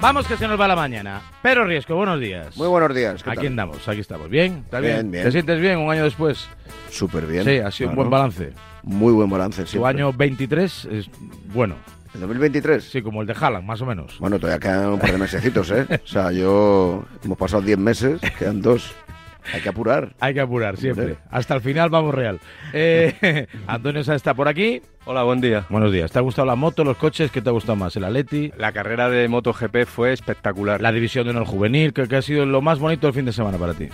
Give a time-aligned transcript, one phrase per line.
[0.00, 1.20] Vamos que se nos va la mañana.
[1.42, 2.56] Pero Riesco, buenos días.
[2.56, 3.22] Muy buenos días.
[3.22, 3.46] ¿qué Aquí tal?
[3.48, 4.30] andamos, aquí estamos.
[4.30, 4.62] ¿Bien?
[4.64, 4.94] ¿Estás bien?
[4.94, 5.24] Bien, bien.
[5.24, 6.48] ¿Te sientes bien un año después?
[6.90, 7.44] Súper bien.
[7.44, 8.52] Sí, ha sido un buen balance.
[8.82, 9.62] Muy buen balance.
[9.62, 9.90] Tu siempre.
[9.90, 11.10] año 23 es
[11.52, 11.76] bueno.
[12.14, 12.82] ¿El 2023?
[12.82, 14.18] Sí, como el de Haaland, más o menos.
[14.18, 15.86] Bueno, todavía quedan un par de mesecitos, ¿eh?
[16.04, 17.04] O sea, yo...
[17.22, 18.92] Hemos pasado 10 meses, quedan dos.
[19.54, 20.14] Hay que apurar.
[20.20, 21.16] Hay que apurar siempre.
[21.30, 22.40] Hasta el final vamos real.
[22.72, 24.82] Eh, Antonio Sá está por aquí.
[25.06, 25.64] Hola, buen día.
[25.70, 26.12] Buenos días.
[26.12, 27.30] ¿Te ha gustado la moto, los coches?
[27.32, 27.96] ¿Qué te ha gustado más?
[27.96, 28.52] ¿El Atleti?
[28.58, 30.80] La carrera de MotoGP fue espectacular.
[30.82, 33.32] La división de honor juvenil, que, que ha sido lo más bonito del fin de
[33.32, 33.88] semana para ti.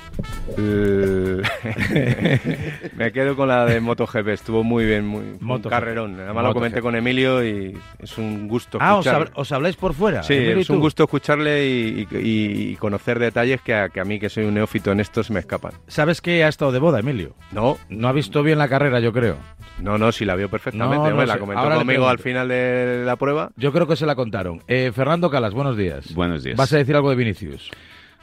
[0.59, 1.43] El-
[2.97, 6.17] Me quedo con la de MotoGP, estuvo muy bien, muy un carrerón.
[6.17, 6.49] Además MotoGP.
[6.49, 9.29] lo comenté con Emilio y es un gusto Ah, os, escuchar.
[9.29, 10.25] hab- os habláis por fuera.
[10.25, 14.19] Sí, es un gusto escucharle y, y- y conocer detalles que a, que a mí,
[14.19, 15.73] que soy un neófito en esto, se me escapan.
[15.87, 17.35] ¿Sabes que ha estado de boda, Emilio?
[17.53, 19.37] No, No ha visto bien la carrera, yo creo.
[19.81, 20.96] no, no, sí la vio perfectamente.
[20.96, 21.41] No, no hombre, la sé.
[21.41, 23.51] comentó Ahora conmigo al final de la prueba.
[23.57, 24.63] Yo creo que se la contaron.
[24.69, 26.15] Eh, Fernando Calas, buenos días.
[26.15, 26.57] Buenos días.
[26.57, 27.71] Vas a decir algo de Vinicius.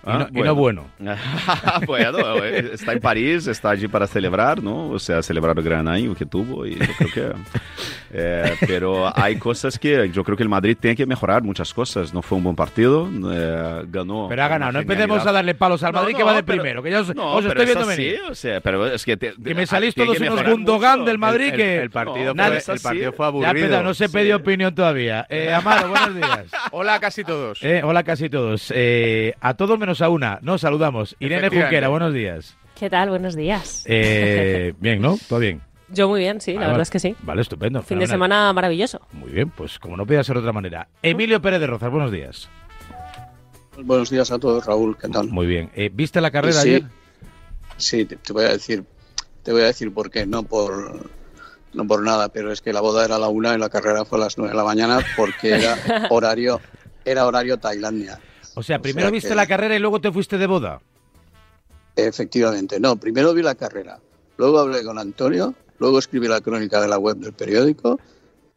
[0.06, 0.86] Y, Ah, no, y no bueno.
[1.88, 4.90] bueno, eh, está en París, está allí para celebrar, ¿no?
[4.90, 7.32] O sea, celebrar el gran año que tuvo y yo creo que...
[8.12, 12.14] eh, pero hay cosas que yo creo que el Madrid tiene que mejorar muchas cosas.
[12.14, 14.28] No fue un buen partido, eh, ganó...
[14.30, 14.74] Pero ha ganado.
[14.74, 16.84] No empecemos a darle palos al No, Madrid que no, va de pero- primero.
[16.84, 18.20] Que ya os, No, os estoy es viendo así, venir.
[18.30, 19.16] o sea, pero es que...
[19.18, 21.10] te- Que me salís todos que unos Gundogan mucho.
[21.10, 21.78] del Madrid El- que...
[21.82, 22.84] el, partido fue, es el así.
[22.84, 23.68] partido fue Ya, aburrido.
[23.70, 24.14] peda, no se sí.
[24.14, 25.26] pedido opinión todavía.
[25.30, 26.46] Eh, Amaro, buenos días.
[26.72, 27.64] Hola a casi todos.
[27.64, 28.72] Eh, hola casi todos.
[28.76, 30.40] Eh, a todos menos a una.
[30.42, 31.16] Nos saludamos.
[31.20, 31.50] Irene.
[31.50, 32.56] Junquera, buenos días.
[32.78, 33.10] ¿Qué tal?
[33.10, 33.84] Buenos días.
[33.88, 35.18] Eh, bien, ¿no?
[35.30, 35.62] ¿Todo bien?
[35.90, 36.84] Yo muy bien, sí, la Vale, verdad vale.
[36.84, 37.16] es que sí.
[37.22, 37.82] Vale, estupendo.
[37.84, 39.00] Fin de semana maravilloso.
[39.12, 40.88] Muy bien, pues como no podía ser de otra manera.
[41.04, 42.50] Emilio Pérez de Rozas, buenos días.
[43.78, 45.28] Buenos días a todos, Raúl, ¿qué tal?
[45.30, 45.70] Muy bien.
[45.76, 46.70] Eh, ¿Viste la carrera Sí.
[46.70, 46.84] ayer?
[47.78, 48.84] Sí, te, te voy a decir,
[49.44, 51.10] te voy a decir por qué, no por
[51.74, 54.06] no por nada, pero es que la boda era a la una y la carrera
[54.06, 55.76] fue a las nueve de la mañana porque era
[56.12, 56.62] horario,
[57.04, 58.20] era horario Tailandia.
[58.56, 60.82] O sea, O primero sea viste que- la carrera y luego te fuiste de boda.
[61.96, 64.00] Efectivamente, no, primero vi la carrera,
[64.38, 68.00] luego hablé con Antonio, luego escribí la crónica de la web del periódico,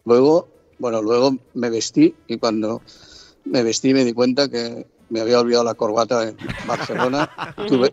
[0.06, 0.48] luego,
[0.78, 2.80] bueno, luego me vestí y cuando
[3.44, 6.36] me vestí me di cuenta que me había olvidado la corbata en
[6.66, 7.30] Barcelona
[7.68, 7.92] tuve-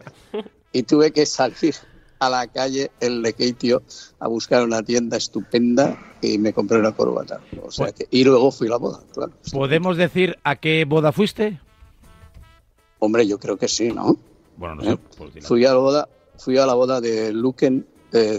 [0.72, 1.75] y tuve que salir
[2.20, 3.84] a la calle el Lekeitio
[4.20, 7.41] a buscar una tienda estupenda y me compré una corbata.
[7.62, 9.34] O sea Pues- que, y luego fui a la boda, claro.
[9.52, 11.59] ¿Podemos decir a qué boda fuiste?
[13.03, 14.18] Hombre, yo creo que sí, ¿no?
[14.58, 14.86] Bueno, no ¿Eh?
[14.91, 14.97] sé.
[15.18, 15.46] pues.
[15.46, 17.86] Fui a la boda, fui a la boda de Luquen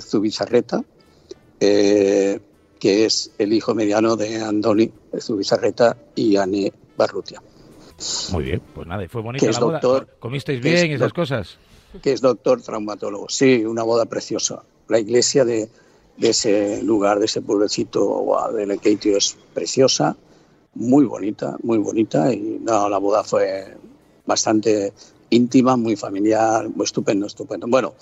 [0.00, 0.82] Zubizarreta,
[1.60, 2.40] eh,
[2.78, 7.42] que es el hijo mediano de Andoni Zubizarreta y Anne Barrutia,
[8.32, 9.80] Muy bien, pues nada, y fue bonita Que es la boda.
[9.80, 11.56] doctor, ¿Comisteis es bien y esas cosas?
[12.02, 13.28] que es doctor traumatólogo.
[13.28, 14.62] Sí, una boda preciosa.
[14.88, 15.68] La iglesia de,
[16.16, 20.16] de ese lugar, de ese pueblecito guau, de Lekeitio es preciosa,
[20.74, 22.32] muy bonita, muy bonita.
[22.32, 23.76] Y no, la boda fue
[24.26, 24.92] bastante
[25.30, 27.66] íntima, muy familiar, muy estupendo, estupendo.
[27.66, 27.94] Bueno,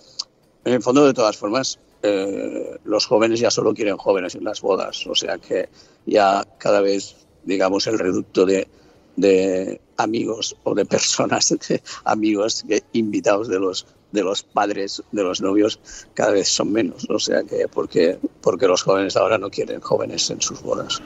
[0.64, 4.60] en el fondo, de todas formas, eh, los jóvenes ya solo quieren jóvenes en las
[4.60, 5.68] bodas, o sea que
[6.06, 8.68] ya cada vez, digamos, el reducto de,
[9.16, 15.40] de amigos o de personas, de amigos invitados de los de los padres de los
[15.40, 15.80] novios
[16.14, 20.30] cada vez son menos, o sea que porque porque los jóvenes ahora no quieren jóvenes
[20.30, 21.02] en sus bodas.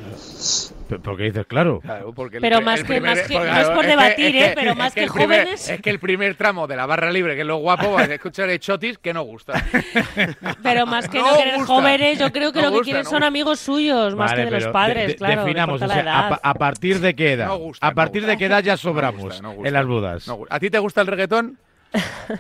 [1.03, 1.81] Porque dices, claro.
[1.81, 3.87] Claro, porque el Pero pri- más el que- más que- porque, no es por que-
[3.89, 4.53] debatir, es ¿eh?
[4.55, 7.11] Pero más es que el primer- jóvenes- es que el primer tramo de la barra
[7.11, 9.53] libre, que es lo guapo, va a escuchar de chotis que no gusta.
[10.63, 11.67] Pero más que No no, querer gusta.
[11.75, 13.27] jóvenes, yo creo que No lo que gusta, quieren no son gusta.
[13.27, 15.43] amigos suyos, más Vale, que de los padres, de- claro.
[15.45, 17.47] definamos, o sea, a, a partir de qué edad.
[17.49, 19.69] No gusta, a no partir de qué edad ya No sobramos gusta, no gusta.
[19.69, 20.29] en las bodas.
[20.29, 21.59] No, ¿A ti te gusta el reggaetón?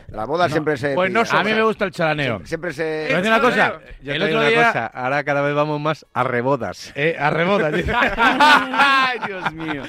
[0.08, 0.94] La boda siempre se...
[0.94, 2.42] pues no a mí me gusta el chalaneo.
[2.44, 2.82] Siempre se...
[2.82, 3.80] ¿Te voy a decir una cosa?
[4.02, 4.66] Yo el te digo otro una día...
[4.66, 6.92] cosa, ahora cada vez vamos más a rebodas.
[6.94, 7.72] Eh, a rebotas.
[7.72, 7.92] dice.
[8.16, 9.82] Ay, Dios mío.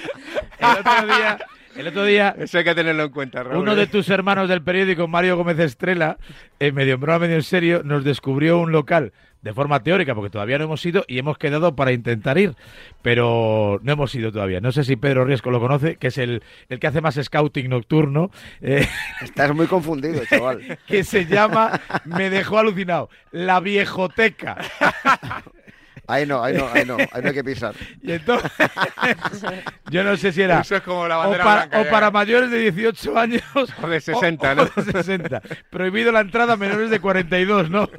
[0.60, 1.38] el otro día...
[1.78, 3.62] El otro día Eso hay que tenerlo en cuenta, Raúl.
[3.62, 6.18] Uno de tus hermanos del periódico, Mario Gómez Estrella,
[6.60, 10.30] eh, medio en broma, medio en serio, nos descubrió un local de forma teórica, porque
[10.30, 12.56] todavía no hemos ido y hemos quedado para intentar ir,
[13.02, 14.60] pero no hemos ido todavía.
[14.60, 17.70] No sé si Pedro Riesco lo conoce, que es el, el que hace más scouting
[17.70, 18.32] nocturno,
[18.62, 18.88] eh,
[19.22, 20.80] Estás muy confundido, chaval.
[20.88, 24.58] que se llama, me dejó alucinado, La Viejoteca.
[26.10, 27.76] Ahí no, ahí no, ahí no, ahí no hay que pisar.
[28.02, 28.50] Y entonces,
[29.92, 31.82] yo no sé si era Eso es como la o, bandera para, blanca.
[31.82, 33.44] o para mayores de 18 años
[33.82, 34.62] O de 60, o- ¿no?
[34.64, 35.42] o de 60.
[35.70, 37.90] Prohibido la entrada a menores de 42, ¿no?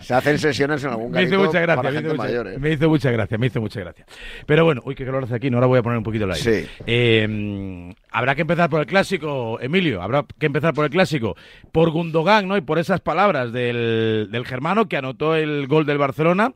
[0.00, 2.48] Se hacen sesiones en algún Me hizo garito mucha gracia, para me hizo mucha, mayor,
[2.48, 2.58] ¿eh?
[2.58, 4.06] me hizo mucha gracia, me hizo mucha gracia.
[4.46, 6.32] Pero bueno, uy, qué calor hace aquí, no ahora voy a poner un poquito el
[6.32, 6.62] aire.
[6.64, 6.68] Sí.
[6.86, 11.36] Eh, mm, habrá que empezar por el clásico, Emilio, habrá que empezar por el clásico,
[11.72, 12.56] por Gundogan, ¿no?
[12.56, 16.52] Y por esas palabras del, del germano que anotó el gol del Barcelona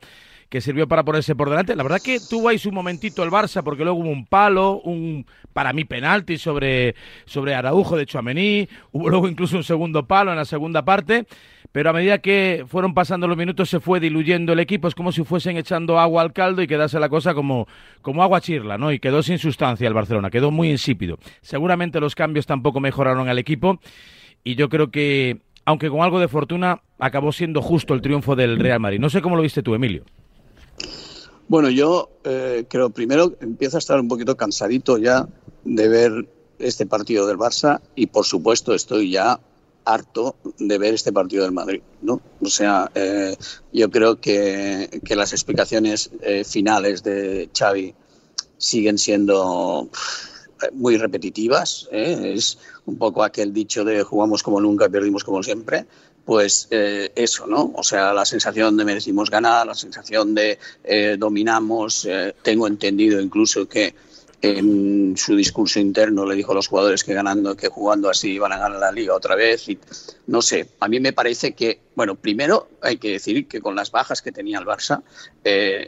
[0.51, 1.77] que sirvió para ponerse por delante.
[1.77, 5.25] La verdad que tuvo ahí su momentito el Barça, porque luego hubo un palo, un
[5.53, 10.37] para mí penalti sobre, sobre Araujo de Chuamení, hubo luego incluso un segundo palo en
[10.37, 11.25] la segunda parte,
[11.71, 15.13] pero a medida que fueron pasando los minutos se fue diluyendo el equipo, es como
[15.13, 17.69] si fuesen echando agua al caldo y quedase la cosa como,
[18.03, 18.91] como agua chirla, ¿no?
[18.91, 21.19] Y quedó sin sustancia el Barcelona, quedó muy insípido.
[21.43, 23.79] Seguramente los cambios tampoco mejoraron al equipo
[24.43, 28.59] y yo creo que, aunque con algo de fortuna, acabó siendo justo el triunfo del
[28.59, 28.99] Real Madrid.
[28.99, 30.05] No sé cómo lo viste tú, Emilio.
[31.51, 35.27] Bueno, yo eh, creo primero empiezo a estar un poquito cansadito ya
[35.65, 36.29] de ver
[36.61, 39.41] este partido del Barça y por supuesto estoy ya
[39.85, 42.21] harto de ver este partido del Madrid, ¿no?
[42.41, 43.35] O sea, eh,
[43.73, 47.97] yo creo que, que las explicaciones eh, finales de Xavi
[48.57, 50.31] siguen siendo pff,
[50.73, 51.89] muy repetitivas.
[51.91, 52.33] ¿eh?
[52.37, 55.87] Es un poco aquel dicho de jugamos como nunca perdimos como siempre.
[56.25, 57.73] Pues eh, eso, ¿no?
[57.75, 62.05] O sea, la sensación de merecimos ganar, la sensación de eh, dominamos.
[62.09, 63.95] eh, tengo entendido incluso que
[64.43, 68.53] en su discurso interno le dijo a los jugadores que ganando, que jugando así iban
[68.53, 69.69] a ganar la liga otra vez.
[69.69, 69.79] Y
[70.29, 73.91] no sé, a mí me parece que, bueno, primero hay que decir que con las
[73.91, 75.03] bajas que tenía el Barça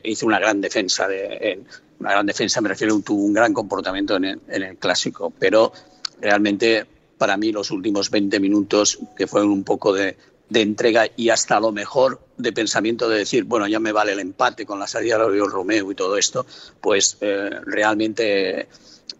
[0.04, 1.08] hizo una gran defensa.
[1.08, 1.66] De, en-
[2.00, 5.72] una gran defensa, me refiero, tuvo un gran comportamiento en el clásico, pero
[6.20, 6.84] realmente
[7.22, 10.16] para mí los últimos 20 minutos, que fueron un poco de,
[10.52, 14.66] entrega y hasta lo mejor de pensamiento de decir, bueno, ya me vale el empate
[14.66, 16.44] con la salida de Oriol Romeo y todo esto,
[16.80, 18.66] pues eh, realmente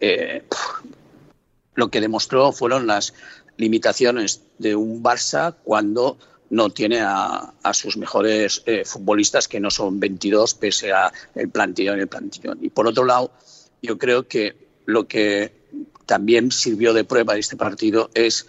[0.01, 0.43] eh,
[1.77, 3.15] lo que demostró fueron las
[3.57, 6.19] limitaciones de un Barça cuando
[6.51, 11.51] no tiene a, a sus mejores eh, futbolistas, que no son 22, pese a el
[11.51, 12.59] plantillón y el plantillón.
[12.63, 13.31] Y por otro lado,
[13.81, 14.57] yo creo que
[14.87, 15.62] lo que
[16.13, 18.45] también sirvió de prueba este partido es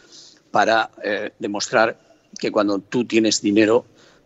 [0.51, 1.97] para eh, demostrar
[2.37, 3.85] que cuando tú tienes dinero,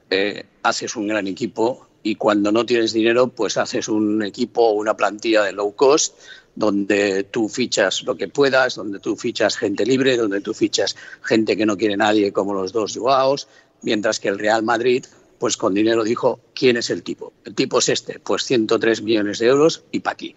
[0.09, 4.71] eh, haces un gran equipo y cuando no tienes dinero, pues haces un equipo o
[4.71, 6.15] una plantilla de low cost
[6.55, 11.55] donde tú fichas lo que puedas, donde tú fichas gente libre, donde tú fichas gente
[11.55, 13.47] que no quiere nadie como los dos Joaos,
[13.83, 15.05] mientras que el Real Madrid,
[15.37, 17.33] pues con dinero dijo, ¿quién es el tipo?
[17.45, 20.35] El tipo es este, pues 103 millones de euros y pa' aquí.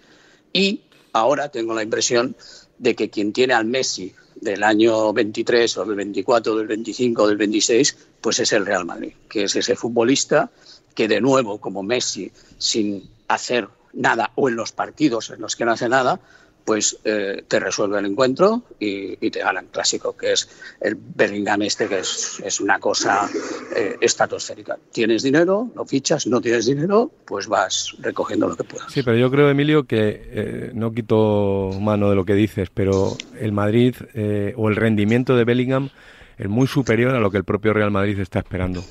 [0.53, 0.83] Y
[1.13, 2.37] ahora tengo la impresión
[2.81, 7.29] de que quien tiene al Messi del año 23 o del 24, del 25 o
[7.29, 10.51] del 26, pues es el Real Madrid, que es ese futbolista
[10.95, 15.67] que de nuevo, como Messi, sin hacer nada o en los partidos en los que
[15.67, 16.21] no hace nada,
[16.65, 20.49] pues eh, te resuelve el encuentro y, y te gana el clásico, que es
[20.81, 23.29] el Bellingham este, que es, es una cosa
[23.77, 24.79] eh, estratosférica.
[24.93, 28.93] Tienes dinero, lo fichas, no tienes dinero, pues vas recogiendo lo que puedas.
[28.93, 33.17] Sí, pero yo creo, Emilio, que eh, no quito mano de lo que dices, pero
[33.39, 35.91] el Madrid eh, o el rendimiento de Bellingham
[36.39, 38.85] es muy superior a lo que el propio Real Madrid está esperando.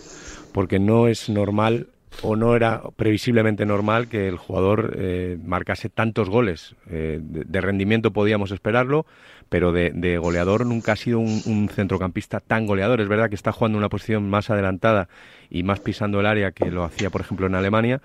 [0.53, 1.87] Porque no es normal
[2.21, 6.75] o no era previsiblemente normal que el jugador eh, marcase tantos goles.
[6.89, 9.05] Eh, de, de rendimiento podíamos esperarlo,
[9.49, 13.01] pero de, de goleador nunca ha sido un, un centrocampista tan goleador.
[13.01, 15.09] Es verdad que está jugando una posición más adelantada
[15.49, 18.01] y más pisando el área que lo hacía, por ejemplo, en Alemania,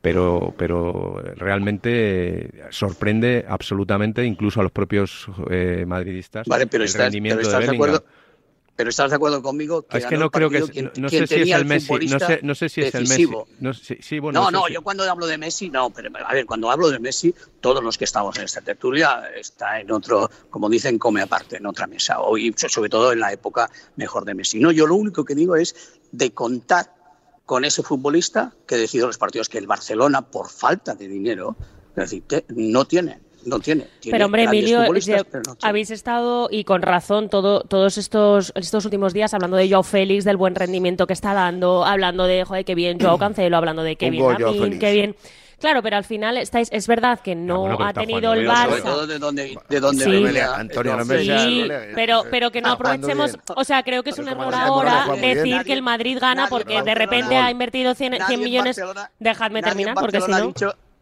[0.00, 6.88] pero, pero realmente eh, sorprende absolutamente incluso a los propios eh, madridistas Vale, pero el
[6.88, 8.04] estás, rendimiento pero estás de acuerdo.
[8.78, 11.08] Pero estás de acuerdo conmigo que es que no creo que partido es, quien- no,
[11.08, 13.26] sé si es el Messi, no sé, no sé si es el Messi.
[13.58, 16.70] No, sé- sí, bueno, No, yo cuando hablo de Messi, no, pero a ver, cuando
[16.70, 20.96] hablo de Messi, todos los que estamos en esta tertulia está en otro, como dicen,
[20.96, 24.60] come aparte, en otra mesa, o, y sobre todo en la época mejor de Messi.
[24.60, 26.94] No, yo lo único que digo es de contar
[27.46, 31.56] con ese futbolista que decidió los partidos que el Barcelona, por falta de dinero,
[31.96, 33.18] es decir, te- no tiene,
[33.48, 33.86] no tiene.
[34.00, 35.68] Tiene Pero hombre, Emilio, futbolistas, ya pero no tiene.
[35.70, 40.24] habéis estado, y con razón, todo, todos estos, estos últimos días hablando de Joao Félix,
[40.24, 43.96] del buen rendimiento que está dando, hablando de, joder, qué bien Joao Cancelo, hablando de
[43.96, 45.16] qué bien qué bien...
[45.60, 48.82] Claro, pero al final estáis, es verdad que no bueno, ha tenido el Sobre Barça.
[48.84, 50.22] todo de donde, de donde Sí.
[50.22, 51.64] venía Antonio, no Sí,
[51.96, 55.72] pero, pero que no aprovechemos, o sea, creo que es un error ahora decir que
[55.72, 58.80] el Madrid gana Nadie porque de repente ha invertido 100, 100 Nadie en millones.
[59.18, 60.52] Dejadme terminar, porque si no...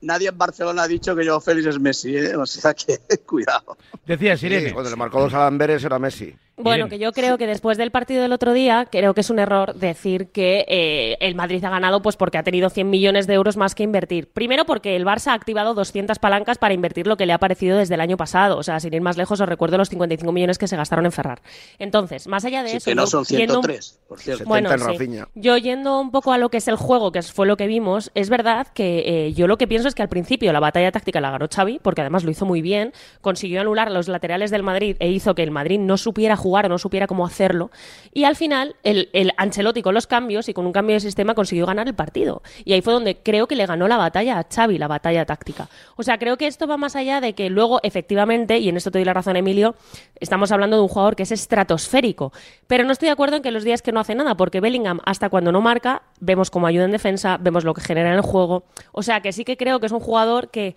[0.00, 2.36] nadie en Barcelona ha dicho que Joao Félix es Messi, ¿eh?
[2.36, 3.76] o sea que cuidado.
[4.06, 4.72] Decía Sí, Sirene.
[4.72, 6.34] cuando le marcó dos a Lamberes era Messi.
[6.58, 9.38] Bueno, que yo creo que después del partido del otro día, creo que es un
[9.38, 13.34] error decir que eh, el Madrid ha ganado pues porque ha tenido 100 millones de
[13.34, 14.28] euros más que invertir.
[14.32, 17.76] Primero porque el Barça ha activado 200 palancas para invertir lo que le ha parecido
[17.76, 18.56] desde el año pasado.
[18.56, 21.12] O sea, sin ir más lejos, os recuerdo los 55 millones que se gastaron en
[21.12, 21.42] Ferrar.
[21.78, 22.90] Entonces, más allá de Sí, eso...
[22.90, 24.44] que no yo son yendo un- 103, por cierto.
[24.44, 25.30] 70 Bueno, sí.
[25.34, 28.10] Yo yendo un poco a lo que es el juego, que fue lo que vimos,
[28.14, 31.20] es verdad que eh, yo lo que pienso es que al principio la batalla táctica
[31.20, 34.96] la ganó Xavi, porque además lo hizo muy bien, consiguió anular los laterales del Madrid
[35.00, 37.70] e hizo que el Madrid no supiera jugar o no supiera cómo hacerlo,
[38.12, 41.34] y al final el, el Ancelotti con los cambios y con un cambio de sistema
[41.34, 42.42] consiguió ganar el partido.
[42.64, 45.68] Y ahí fue donde creo que le ganó la batalla a Xavi, la batalla táctica.
[45.96, 48.90] O sea, creo que esto va más allá de que luego, efectivamente, y en esto
[48.90, 49.74] te doy la razón, Emilio,
[50.20, 52.32] estamos hablando de un jugador que es estratosférico.
[52.66, 55.00] Pero no estoy de acuerdo en que los días que no hace nada, porque Bellingham,
[55.04, 58.22] hasta cuando no marca, vemos cómo ayuda en defensa, vemos lo que genera en el
[58.22, 58.64] juego.
[58.92, 60.76] O sea, que sí que creo que es un jugador que,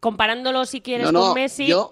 [0.00, 1.90] comparándolo si quieres No, no, con Messi, yo,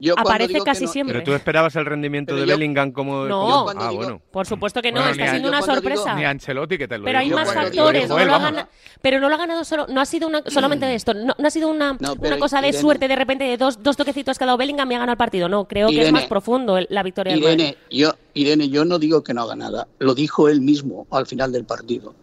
[0.00, 1.14] yo aparece casi no- siempre.
[1.14, 3.24] Pero tú esperabas el rendimiento Pero de yo- Bellingham como...
[3.26, 3.64] No.
[3.66, 4.20] como- Ah, digo- bueno.
[4.30, 6.14] por supuesto que no, Bueno, está ni siendo una digo- sorpresa.
[6.14, 8.68] Ni Ancelotti que te lo Pero hay más factores, no lo gana-
[9.02, 11.46] pero no lo ha ganado solo, no ha sido una, solamente de esto, no, no
[11.46, 14.44] ha sido una, una cosa de Irene- suerte de repente de dos, dos toquecitos que
[14.44, 16.86] ha dado Bellingham y ha ganado el partido, no, creo que es más profundo el-
[16.90, 17.54] la victoria del Madrid.
[17.58, 21.26] Irene, yo, Irene, yo no digo que no haga nada, lo dijo él mismo al
[21.26, 22.14] final del partido.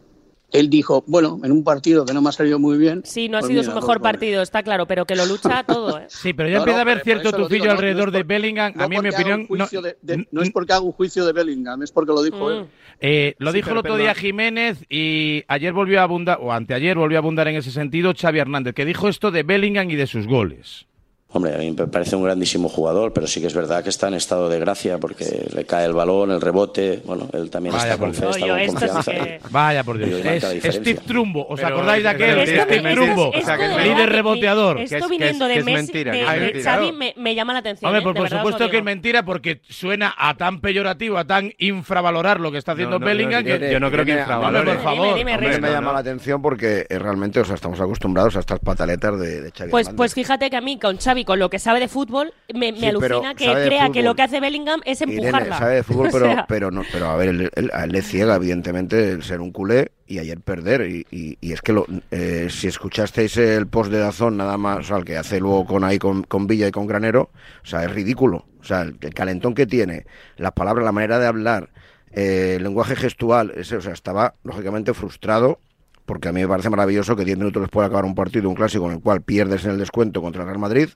[0.59, 3.01] Él dijo, bueno, en un partido que no me ha salido muy bien.
[3.05, 5.63] Sí, no ha pues sido mira, su mejor partido, está claro, pero que lo lucha
[5.63, 6.05] todo, ¿eh?
[6.07, 8.23] Sí, pero ya No, empieza no, a haber cierto tufillo digo, no- no alrededor de
[8.23, 8.73] Bellingham.
[8.75, 10.81] No a mí, en mi opinión, no, juicio de- de- n- no es porque haga
[10.81, 12.61] un juicio de Bellingham, es porque lo dijo él.
[12.61, 12.67] Mm.
[13.01, 14.13] Eh, lo Sí, dijo el otro día.
[14.15, 18.39] Jiménez y ayer volvió a abundar, o anteayer volvió a abundar en ese sentido Xavi
[18.39, 20.87] Hernández, que dijo esto de Bellingham y de sus goles.
[21.35, 24.07] Hombre, a mí me parece un grandísimo jugador, pero sí que es verdad que está
[24.07, 27.01] en estado de gracia porque le cae el balón, el rebote.
[27.03, 29.11] Bueno, él también Vaya está por con fe, está con sí confianza.
[29.11, 30.25] que- Vaya por Dios.
[30.25, 30.75] Es.
[30.75, 31.45] Steve Trumbo.
[31.49, 32.39] ¿Os Pero acordáis de es aquel?
[32.39, 33.25] Esto, Steve es Trumbo.
[33.33, 34.77] esto O sea, que es líder reboteador.
[34.77, 36.63] Que Esto es- que viniendo es- de es Messi, de, es de.
[36.63, 37.89] Xavi, me, me llama la atención.
[37.89, 38.03] Hombre, ¿eh?
[38.03, 42.49] pues por supuesto que es mentira porque suena a tan peyorativo, a tan infravalorar lo
[42.49, 44.21] que está haciendo No, no, Bellingham yo- que yo no creo que.
[44.21, 45.23] Hombre, por favor.
[45.25, 49.89] me llama la atención porque eh, realmente, estamos acostumbrados a estas pataletas de, Xavi Pues,
[49.89, 52.79] pues fíjate que a mí, con Xavi, con lo que sabe de fútbol, me, me
[52.79, 55.57] Sí, pero alucina que crea que lo que hace Bellingham es Irene empujarla.
[55.57, 57.91] sabe de fútbol, O pero, sea, pero, no, pero a ver, él, él- a él
[57.91, 60.89] le ciega, evidentemente, el ser un culé y ayer perder.
[60.89, 64.79] Y, y- y es que lo, eh, si escuchasteis el post de Dazón, nada más,
[64.79, 67.29] o sea, el que hace luego con ahí con, con Villa y con Granero,
[67.63, 68.45] o sea, es ridículo.
[68.61, 70.05] O sea, el, el calentón que tiene,
[70.37, 71.69] las palabras, la manera de hablar,
[72.11, 75.59] eh, el lenguaje gestual, ese, o sea, estaba lógicamente frustrado.
[76.05, 78.53] Porque a mí me parece maravilloso que 10 minutos después de acabar un partido, un
[78.53, 80.89] clásico en el cual pierdes en el descuento contra el Real Madrid,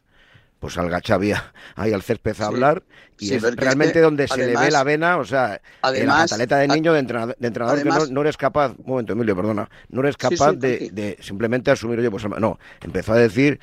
[0.60, 1.34] pues salga Xavi
[1.76, 2.44] ahí al césped a Sí.
[2.44, 2.84] hablar
[3.18, 5.62] y Sí, es realmente que, donde se le ve además- la vena, o sea, eh,
[5.82, 8.74] la además- pataleta de niño de entrenador, de entrenador que además- no, no eres capaz,
[8.78, 13.14] un momento Emilio, perdona, no eres sí, capaz de, simplemente asumir, oye, pues no, empezó
[13.14, 13.60] a decir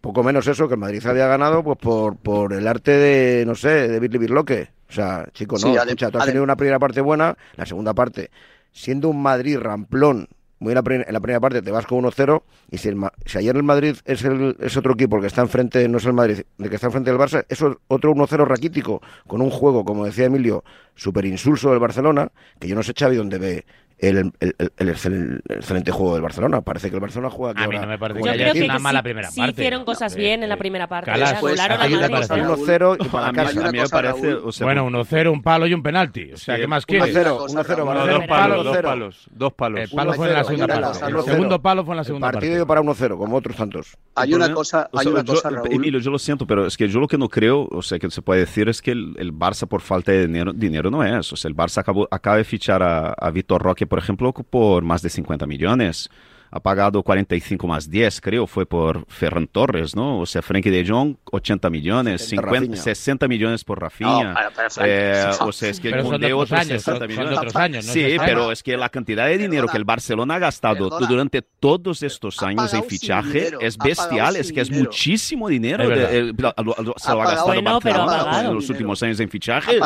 [0.00, 3.54] poco menos eso, que el Madrid había ganado pues por, por el arte de, no
[3.54, 4.70] sé, de Birli Birloque.
[4.88, 8.30] O sea, chico, no, escucha, tú has tenido una primera parte buena, la segunda parte,
[8.72, 10.26] siendo un Madrid ramplón,
[10.60, 13.38] muy en la, en la primera parte te vas con 1-0 y si, el si
[13.38, 16.12] ayer el Madrid es, el, es otro equipo el que está enfrente, no es el
[16.12, 20.04] Madrid, el que está enfrente del Barça, es otro 1-0 raquítico, con un juego, como
[20.04, 20.62] decía Emilio,
[20.94, 23.64] súper insulso del Barcelona, que yo no sé, Xavi, dónde ve
[24.00, 26.60] el, el- el- el excel- el excelente juego del Barcelona.
[26.62, 28.62] Parece que el Barcelona juega aquí A mí no me parece que haya creo sido
[28.64, 29.52] que una sí- mala primera sí parte.
[29.52, 31.10] hicieron cosas No, bien en la eh, primera parte.
[31.10, 32.44] Calas, Pues, hay una cosa, ¿no?
[32.56, 32.58] Raúl.
[32.66, 33.68] 1-0 y para casa.
[33.68, 34.42] A mí me parece, Raúl.
[34.44, 36.32] o sea, Bueno, 1-0, un palo y un penalti.
[36.32, 37.14] O sea, Sí, ¿qué más uno quieres?
[37.14, 39.80] cero, Una uno cero, cosa, No, Barcelona, dos palos, dos palos, dos palos.
[39.80, 41.06] El palo fue en la 1-0, segunda parte.
[41.06, 42.66] El segundo palo fue en la segunda partido parte.
[42.66, 43.96] para 1-0, como otros tantos.
[44.14, 45.68] Hay una cosa, o hay sea, una yo- cosa, Raúl.
[45.72, 48.10] Emilio, yo lo siento, pero es que yo lo que no creo, o sea, que
[48.10, 51.32] se puede decir es que el, Barça por falta de dinero, dinero no es.
[51.32, 55.02] O sea, el Barça acaba de fichar a, a Vitor Roque, por ejemplo, por más
[55.02, 56.08] de 50 millones.
[56.52, 60.18] Ha pagado 45 más 10, creo, fue por Ferran Torres, ¿no?
[60.18, 62.82] O sea, Frankie de Jong, 80 millones, 70 50, Rafinha.
[62.82, 64.24] 60 millones por Rafinha.
[64.24, 64.68] No, para- para.
[64.84, 67.00] Eh, o sea, es que Pero el son de otros otros años, 60 son- son
[67.08, 67.38] de millones.
[67.38, 69.72] otros años, no sí, pero es que la cantidad de dinero Perdona.
[69.72, 71.06] que el Barcelona ha gastado Perdona.
[71.06, 74.88] durante todos estos años en fichaje dinero, es bestial, es que es dinero.
[74.90, 75.84] muchísimo dinero.
[75.84, 79.00] Es de- el- lo- lo- lo- se lo ha gastado Bueno, Barcelona en los últimos
[79.02, 79.80] años en Ha fichajes.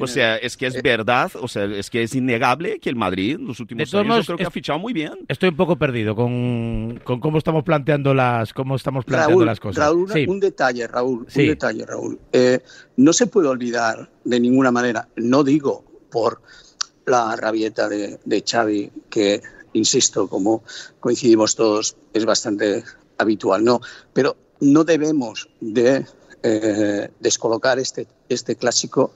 [0.00, 2.96] O sea, es que es Eh, verdad, o sea, es que es innegable que el
[2.96, 5.12] Madrid en los últimos años yo creo que ha fichado muy bien.
[5.28, 9.60] Estoy un poco perdido con, con cómo estamos planteando las cómo estamos planteando Raúl, las
[9.60, 9.84] cosas.
[9.84, 10.26] Raúl, Sí.
[10.28, 11.42] un detalle, Raúl, Sí.
[11.42, 12.18] un detalle, Raúl.
[12.32, 12.60] Eh,
[12.96, 16.40] no se puede olvidar de ninguna manera, no digo por
[17.06, 19.42] la rabieta de, de Xavi, que,
[19.72, 20.62] insisto, como
[21.00, 22.84] coincidimos todos, es bastante
[23.18, 23.80] habitual, no,
[24.12, 26.04] pero no debemos de
[26.42, 29.12] eh, descolocar este, este clásico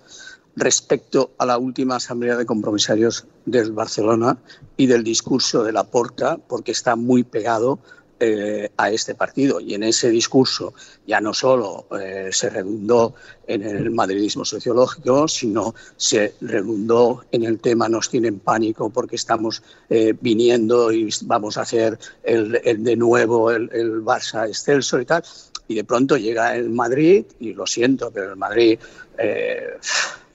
[0.56, 4.38] respecto a la última asamblea de compromisarios del Barcelona
[4.76, 7.78] y del discurso de la Porta, porque está muy pegado
[8.20, 9.58] eh, a este partido.
[9.60, 10.72] Y en ese discurso
[11.04, 13.14] ya no solo eh, se redundó
[13.46, 19.62] en el madridismo sociológico, sino se redundó en el tema nos tienen pánico porque estamos
[19.90, 22.52] eh, viniendo y vamos a hacer el,
[22.84, 25.24] de nuevo el, el Barça excelso y tal.
[25.66, 28.78] Y de pronto llega el Madrid, y lo siento, pero el Madrid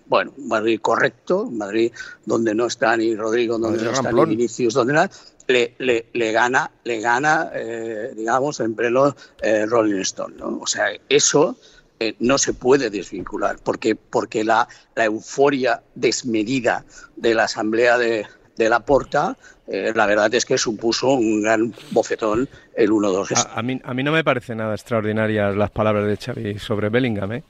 [0.10, 1.92] bueno, Madrid correcto, Madrid
[2.25, 4.30] donde no está ni Rodrigo, donde Madrid no está ramplón.
[4.30, 5.08] ni Vinicius, donde no,
[5.48, 10.36] le, le, le gana, le gana eh, digamos, en pleno eh, Rolling Stone.
[10.38, 10.60] ¿no?
[10.62, 11.56] O sea, eso
[12.00, 16.86] eh, no se puede desvincular, porque, porque la, la euforia desmedida
[17.16, 18.25] de la Asamblea de,
[18.58, 19.38] de la Porta,
[19.68, 23.38] eh, la verdad es que supuso un gran bofetón el 1-2.
[23.38, 26.89] A, a mí, a mí no me parece nada extraordinarias las palabras de Xavi sobre
[26.89, 27.44] Bellingham, ¿eh?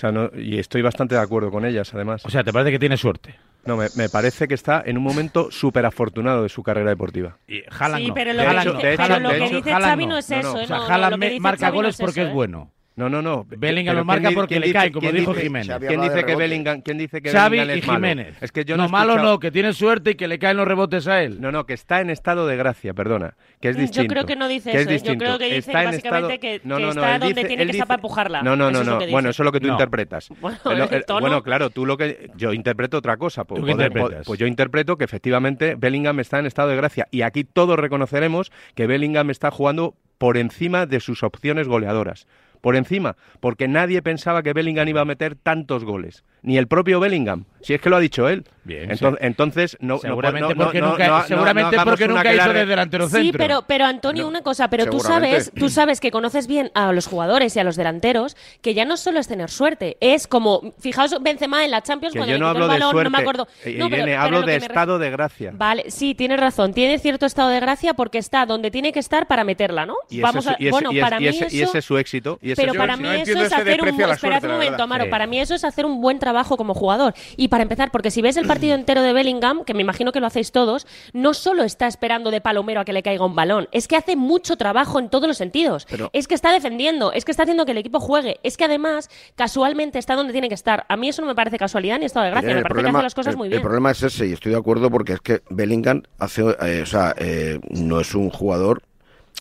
[0.00, 2.24] O sea, no, y estoy bastante de acuerdo con ellas, además.
[2.24, 3.34] O sea, ¿te parece que tiene suerte?
[3.66, 7.36] No, me, me parece que está en un momento súper afortunado de su carrera deportiva.
[7.46, 8.14] Y Haaland Sí, no.
[8.14, 9.90] pero lo De que hecho- dice- de pero Haaland- lo de que hecho, dice Haaland
[9.92, 11.76] Xavi no es eso, O sea, no, Haaland lo que me- dice marca Xavi no
[11.82, 12.34] goles es porque eso, es ¿eh?
[12.34, 12.70] bueno.
[12.96, 13.46] No, no, no.
[13.48, 15.78] Bellingham lo marca ¿quién di- porque le dice- cae, como dijo dice- Jiménez.
[15.86, 16.36] ¿Quién dice que.
[16.36, 17.96] Bellingham, quién dice que Xavi Bellingham y es malo?
[17.98, 18.42] Jiménez.
[18.42, 20.56] Es que yo no, no, malo escuchado- no, que tiene suerte y que le caen
[20.58, 21.40] los rebotes a él.
[21.40, 24.12] No, no, que está en estado de gracia, perdona, que es Yo distinto.
[24.12, 24.84] creo que no dice es eso, ¿eh?
[24.86, 25.24] Yo distinto.
[25.24, 27.40] creo que dice Está en básicamente estado- que- no, que no, no, está donde dice-
[27.46, 28.42] tiene que dice- estar para empujarla.
[28.42, 29.10] No, no, Eso no, es que.
[29.12, 29.72] Bueno, eso es lo que tú No.
[29.74, 30.28] interpretas.
[30.40, 33.44] Bueno, Pero, el eh, tono- bueno, claro, tú lo que yo interpreto otra cosa.
[33.44, 34.26] Pues, ¿Tú qué poder- interpretas?
[34.26, 38.50] pues yo interpreto que efectivamente Bellingham está en estado de gracia y aquí todos reconoceremos
[38.74, 42.26] que Bellingham está jugando por encima de sus opciones goleadoras.
[42.60, 47.00] Por encima, porque nadie pensaba que Bellingham iba a meter tantos goles, ni el propio
[47.00, 48.44] Bellingham, si es que lo ha dicho él.
[48.62, 49.26] Bien, entonces, sí.
[49.26, 53.22] entonces no, no- Seguramente no, porque no, nunca, seguramente porque nunca hizo de delantero centro.
[53.22, 56.92] Sí, pero, pero Antonio, una cosa, pero tú sabes, tú sabes que conoces bien a
[56.92, 60.72] los jugadores y a los delanteros, que ya no solo es tener suerte, es como,
[60.78, 63.10] fijaos Benzema en la Champions Que cuando yo le no hablo el de balón, suerte,
[63.10, 63.48] no me acuerdo.
[63.64, 65.52] eh, No, pero- Irene, pero hablo de estado de gracia.
[65.54, 69.26] Vale, sí, tienes razón, tiene cierto estado de gracia porque está donde tiene que estar
[69.26, 69.94] para meterla, ¿no?
[70.10, 71.62] Y ese Vamos es a, su- y ese- bueno, y para y mí ese- y
[71.62, 72.38] ese es su éxito.
[72.42, 74.82] y ese pero para mí eso es ese hacer un espera un momento.
[74.82, 78.10] Amaro, para mí eso es hacer un buen trabajo como jugador y para empezar porque
[78.10, 81.34] si ves el partido entero de Bellingham, que me imagino que lo hacéis todos, no
[81.34, 84.56] solo está esperando de palomero a que le caiga un balón, es que hace mucho
[84.56, 85.86] trabajo en todos los sentidos.
[85.90, 88.64] Pero- es que está defendiendo, es que está haciendo que el equipo juegue, es que
[88.64, 90.86] además casualmente está donde tiene que estar.
[90.88, 92.92] A mí eso no me parece casualidad ni estado de gracia, me el parece problema-
[92.92, 93.62] que hace las cosas el- muy el bien.
[93.62, 97.14] problema es ese, y estoy de acuerdo porque es que Bellingham hace, eh, o sea,
[97.18, 98.82] eh, no es un jugador,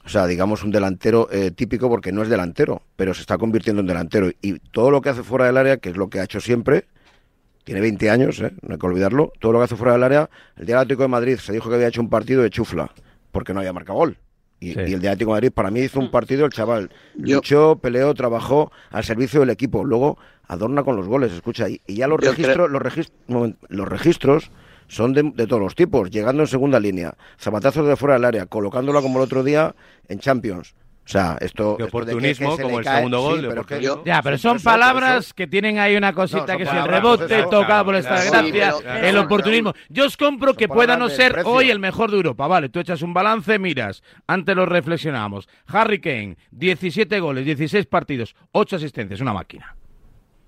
[0.06, 3.82] o sea, digamos un delantero eh, típico porque no es delantero, pero se está convirtiendo
[3.82, 4.30] en delantero.
[4.42, 6.86] Y todo lo que hace fuera del área, que es lo que ha hecho siempre,
[7.64, 10.30] tiene 20 años, eh, no hay que olvidarlo, todo lo que hace fuera del área,
[10.58, 12.92] el día Atlético de Madrid se dijo que había hecho un partido de chufla,
[13.32, 14.18] porque no había marcado gol.
[14.62, 14.80] Y, Sí.
[14.88, 16.90] y el de Atlético de Madrid para mí hizo un partido el chaval.
[17.16, 19.86] Yo- Luchó, peleó, trabajó al servicio del equipo.
[19.86, 21.70] Luego adorna con los goles, escucha.
[21.70, 24.52] Y, y ya los creo- los, regis- un momento, los registros
[24.90, 26.10] son de, de todos los tipos.
[26.10, 29.74] Llegando en segunda línea, zapatazos de fuera del área, colocándola como el otro día
[30.10, 30.76] en Champions.
[31.06, 31.42] O sea, esto...
[31.42, 33.82] De esto que- que oportunismo, se como el cae- segundo gol, sí, de pero que-.
[34.06, 35.34] Ya, pero son palabras eso.
[35.36, 38.78] que tienen ahí una cosita que es el rebote, tocado por esta claro, gracia, sí,
[38.84, 39.74] pero- el oportunismo.
[39.90, 41.50] Yo os compro que pueda no ser precio.
[41.52, 42.46] hoy el mejor de Europa.
[42.46, 45.50] Vale, tú echas un balance, miras, antes lo reflexionamos.
[45.66, 49.76] Harry Kane, 17 goles, 16 partidos, 8 asistencias, una máquina.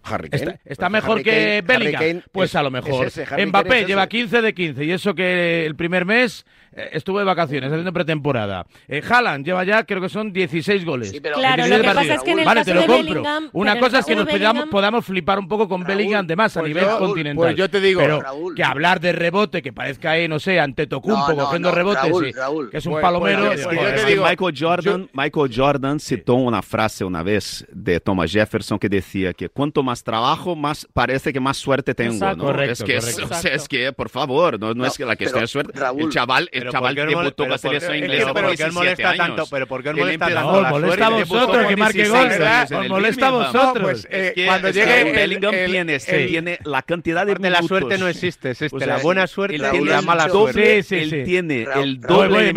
[0.04, 0.44] Harry Kane.
[0.44, 2.02] Está, está Pues mejor Harry que Kane- Bellingham.
[2.02, 3.06] Kane pues es- a lo es mejor.
[3.08, 4.10] ese, Harry Kane Mbappé es lleva ese.
[4.10, 8.66] 15 de 15 y eso que el primer mes eh, estuvo de vacaciones, haciendo pretemporada.
[8.88, 11.10] Eh, Haaland lleva ya, creo que son 16 goles.
[11.10, 12.82] Sí, pero- Claro, 16 lo que pasa es que en el vale, caso te lo
[12.82, 13.24] de compro.
[13.24, 16.36] Bellingham- Una cosa es que nos podamos, podamos flipar un poco con Raúl, Bellingham de
[16.38, 17.44] más a pues nivel yo- continental.
[17.46, 18.56] pues yo te digo, pero Raúl.
[18.56, 21.76] que hablar de rebote, que parezca ahí, no sé, ante Tocumpo No, no, cogiendo no,
[21.76, 22.70] rebotes, Raúl, y- Raúl.
[22.72, 23.48] que es un Pues- palomero.
[23.48, 27.04] pues, pues, joder, yo te Es digo, que Michael Jordan, Michael Jordan citó una frase
[27.04, 31.58] una vez de Thomas Jefferson que decía que cuanto más trabajo, más parece que más
[31.58, 32.14] suerte tengo.
[32.14, 32.38] Exacto.
[32.38, 32.44] ¿no?
[32.46, 35.06] Correcto, es que, es, o sea, es que, por favor, no, no, No, es que
[35.06, 35.78] la que pero, esté suerte.
[35.80, 37.82] Raúl, el chaval, el Pero chaval ¿por qué os mole- debutó con la pero por-
[37.82, 39.28] selección inglesa ¿por con qué os 17 molesta años.
[39.28, 39.46] tanto?
[39.52, 42.88] Pero ¿por qué molesta tanto molesta a vosotros que marque 16 goles, años ¿verdad?
[42.90, 44.08] molesta a vosotros.
[44.46, 48.86] cuando llegue el- Bellingham el- tiene, la cantidad de la suerte no existe, es este,
[48.86, 51.02] la buena suerte y tiene la el mala doble, suerte.
[51.04, 52.50] Él tiene el doble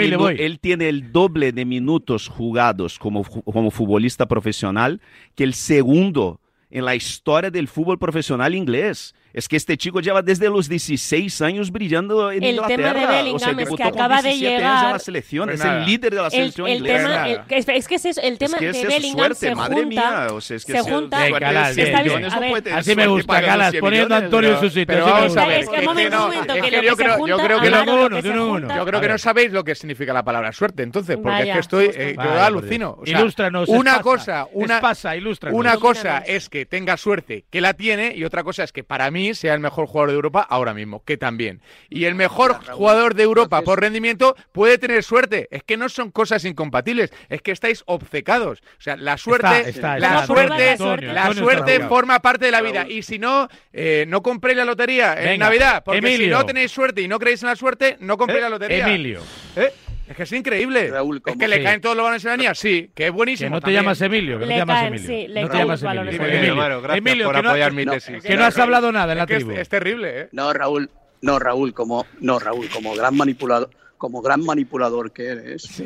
[0.44, 5.01] él tiene el doble de minutos jugados como, como futbolista profesional
[5.35, 6.40] que el segundo
[6.74, 9.14] en la historia del fútbol profesional inglés.
[9.35, 13.11] Es que este chico lleva desde los 16 años brillando en El tema de Inglaterra.
[13.11, 15.66] Bellingham o sea, es que acaba de 17 años en llegar- la selección, Pues es
[15.66, 17.09] el líder de la El, selección el inglesa.
[17.09, 19.55] tema, el- es, es que es eso, el tema que es de Bellingham suerte, se
[19.57, 22.03] madre junta, mía, o sea, es que se junta, Venga, suerte de Calas, 100 bien,
[22.05, 22.51] millones a no ver.
[22.51, 24.87] puede tener Así me gusta, Calas, 100 poniendo a Antonio en su sitio.
[24.87, 29.51] pero vamos a ver, Es es es yo creo- que Yo creo que no sabéis
[29.53, 32.99] lo que significa la palabra suerte, entonces, porque es que estoy, eh, yo Vaya, alucino.
[33.05, 34.81] Ilústranos, una cosa, una,
[35.16, 35.59] ilústranos.
[35.59, 39.11] una cosa es que tenga suerte, que la tiene, y otra cosa es que para
[39.11, 41.60] mí mí sea el mejor jugador de Europa ahora mismo, que también.
[41.88, 45.48] Y el mejor jugador de Europa por rendimiento puede tener suerte.
[45.50, 48.62] Es que no son cosas incompatibles, es que estáis obcecados.
[48.78, 52.60] O sea, la suerte, está, la está, suerte, la Antonio suerte forma parte de la
[52.60, 52.87] vida.
[52.88, 56.70] Y si no, eh, no compréis la lotería en Venga, Navidad, porque si no tenéis
[56.70, 58.87] suerte y no creéis en la suerte, no compréis la lotería.
[58.87, 59.20] Emilio.
[59.56, 59.72] ¿Eh?
[60.08, 60.90] Es que es increíble.
[60.90, 63.48] Raúl, es que le caen todos los balones en la línea, sí, que es buenísimo.
[63.48, 63.82] Que no te también.
[63.82, 65.06] llamas Emilio, que no te llamas caen, Emilio.
[65.06, 66.34] sí, le no te caen llamas los balones Emilio.
[66.36, 68.22] Emilio, gracias Emilio, por que no, apoyar mi tesis.
[68.22, 69.58] que no has hablado nada en la Es que es, tribu.
[69.60, 70.28] es terrible, ¿eh?
[70.32, 70.90] No, Raúl,
[71.22, 75.84] no, Raúl, como, no, Raúl, como gran manipulador, como gran manipulador que eres, eh,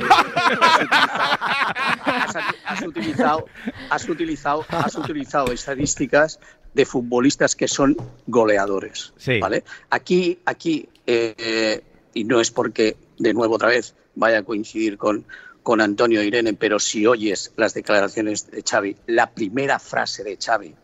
[2.04, 3.46] has, has utilizado,
[3.90, 6.40] has utilizado, has utilizado estadísticas
[6.74, 9.38] de futbolistas que son goleadores, Sí.
[9.40, 9.64] ¿vale?
[9.90, 11.80] Aquí, aquí, eh, eh,
[12.14, 15.24] y no es porque de nuevo otra vez vaya a coincidir con
[15.62, 20.74] con Antonio Irene, pero si oyes las declaraciones de Xavi, la primera frase de Xavi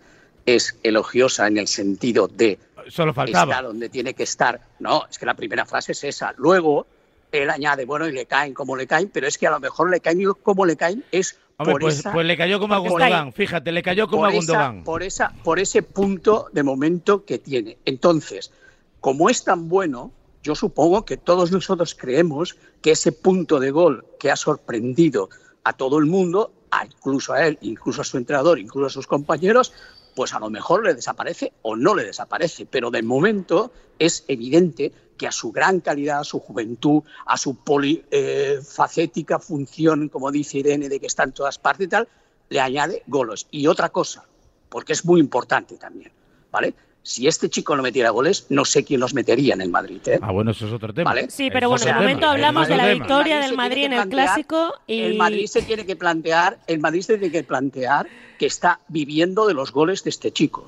[0.45, 3.63] es elogiosa en el sentido de Solo está faltaba.
[3.63, 4.61] donde tiene que estar.
[4.81, 6.35] No, es que la primera frase es esa.
[6.37, 6.87] Luego,
[7.33, 9.89] él añade, bueno, y le caen como le caen, pero es que a lo mejor
[9.91, 12.13] le caen y como le caen es Hombre, por pues, esa...
[12.13, 12.91] pues le cayó como a está.
[12.91, 13.33] Gundogan.
[13.33, 14.85] Fíjate, le cayó como a esa- Gundogan.
[14.85, 17.79] por, esa, por ese punto de momento que tiene.
[17.87, 18.53] Entonces,
[19.01, 20.13] como es tan bueno,
[20.45, 25.31] yo supongo que todos nosotros creemos que ese punto de gol que ha sorprendido
[25.65, 26.53] a todo el mundo,
[26.85, 29.73] incluso a él, incluso a su entrenador, incluso a sus compañeros,
[30.15, 32.67] pues a lo mejor le desaparece o no le desaparece.
[32.67, 37.57] Pero de momento es evidente que a su gran calidad, a su juventud, a su
[37.57, 42.07] polifacética función, como dice Irene, de que está en todas partes y tal,
[42.51, 43.47] le añade goles.
[43.51, 44.27] Y otra cosa,
[44.69, 46.13] porque es muy importante también,
[46.53, 46.75] ¿vale?
[47.07, 50.19] Si este chico no metiera goles, no sé quién los metería en el Madrid, ¿eh?
[50.23, 51.11] Ah, bueno, eso es otro tema.
[51.11, 51.31] Vale.
[51.31, 52.95] Sí, pero Eso bueno, de momento hablamos de la tema.
[52.95, 56.59] victoria El del Madrid Madrid en el clásico y El Madrid se tiene que plantear,
[56.67, 60.65] el Madrid se tiene que plantear que está viviendo de los goles de este chico.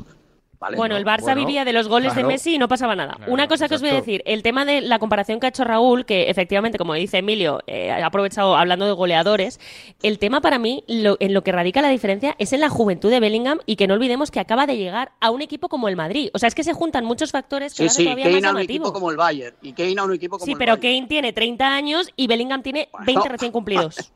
[0.59, 0.77] ¿Vale?
[0.77, 2.29] Bueno, el Barça Bueno, vivía de los goles claro.
[2.29, 3.15] de Messi y no pasaba nada.
[3.15, 5.49] Claro, Una cosa que os voy a decir, el tema de la comparación que ha
[5.51, 9.61] hecho Raúl, que efectivamente, como dice Emilio, eh, ha aprovechado hablando de goleadores,
[10.03, 13.11] el tema para mí, lo- en lo que radica la diferencia, es en la juventud
[13.11, 15.97] de Bellingham y que no olvidemos que acaba de llegar a un equipo como el
[15.97, 16.31] Madrid.
[16.35, 18.41] O sea, es que se juntan muchos factores que Sí, lo hacen sí, todavía Kane
[18.41, 20.59] más a un equipo como el Bayern y Kane a un equipo como Sí, el
[20.59, 20.99] pero Bayern.
[21.01, 23.07] Kane tiene 30 años y Bellingham tiene Bueno.
[23.07, 24.13] 20 recién cumplidos.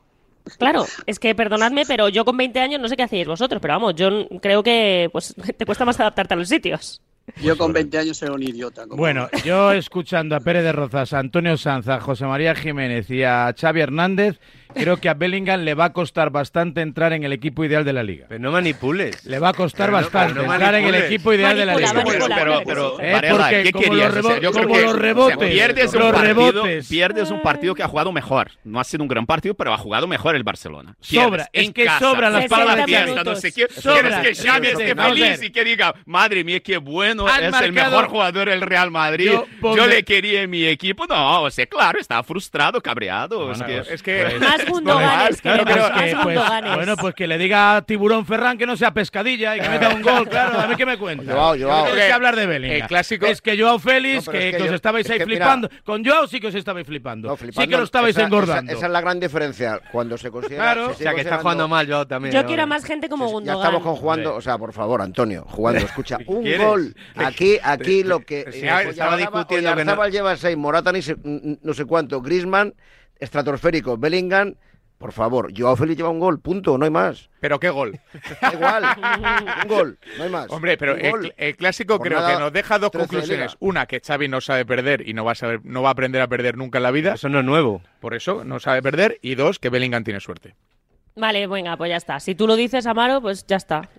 [0.57, 3.75] Claro, es que perdonadme, pero yo con 20 años no sé qué hacéis vosotros, pero
[3.75, 7.01] vamos, yo creo que pues te cuesta más adaptarte a los sitios.
[7.41, 8.83] Yo con 20 años era un idiota.
[8.83, 13.09] como- Bueno, yo escuchando a Pérez de Rozas, a Antonio Sanz, a José María Jiménez
[13.09, 14.39] y a Xavi Hernández,
[14.73, 17.93] creo que a Bellingham le va a costar bastante entrar en el equipo ideal de
[17.93, 18.25] la liga.
[18.29, 19.25] Pero no manipules.
[19.25, 21.65] Le va a costar Pero no- bastante pero no entrar en el equipo ideal de
[21.65, 22.13] la Manipula, liga.
[22.13, 22.35] manipula.
[22.35, 23.03] pero, que pero, sí.
[23.03, 24.15] Eh, porque ¿qué como querías?
[24.15, 26.33] los O sea, yo creo como que, los o sea, rebotes, pierdes, un los partido,
[26.51, 26.87] rebotes.
[26.87, 28.51] pierdes un partido que ha jugado mejor.
[28.63, 30.95] No ha sido un gran partido, pero ha jugado mejor el Barcelona.
[31.01, 33.67] Sobra, Pierdes es en que casa, sobran las 60 palabras no sé qué.
[33.69, 34.01] Sobra.
[34.01, 37.71] Quieres que Xavi esté feliz y que diga, madre mía, qué bueno, Han es el
[37.73, 39.31] mejor jugador del Real Madrid.
[39.61, 41.05] Yo le quería en mi equipo.
[41.07, 43.47] No, o sea, claro, estaba frustrado, cabreado.
[43.47, 45.73] Bueno, es que, pues- Es que pues- Más Gundoganes, Claro, que,
[46.23, 46.39] pues,
[46.75, 49.89] bueno, pues que le diga a Tiburón Ferran que no sea pescadilla y que meta
[49.89, 51.31] un gol, claro, a ver qué me cuenta.
[51.33, 51.85] Joao, Joao.
[51.85, 52.81] Tienes que hablar de Bellingham.
[52.81, 55.11] El clásico- Es que Joao Félix, No, que, es que que os yo- estabais es
[55.11, 55.69] ahí que mira- flipando.
[55.83, 57.27] Con Joao sí que os estabais flipando.
[57.29, 58.71] No, sí que lo estabais Esa- engordando.
[58.71, 59.79] Esa, esa es la gran diferencia.
[59.91, 60.63] Cuando se considera.
[60.63, 60.85] Claro.
[60.87, 62.33] se O sigue sea, que está jugando mal yo también.
[62.33, 63.57] Yo quiero a más gente como Gundogan.
[63.57, 66.65] Ya estamos con jugando, o sea, por favor, Antonio, jugando, escucha, un quieres?
[66.65, 66.95] gol.
[67.15, 68.45] Aquí, aquí lo que.
[68.51, 72.73] Sí, eh, estaba discutiendo que no- lleva seis, Morata ni se- no sé cuánto, Grisman,
[73.19, 74.55] estratosférico, Bellingham,
[74.97, 77.29] por favor, Joao Félix lleva un gol, punto, no hay más.
[77.39, 77.99] Pero qué gol.
[78.53, 78.83] Igual,
[79.63, 80.47] un gol, no hay más.
[80.49, 83.57] Hombre, pero el, el clásico creo que nos deja dos 13 de conclusiones.
[83.59, 86.21] Una, que Xavi no sabe perder y no va a saber, no va a aprender
[86.21, 87.13] a perder nunca en la vida.
[87.15, 87.81] Eso no es nuevo.
[87.99, 89.17] Por eso no sabe perder.
[89.23, 90.55] Y dos, que Bellingham tiene suerte.
[91.15, 92.19] Vale, venga, pues ya está.
[92.21, 93.89] Si tú lo dices, Amaro, pues ya está.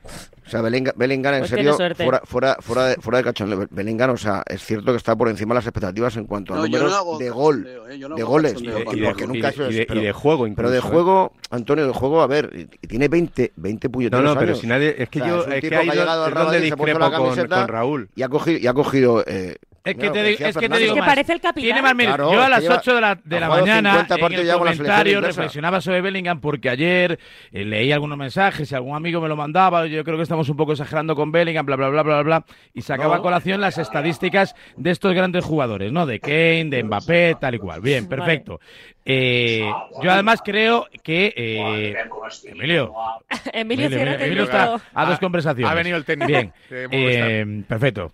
[0.47, 3.67] O sea, Bellingham, Bellingham, en Pues serio, fuera, fuera, fuera, de, fuera de cachondeo.
[3.71, 6.57] Bellingham, o sea, es cierto que está por encima de las expectativas en cuanto a
[6.57, 7.99] No, números no hago de gol, ¿eh?
[7.99, 8.73] Yo no de hago goles, y de-
[9.05, 10.91] porque y nunca y de- y pero- de juego Pero de incluso, ¿eh?
[10.91, 14.47] juego, Antonio, de juego, a ver, y, y tiene 20, 20 No, puñeteros no, pero
[14.53, 14.59] años.
[14.59, 14.95] si nadie.
[14.99, 15.41] Es que O sea, yo.
[15.43, 18.09] es un Es tipo que ha llegado do- al se puesto con, con Raúl.
[18.17, 20.79] Y ha cogido, y ha cogido eh, Es que Claro, te, digo, es que te
[20.79, 21.09] digo Es que más.
[21.09, 21.63] parece el capitán.
[21.65, 21.95] Tiene más.
[21.95, 25.21] Claro, Yo a las lleva- 8 de la, de la mañana 50 en el comentario
[25.21, 27.19] reflexionaba sobre Bellingham porque ayer
[27.51, 29.87] eh, leí algunos mensajes y algún amigo me lo mandaba.
[29.87, 32.45] Yo creo que estamos un poco exagerando con Bellingham, bla, bla, bla, bla, bla.
[32.75, 36.07] Y sacaba a colación las estadísticas de estos grandes jugadores, ¿no?
[36.07, 37.81] De Kane, de Mbappé, tal y cual.
[37.81, 38.61] Bien, perfecto.
[39.05, 39.69] Eh,
[40.01, 41.35] yo además creo que...
[41.37, 41.97] eh,
[42.45, 42.95] Emilio,
[43.53, 45.69] Emilio, Emilio, Emilio está a dos conversaciones.
[45.71, 48.13] ha venido el técnico Bien, eh, perfecto.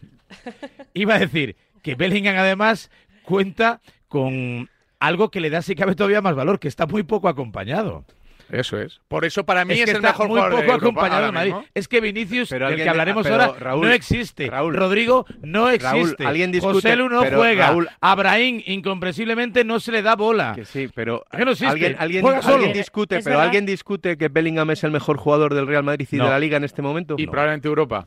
[0.94, 2.90] Iba a decir que Bellingham además
[3.22, 4.68] cuenta con
[5.00, 8.04] algo que le da si cabe todavía más valor, que está muy poco acompañado.
[8.50, 9.02] Eso es.
[9.08, 11.32] Por eso para mí es es, que el está mejor muy de poco acompañado de
[11.32, 11.52] Madrid.
[11.52, 11.66] mismo.
[11.74, 14.46] Es que Vinicius, Pero del que hablaremos pero, ahora, Raúl, no existe.
[14.48, 14.74] Raúl.
[14.74, 15.90] Rodrigo no existe.
[16.24, 17.70] Raúl, alguien discute, José Lu no pero, juega.
[17.74, 20.52] Raúl- Abraham, incomprensiblemente, no se le da bola.
[20.54, 22.54] Que sí, pero alguien, alguien, Juega solo.
[22.54, 23.44] alguien discute, Es pero verdad.
[23.48, 26.24] alguien discute que Bellingham es el mejor jugador del Real Madrid y No.
[26.24, 27.16] de la Liga en este momento.
[27.18, 27.30] Y No.
[27.32, 28.06] probablemente Europa.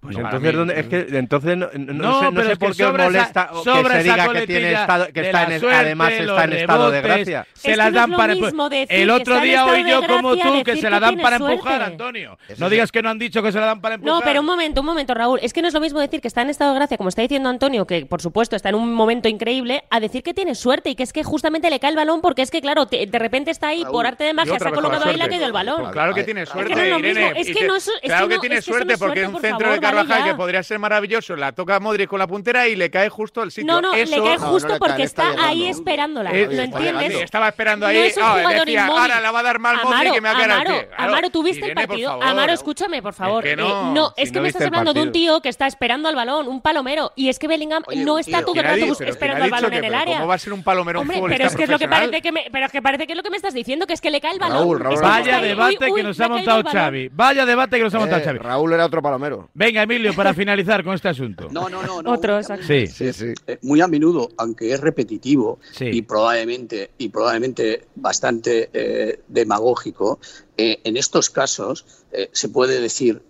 [0.00, 2.84] Pues No, entonces, ¿dónde- es que entonces no, no- no No, sé, no por qué
[2.84, 5.76] os esa- molesta que se diga que tiene estado, que de está la en, suerte,
[5.78, 7.46] además está en estado de gracia.
[7.52, 11.18] Se las dan para El otro día oí yo como tú que se la dan
[11.18, 11.54] para suerte.
[11.56, 12.38] empujar, Antonio.
[12.56, 14.14] No digas que no han dicho que se la dan para empujar.
[14.20, 15.38] No, pero un momento, un momento, Raúl.
[15.42, 17.20] Es que no es lo mismo decir que está en estado de gracia, como está
[17.20, 20.88] diciendo Antonio, que por supuesto está en un momento increíble, a decir que tiene suerte
[20.88, 23.18] y que es que justamente le cae el balón porque es que, claro, te- de
[23.18, 25.28] repente está ahí, Raúl, por arte de magia, se ha colocado ahí y le ha
[25.28, 25.92] caído el balón.
[25.92, 27.20] Claro que tiene es que suerte, no es lo Irene.
[27.20, 29.22] mismo, es y que te- no es- es que claro que no- tiene suerte porque
[29.24, 32.68] es un centro de Carvajal que podría ser maravilloso, la toca Modric con la puntera
[32.68, 33.72] y le cae justo al sitio.
[33.72, 36.30] No, no, Eso, le cae no, no justo le cae, porque está está ahí esperándola.
[36.32, 37.14] Eh, ¿Lo entiendes?
[37.22, 39.00] Estaba esperando ahí, No es un ah, jugador decía, inmóvil.
[39.02, 40.70] ahora la va a dar mal Modric Amaro, que me va a quedar Amaro.
[40.88, 42.10] Claro, Amaro, ¿tú viste Irene, el partido?
[42.10, 42.24] favor.
[42.26, 43.42] Amaro, escúchame, por favor.
[43.44, 45.48] que Eh, no, no, si es que no me estás hablando de un tío que
[45.48, 47.12] está esperando al balón, un palomero.
[47.16, 49.70] Y es que Bellingham Oye, no está todo el ¿Quién ha rato esperando al balón
[49.70, 50.16] que- en el área.
[50.16, 52.20] ¿Cómo va a ser un palomero un Hombre, pero es que es lo que parece
[52.22, 54.00] que me, pero es que parece que es lo que me estás diciendo, que es
[54.00, 54.58] que le cae el balón.
[54.58, 56.62] Raúl, Raúl, Es que está Vaya debate que nos ha montado.
[56.70, 57.08] Xavi.
[57.12, 58.38] Vaya debate que nos ha montado Xavi.
[58.38, 59.48] Raúl era otro palomero.
[59.54, 61.48] Venga, Emilio, para finalizar con este asunto.
[61.50, 62.02] No, no, no.
[62.02, 63.12] no Otro, únicamente- Sí.
[63.12, 63.34] Sí, sí.
[63.46, 65.86] eh, muy a menudo, aunque es repetitivo Sí.
[65.92, 70.18] y probablemente y probablemente bastante eh, demagógico,
[70.56, 73.22] eh, en estos casos eh, se puede decir,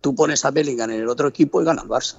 [0.00, 2.16] tú pones a Bellingham en el otro equipo y gana el Barça.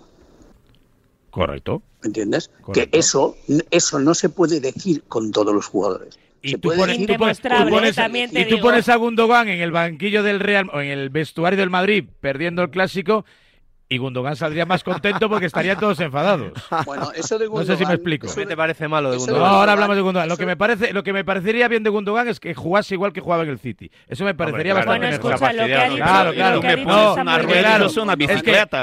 [1.29, 1.81] Correcto.
[2.01, 2.49] ¿Me entiendes?
[2.61, 2.91] Correcto.
[2.91, 3.35] Que eso,
[3.71, 6.17] eso no se puede decir con todos los jugadores.
[6.41, 7.13] Y Se tú puede pones, tú pones- tú
[7.47, 11.09] Indemostrable, pones- y tú pones a Gundogan en el banquillo del Real o en el
[11.09, 13.25] vestuario del Madrid perdiendo el clásico
[13.87, 16.53] y Gundogan saldría más contento porque estarían todos enfadados.
[16.85, 18.27] Bueno, eso de Gundogan, no sé si me explico.
[18.27, 19.41] Te parece malo de Gundogan?
[19.41, 20.27] No, ahora hablamos de Gundogan.
[20.27, 23.13] Lo que me parece, lo que me parecería bien de Gundogan es que jugase igual
[23.13, 23.91] que jugaba en el City.
[24.07, 26.65] Eso me parecería Hombre, bastante bueno, escucha, lo que claro, claro, es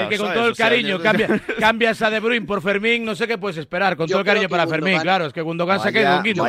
[0.09, 3.57] que, con todo el cariño cambia, cambias De Bruyne por Fermín, no sé qué puedes
[3.57, 3.97] esperar.
[3.97, 6.47] Con todo el cariño para Fermín, claro, es que Gundogan se ha caído un guindo.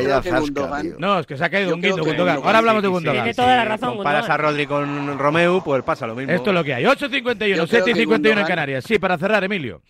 [1.00, 2.38] No, es que se ha caído un guindo Gundogan.
[2.44, 3.24] Ahora hablamos de Gundogan.
[3.24, 3.98] Tiene toda la razón.
[4.06, 6.32] A Rodri con Romeu, pues pasa lo mismo.
[6.32, 6.84] Esto es lo que hay.
[6.84, 8.84] 8.51, 7.51 Canarias.
[8.86, 9.82] Sí, para cerrar, Emilio.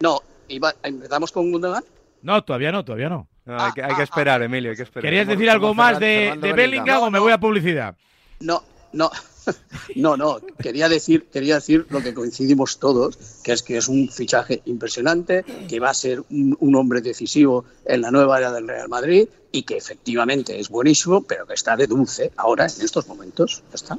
[0.00, 1.84] No, iba, ¿empezamos con Gundogan?
[2.22, 3.28] No, todavía no, todavía no.
[3.44, 5.04] no ah, hay, que, hay que, esperar, ah, Emilio, hay que esperar.
[5.04, 7.96] ¿Querías decir algo más de, de Bellingham no, o me voy a publicidad?
[8.40, 9.10] No, no.
[9.94, 14.08] No, no, quería decir, quería decir lo que coincidimos todos, que es que es un
[14.08, 18.66] fichaje impresionante, que va a ser un, un, hombre decisivo en la nueva era del
[18.66, 23.06] Real Madrid y que efectivamente es buenísimo, pero que está de dulce ahora en estos
[23.06, 23.62] momentos.
[23.70, 23.98] Ya está.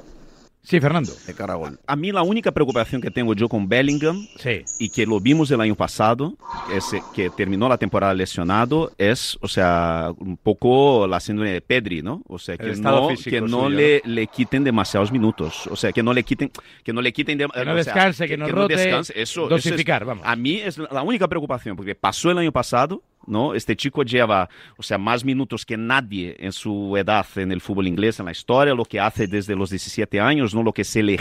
[0.65, 1.11] Sí, Fernando.
[1.27, 1.79] De cara a gol.
[1.85, 4.63] A mí la única preocupación que tengo yo con Bellingham Sí.
[4.79, 6.35] y que lo vimos el año pasado,
[6.73, 12.01] ese, que terminó la temporada lesionado, es, o sea, un poco la síndrome de Pedri,
[12.01, 12.23] ¿no?
[12.27, 15.91] O sea, que El no, que no suyo, le, le quiten demasiados minutos, o sea,
[15.91, 16.51] que no le quiten,
[16.83, 19.13] que no le quiten, de- Que no o sea, descanse, que no rote, descanse.
[19.15, 20.23] Eso, eso dosificar, es- vamos.
[20.25, 23.53] A mí es la única preocupación, porque pasó el año pasado, ¿no?
[23.53, 27.87] Este chico lleva, o sea, más minutos que nadie en su edad en el fútbol
[27.87, 30.63] inglés, en la historia, lo que hace desde los 17 años, ¿no?
[30.63, 31.17] Lo que se le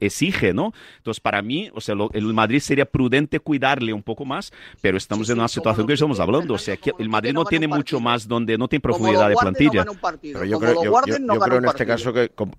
[0.00, 0.72] exige, ¿no?
[0.98, 4.96] Entonces, para mí, o sea, lo- el Madrid sería prudente cuidarle un poco más, pero
[4.96, 7.44] estamos Sí, en una situación que estamos hablando, o sea, que el Madrid no no
[7.46, 10.00] tiene mucho más donde no tiene profundidad de guarden, no plantilla.
[10.00, 10.40] partido.
[10.40, 12.50] Pero yo creo, yo, yo- no yo creo en este caso que com-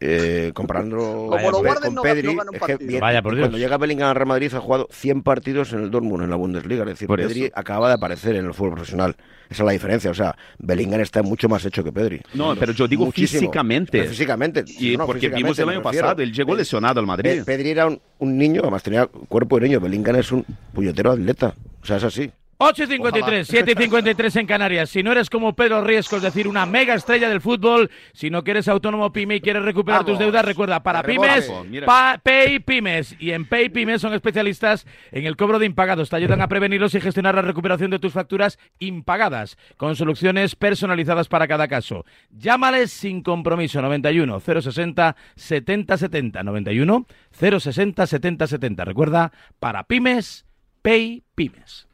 [0.00, 3.44] eh, comparándolo Como lo con guarden, no- Pedri, no es que bien- Vaya, por Dios.
[3.44, 6.36] cuando llega Bellingham al Real Madrid ha jugado 100 partidos en el Dortmund, en la
[6.36, 6.82] Bundesliga.
[6.82, 7.52] Es decir, Por Pedri eso.
[7.54, 9.16] acaba de aparecer en el fútbol profesional.
[9.48, 10.10] Esa es la diferencia.
[10.10, 12.20] O sea, Bellingham está mucho más hecho que Pedri.
[12.34, 13.40] No, pero yo digo Muchísimo.
[13.40, 13.92] físicamente.
[13.92, 14.64] Pero físicamente.
[14.78, 17.38] Y no, porque físicamente vimos el año pasado, él llegó lesionado al Madrid.
[17.38, 19.80] Pe- Pedri era un, un niño, además tenía cuerpo de niño.
[19.80, 21.54] Bellingham es un puñetero atleta.
[21.82, 22.30] O sea, es así.
[22.62, 24.90] 8 y 53, 7 y 53 en Canarias.
[24.90, 28.42] Si no eres como Pedro Riesco, es decir, una mega estrella del fútbol, si no
[28.44, 31.46] quieres autónomo pyme y quieres recuperar tus deudas, recuerda, para pymes,
[31.86, 33.16] pa- Pay Pymes.
[33.18, 36.08] Y en Pay Pymes son especialistas en el cobro de impagados.
[36.10, 41.28] Te ayudan a prevenirlos y gestionar la recuperación de tus facturas impagadas, con soluciones personalizadas
[41.28, 42.04] para cada caso.
[42.30, 48.84] Llámales sin compromiso, 91 060 70 70, 91 060 70 70.
[48.84, 50.46] Recuerda, para pymes,
[50.82, 51.86] Pay Pymes.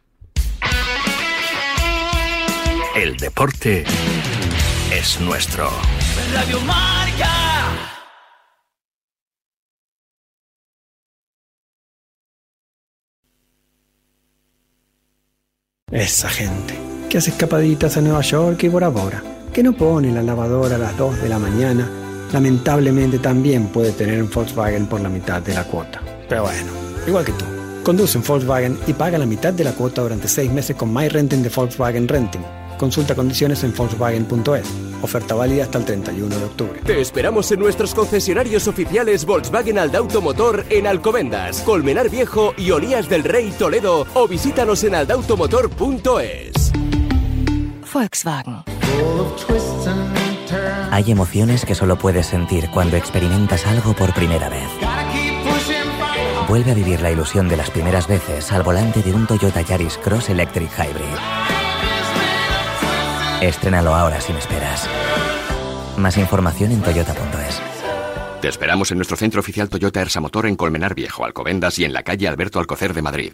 [3.00, 3.84] El deporte
[4.92, 5.70] es nuestro.
[6.34, 7.30] Radio Marca.
[15.92, 16.74] Esa gente
[17.08, 20.78] que hace escapaditas a Nueva York y Bora Bora, que no pone la lavadora a
[20.78, 21.88] las 2 de la mañana,
[22.32, 26.02] lamentablemente también puede tener un Volkswagen por la mitad de la cuota.
[26.28, 26.72] Pero bueno,
[27.06, 27.44] igual que tú.
[27.84, 31.08] Conduce un Volkswagen y paga la mitad de la cuota durante 6 meses con My
[31.08, 32.57] Renting de Volkswagen Renting.
[32.78, 34.66] Consulta condiciones en Volkswagen.es.
[35.02, 36.80] Oferta válida hasta el 31 de octubre.
[36.84, 43.08] Te esperamos en nuestros concesionarios oficiales Volkswagen Aldauto Motor en Alcobendas, Colmenar Viejo y Olías
[43.08, 46.72] del Rey Toledo o visítanos en aldautomotor.es.
[47.92, 48.62] Volkswagen.
[50.90, 54.68] Hay emociones que solo puedes sentir cuando experimentas algo por primera vez.
[56.48, 59.98] Vuelve a vivir la ilusión de las primeras veces al volante de un Toyota Yaris
[59.98, 61.57] Cross Electric Hybrid.
[63.40, 64.88] Estrénalo ahora sin esperas.
[65.96, 67.61] Más información en toyota.es.
[68.40, 71.92] Te esperamos en nuestro centro oficial Toyota Ersa Motor en Colmenar Viejo, Alcobendas y en
[71.92, 73.33] la calle Alberto Alcocer de Madrid.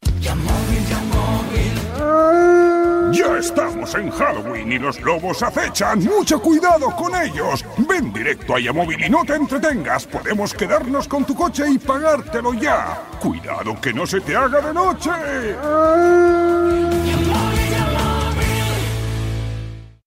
[3.13, 6.05] Ya estamos en Halloween y los lobos acechan.
[6.05, 7.65] Mucho cuidado con ellos.
[7.89, 10.07] Ven directo a Yamóvil y no te entretengas.
[10.07, 13.01] Podemos quedarnos con tu coche y pagártelo ya.
[13.21, 15.11] Cuidado que no se te haga de noche.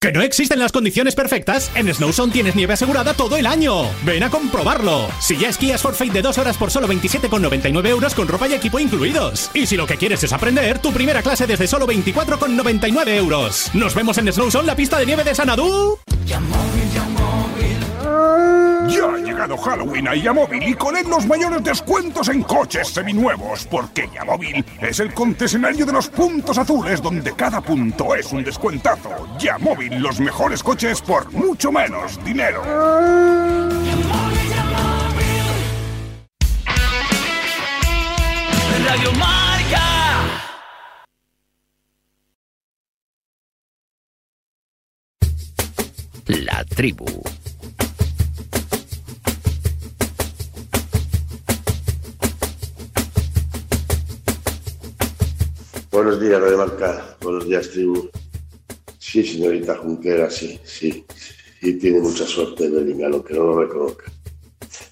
[0.08, 1.70] ¿Que no existen las condiciones perfectas?
[1.76, 3.92] En Snowzone tienes nieve asegurada todo el año.
[4.06, 5.10] Ven a comprobarlo.
[5.20, 8.80] Si ya esquías Forfait de dos horas por solo 27,99 euros con ropa y equipo
[8.80, 9.52] incluidos.
[9.54, 13.70] Y si lo que quieres es aprender, tu primera clase desde solo 24,99 euros.
[13.74, 16.00] Nos vemos en Snowzone, la pista de nieve de Sanadú.
[18.88, 23.68] Ya ha llegado Halloween a Yamóvil y con él los mayores descuentos en coches seminuevos,
[23.70, 29.10] porque Yamóvil es el concesionario de los puntos azules donde cada punto es un descuentazo.
[29.38, 32.64] Yamóvil, los mejores coches por mucho menos dinero.
[38.86, 39.82] Radio Marca.
[46.28, 47.06] La tribu.
[55.98, 57.18] Buenos días, Radio Marca.
[57.22, 58.08] Buenos días, tribu.
[59.00, 61.04] Sí, señorita Junquera, sí, sí.
[61.60, 64.12] Y tiene mucha suerte Bellingham, aunque no lo reconozca.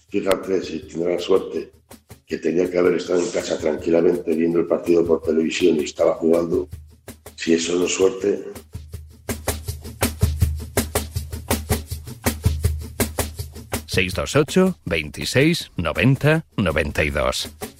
[0.09, 1.71] Fíjate, si tiene la suerte
[2.25, 6.15] que tenía que haber estado en casa tranquilamente viendo el partido por televisión y estaba
[6.15, 6.67] jugando.
[7.35, 8.43] Si eso no es suerte,
[13.85, 17.74] 628 26 90 92.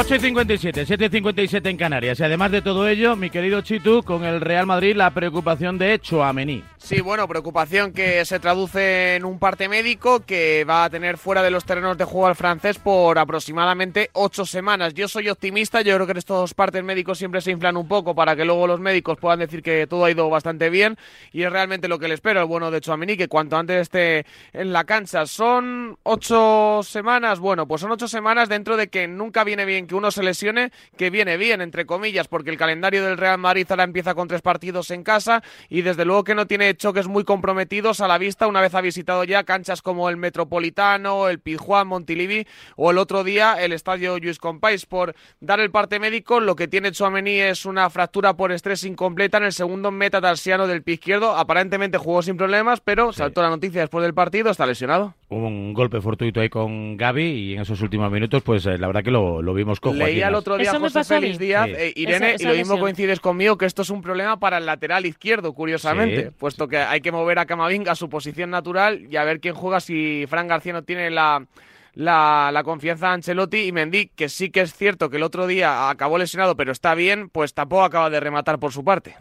[0.00, 2.18] Ocho y 57, 7 y 57 en Canarias.
[2.18, 5.98] Y además de todo ello, mi querido Chitu, con el Real Madrid, la preocupación de
[5.98, 6.64] Chouameni.
[6.78, 11.42] Sí, bueno, preocupación que se traduce en un parte médico que va a tener fuera
[11.42, 14.94] de los terrenos de juego al francés por aproximadamente ocho semanas.
[14.94, 18.34] Yo soy optimista, yo creo que estos partes médicos siempre se inflan un poco para
[18.34, 20.96] que luego los médicos puedan decir que todo ha ido bastante bien
[21.32, 24.24] y es realmente lo que le espero al bueno de Chouameni, que cuanto antes esté
[24.54, 25.26] en la cancha.
[25.26, 29.96] Son ocho semanas, bueno, pues son ocho semanas dentro de que nunca viene bien que
[29.96, 33.82] uno se lesione, que viene bien, entre comillas, porque el calendario del Real Madrid ahora
[33.82, 38.00] empieza con tres partidos en casa y desde luego que no tiene choques muy comprometidos
[38.00, 42.46] a la vista una vez ha visitado ya canchas como el Metropolitano, el Pizjuán, Montilivi
[42.76, 44.86] o el otro día el estadio Lluís Companys.
[44.86, 49.38] Por dar el parte médico, lo que tiene Chouameni es una fractura por estrés incompleta
[49.38, 51.36] en el segundo metatarsiano del pie izquierdo.
[51.36, 55.16] Aparentemente jugó sin problemas, pero saltó la noticia después del partido, está lesionado.
[55.30, 59.04] Un golpe fortuito ahí con Gaby y en esos últimos minutos, pues eh, la verdad
[59.04, 61.04] que lo, lo vimos con Leía el otro día José.
[61.04, 61.72] Félix Díaz, Sí.
[61.78, 62.80] eh, Irene, Esa- y lo mismo lesión.
[62.80, 66.34] coincides conmigo que esto es un problema para el lateral izquierdo, curiosamente, Sí.
[66.36, 69.54] puesto que hay que mover a Camavinga a su posición natural y a ver quién
[69.54, 71.46] juega si Fran García no tiene la,
[71.94, 75.46] la, la confianza de Ancelotti y Mendy, que sí que es cierto que el otro
[75.46, 79.14] día acabó lesionado, pero está bien, pues tampoco acaba de rematar por su parte.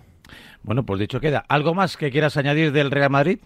[0.64, 1.46] Bueno, pues dicho queda.
[1.48, 3.38] ¿Algo más que quieras añadir del Real Madrid?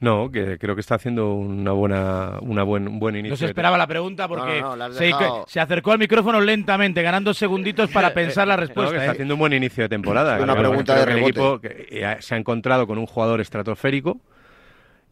[0.00, 3.32] No, que creo que está haciendo una buena, una buen, un buen inicio.
[3.32, 6.40] No se esperaba la pregunta porque No, no, no, la has se, acercó al micrófono
[6.40, 8.92] lentamente, ganando segunditos para pensar la No, respuesta.
[8.92, 9.12] que está ¿eh?
[9.12, 10.40] haciendo un buen inicio de temporada.
[10.40, 14.20] Una pregunta de el equipo que, eh, se ha encontrado con un jugador estratosférico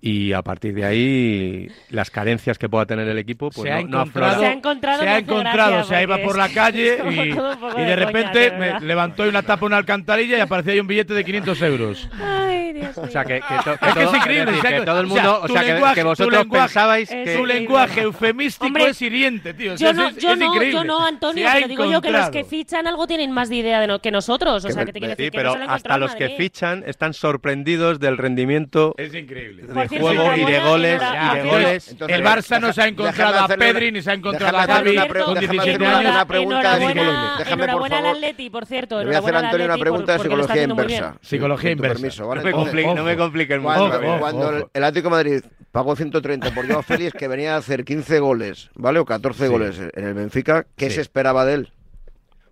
[0.00, 3.80] y a partir de ahí las carencias que pueda tener el equipo pues se ha
[3.80, 4.40] no, no encontrado.
[4.40, 7.34] Se ha encontrado, se ha encontrado, o sea, iba por la calle y, y de
[7.34, 11.14] de coña, repente de me levantó una tapa una alcantarilla y aparecía ahí un billete
[11.14, 12.08] de 500 euros.
[12.82, 15.06] Ay, O sea, que, que, to- Es que todo- es increíble, decir, que todo el
[15.06, 17.46] O sea, mundo, o sea, que- lenguaje- que tu vosotros lenguaje- pensabais es que Su
[17.46, 19.74] lenguaje eufemístico Hombre, es hiriente, tío.
[19.74, 20.72] O sea, Yo no, es, yo es no, increíble.
[20.78, 23.80] yo no, Antonio, pero digo yo que los que fichan algo tienen más de idea
[23.80, 24.64] de no- que nosotros.
[24.64, 27.14] O sea, que te quiero sí, decir que pero no hasta los que fichan están
[27.14, 29.62] sorprendidos del rendimiento Es increíble.
[29.66, 31.96] de juego y de goles y de goles.
[32.08, 35.34] El Barça no se ha encontrado a Pedri ni se ha encontrado a Gavi con
[35.34, 36.10] déjame 17 hacerle años.
[36.12, 36.78] una pregunta.
[36.78, 38.16] Déjame, por enhorabuena al favor.
[38.16, 38.98] Atleti, por cierto.
[39.00, 41.14] Le voy a hacer a Antonio una pregunta de psicología inversa.
[41.20, 41.94] Psicología inversa.
[41.94, 42.42] permiso, ¿vale?
[42.66, 43.22] No me, Entonces, complique- no me ojo.
[43.22, 43.74] compliquen mucho.
[43.90, 44.56] Cuando, Ojo, cuando ojo.
[44.56, 48.18] el- el Atlético de Madrid pagó 130 por Joao Félix, que venía a hacer 15
[48.20, 48.98] goles, ¿vale?
[48.98, 49.50] O 14 Sí.
[49.52, 50.96] goles en el Benfica, ¿qué Sí.
[50.96, 51.72] se esperaba de él?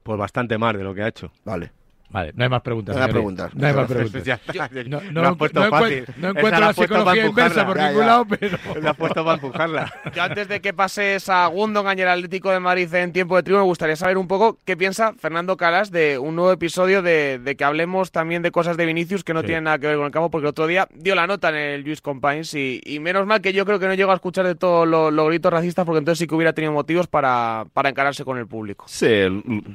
[0.02, 1.32] Pues bastante más de lo que ha hecho.
[1.44, 1.72] Vale.
[2.14, 2.94] Vale, no hay más preguntas.
[2.96, 3.12] No hay señoría.
[3.22, 3.54] preguntas.
[3.54, 4.24] No hay más preguntas.
[4.24, 4.70] Ya está.
[5.12, 5.92] No, has puesto no fácil.
[5.98, 8.06] encuentro, no encuentro la la psicología inversa por Ya, ningún ya.
[8.06, 8.58] lado, pero...
[8.80, 9.92] Le has puesto para empujarla.
[10.14, 13.42] Yo antes de que pases a Gundogan y el Atlético de Madrid en tiempo de
[13.42, 17.40] trigo, me gustaría saber un poco qué piensa Fernando Calas de un nuevo episodio de,
[17.40, 19.46] de que hablemos también de cosas de Vinicius que no Sí.
[19.46, 21.56] tienen nada que ver con el campo, porque el otro día dio la nota en
[21.56, 24.46] el Luis Compines y, y menos mal que yo creo que no llego a escuchar
[24.46, 28.24] de todos los gritos racistas, porque entonces sí que hubiera tenido motivos para, para encararse
[28.24, 28.84] con el público.
[28.86, 29.08] Sí,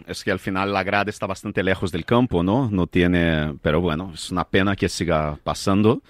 [0.08, 2.70] es que al final la grada está bastante lejos del campo, ¿no?
[2.72, 6.02] No tiene, pero bueno, es una pena que siga pasando.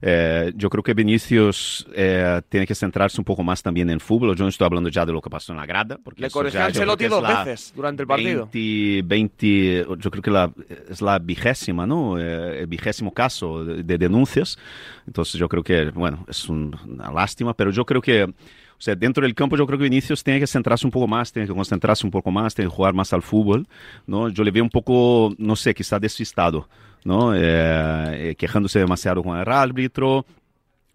[0.00, 4.36] Eh, yo creo que Vinicius eh, tiene que centrarse un poco más también en fútbol.
[4.36, 5.98] Yo no estoy hablando ya de lo que pasó en la grada.
[6.02, 8.48] Porque Le corrigió Ancelotti dos veces durante el partido.
[8.52, 10.52] 20, 20, yo creo que la,
[10.88, 12.18] es la vigésima, ¿no?
[12.18, 14.56] Eh, el vigésimo caso de, de denuncias.
[15.06, 18.32] Entonces yo creo que, bueno, es un- una lástima, pero yo creo que,
[18.78, 21.32] o sea, dentro del campo yo creo que Vinicius tiene que centrarse un poco más,
[21.32, 23.66] tiene que concentrarse un poco más, tiene que jugar más al fútbol,
[24.06, 24.28] ¿no?
[24.28, 26.68] Yo le veo un poco, no sé, quizá despistado,
[27.04, 27.34] ¿no?
[27.34, 27.40] Eh,
[28.30, 30.24] eh, quejándose demasiado con el árbitro,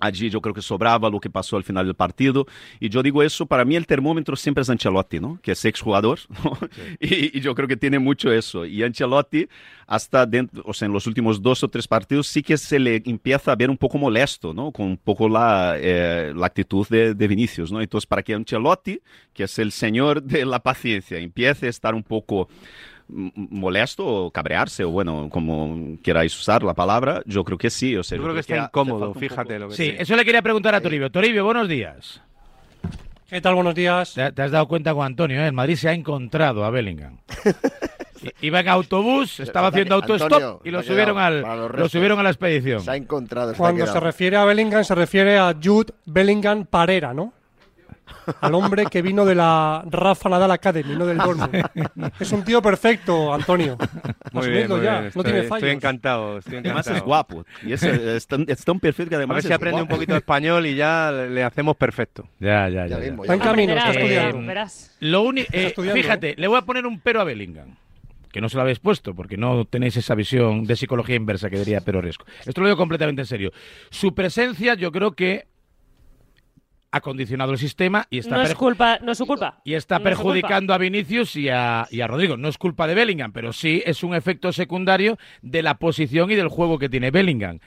[0.04, 2.45] Allí yo creo que sobraba lo que pasó al final del partido.
[2.80, 5.39] Y yo digo eso, para mí el termómetro siempre es Ancelotti, ¿no?
[5.41, 6.58] Que es exjugador, ¿no?
[6.99, 8.66] Y, y yo creo que tiene mucho eso.
[8.66, 9.47] Y Ancelotti,
[9.88, 13.01] hasta dentro, o sea, en los últimos dos o tres partidos, sí que se le
[13.06, 14.72] empieza a ver un poco molesto, ¿no?
[14.72, 17.82] Con un poco la, eh, la actitud de, de Vinicius, ¿no?
[17.82, 18.99] Entonces, para que Ancelotti,
[19.34, 24.32] que es el señor de la paciencia, empiece a estar un poco m- molesto o
[24.32, 28.24] cabrearse o bueno como queráis usar la palabra yo creo que sí o sea, Yo
[28.24, 31.12] creo que está incómodo, fíjate lo que Sí, eso le quería preguntar a Toribio.
[31.12, 32.22] Toribio, buenos días.
[33.30, 33.56] ¿Qué tal?
[33.56, 34.14] Buenos días.
[34.14, 35.47] Te, te has dado cuenta con Antonio, ¿eh?
[35.47, 37.18] El Madrid se ha encontrado a Bellingham.
[38.41, 42.82] Iba en autobús, estaba haciendo autostop y lo subieron, al, lo subieron a la expedición.
[42.82, 43.54] Se ha encontrado.
[43.56, 47.34] Cuando se refiere a Bellingham, se refiere a Jude Bellingham Parera, ¿no?
[48.41, 51.64] Al hombre que vino de la Rafa Nadal Academy, no del Dortmund.
[52.20, 53.78] Es un tío perfecto, Antonio.
[54.32, 55.01] Muy bien, muy ya, bien.
[55.04, 55.70] no Estoy, tiene estoy fallos.
[55.76, 56.38] encantado.
[56.39, 56.97] Estoy Además encantado.
[56.97, 57.45] es guapo.
[57.66, 59.88] Y es, es tan, es tan perfecto que A además ver si es aprende un
[59.88, 62.28] poquito de español y ya le hacemos perfecto.
[62.39, 62.88] Ya, ya, ya.
[62.88, 63.06] Ya ya.
[63.06, 64.51] mismo, Está en camino, está estudiando.
[64.51, 64.66] eh.
[64.99, 66.01] Lo uni- eh, estudiando.
[66.01, 67.76] fíjate, le voy a poner un pero a Bellingham.
[68.32, 71.60] Que no se lo habéis puesto, porque no tenéis esa visión de psicología inversa que
[71.60, 72.26] diría Pero Resco.
[72.43, 73.51] Esto lo digo completamente en serio.
[73.91, 75.45] Su presencia, yo creo que
[76.96, 79.60] ha condicionado el sistema y está, No es per- culpa, no es su culpa.
[79.66, 82.38] y está No es perjudicando a Vinicius y a, y a Rodrigo.
[82.38, 86.36] No es culpa de Bellingham, pero sí es un efecto secundario de la posición y
[86.36, 87.60] del juego que tiene Bellingham.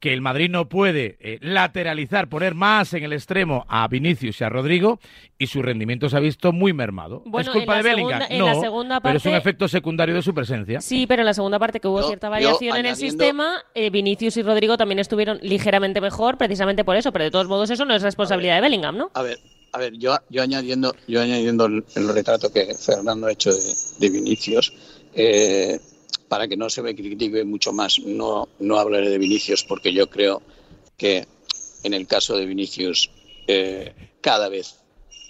[0.00, 4.44] Que el Madrid no puede eh, lateralizar, poner más en el extremo a Vinicius y
[4.44, 5.00] a Rodrigo
[5.38, 7.22] y su rendimiento se ha visto muy mermado.
[7.26, 8.20] Bueno, ¿Es culpa de Bellingham?
[8.20, 10.80] segunda- en no, la segunda pero es un efecto secundario de su presencia.
[10.80, 13.64] Sí, pero en la segunda parte que hubo Yo- cierta yo variación en el sistema,
[13.74, 17.10] eh, Vinicius y Rodrigo también estuvieron ligeramente mejor, precisamente por eso.
[17.10, 19.10] Pero de todos modos, eso no es responsabilidad de Bellingham, ¿no?
[19.14, 19.38] A ver,
[19.72, 23.60] a ver, yo, yo añadiendo, yo añadiendo el, el retrato que Fernando ha hecho de,
[23.98, 24.72] de Vinicius,
[25.14, 25.78] eh,
[26.28, 30.08] para que no se me critique mucho más, no, no hablaré de Vinicius porque yo
[30.08, 30.42] creo
[30.96, 31.26] que
[31.84, 33.10] en el caso de Vinicius
[33.46, 34.80] eh, cada vez,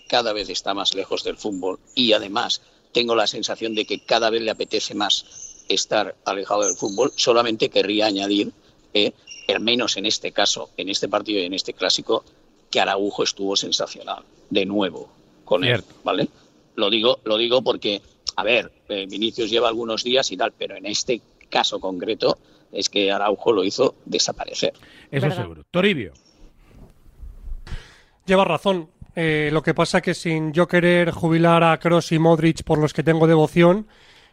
[0.09, 4.31] cada vez está más lejos del fútbol y además tengo la sensación de que cada
[4.31, 7.13] vez le apetece más estar alejado del fútbol.
[7.17, 8.53] Solamente querría añadir,
[8.95, 9.13] eh,
[9.49, 12.25] al menos en este caso, en este partido y en este clásico,
[12.71, 15.09] que Araujo estuvo sensacional, de nuevo,
[15.45, 15.83] con él.
[16.05, 16.29] ¿vale?
[16.75, 18.03] Lo digo, lo digo porque,
[18.39, 21.21] a ver, eh, Vinicius lleva algunos días y tal, pero en este
[21.51, 22.39] caso concreto
[22.71, 24.75] es que Araujo lo hizo desaparecer.
[25.11, 25.43] Eso Verdad.
[25.43, 25.65] seguro.
[25.73, 26.13] Toribio.
[28.27, 28.91] Lleva razón.
[29.17, 32.93] Eh, lo que pasa que sin yo querer jubilar a Kroos y Modric por los
[32.93, 33.89] que tengo devoción,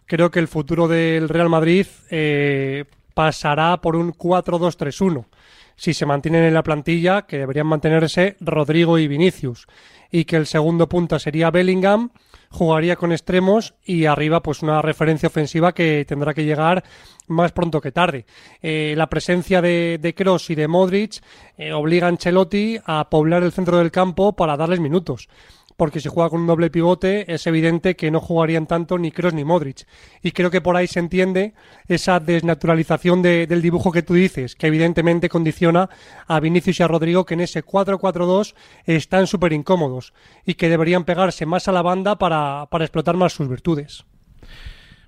[0.05, 2.85] creo que el futuro del Real Madrid eh,
[3.15, 5.25] pasará por un 4-2-3-1.
[5.77, 9.65] Si se mantienen en la plantilla, que deberían mantenerse Rodrigo y Vinicius.
[10.11, 12.11] Y que el segundo punta sería Bellingham,
[12.55, 16.83] jugaría con extremos y arriba pues una referencia ofensiva que tendrá que llegar
[17.27, 18.25] más pronto que tarde.
[18.61, 21.21] Eh, la presencia de, de Kroos y de Modric
[21.57, 25.27] eh, obliga a Ancelotti a poblar el centro del campo para darles minutos.
[25.77, 29.33] Porque si juega con un doble pivote es evidente que no jugarían tanto ni Kroos
[29.33, 29.85] ni Modric.
[30.21, 31.53] Y creo que por ahí se entiende
[31.87, 35.89] esa desnaturalización de- del dibujo que tú dices, que evidentemente condiciona
[36.27, 38.55] a Vinicius y a Rodrigo que en ese 4-4-2
[38.85, 40.13] están súper incómodos
[40.45, 44.05] y que deberían pegarse más a la banda para, para explotar más sus virtudes.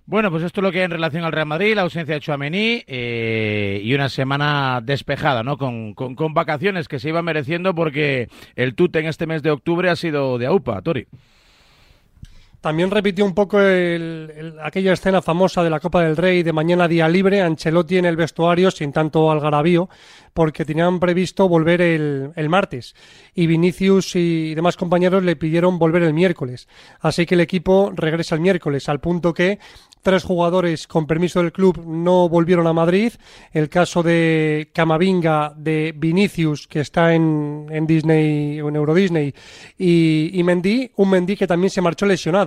[0.09, 2.21] Bueno, pues esto es lo que hay en relación al Real Madrid, la ausencia de
[2.21, 5.57] Chouameni eh, y una semana despejada, ¿no?
[5.57, 9.51] Con, con- con vacaciones que se iban mereciendo porque el tut en este mes de
[9.51, 11.07] octubre ha sido de AUPA, Tori.
[12.61, 16.53] También repitió un poco el- el- aquella escena famosa de la Copa del Rey de
[16.53, 19.89] mañana día libre, Ancelotti en el vestuario sin tanto algarabío,
[20.33, 22.95] porque tenían previsto volver el, el martes
[23.33, 26.67] y Vinicius y demás compañeros le pidieron volver el miércoles.
[26.99, 29.59] Así que el equipo regresa el miércoles, al punto que
[30.01, 33.13] tres jugadores con permiso del club no volvieron a Madrid.
[33.51, 39.33] El caso de Camavinga, de Vinicius, que está en, en Disney o en Euro Disney,
[39.77, 42.46] y, y Mendy, un Mendy que también se marchó lesionado.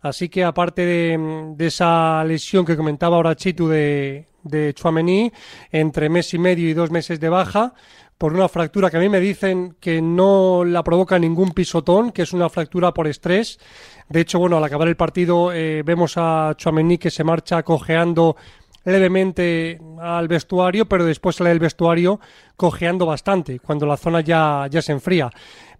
[0.00, 5.32] Así que aparte de, esa lesión que comentaba ahora Chitu de, de Chouameni,
[5.72, 7.74] entre mes y medio y dos meses de baja,
[8.18, 12.22] por una fractura que a mí me dicen que no la provoca ningún pisotón, que
[12.22, 13.60] es una fractura por estrés.
[14.08, 18.36] De hecho, bueno, al acabar el partido eh, vemos a Chouameni que se marcha cojeando
[18.84, 22.20] levemente al vestuario, pero después sale del vestuario
[22.56, 25.30] cojeando bastante, cuando la zona ya, ya se enfría.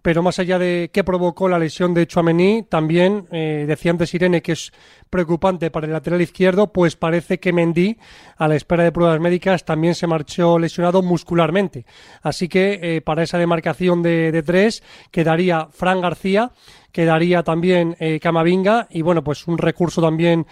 [0.01, 4.41] Pero más allá de qué provocó la lesión de Chouameni, también eh, decía antes Irene
[4.41, 4.71] que es
[5.09, 7.97] preocupante para el lateral izquierdo, pues parece que Mendy,
[8.37, 11.85] a la espera de pruebas médicas, también se marchó lesionado muscularmente.
[12.21, 16.51] Así que eh, para esa demarcación de, tres quedaría Fran García,
[16.91, 20.47] quedaría también eh, Camavinga y bueno, pues un recurso también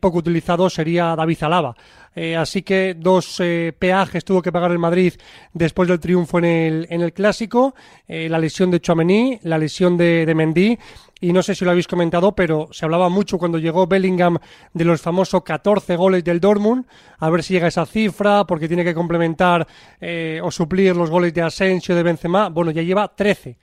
[0.00, 1.76] poco utilizado sería David Alaba.
[2.14, 5.14] Eh, así que dos eh, peajes tuvo que pagar el Madrid
[5.52, 7.74] después del triunfo en el, en el Clásico,
[8.06, 10.78] eh, la lesión de Chouameni, la lesión de, de Mendy
[11.24, 14.36] y no sé si lo habéis comentado, pero se hablaba mucho cuando llegó Bellingham
[14.74, 16.84] de los famosos 14 goles del Dortmund,
[17.18, 19.66] a ver si llega a esa cifra, porque tiene que complementar
[20.02, 22.50] eh, o suplir los goles de Asensio, de Benzema.
[22.50, 23.56] Bueno, ya lleva 13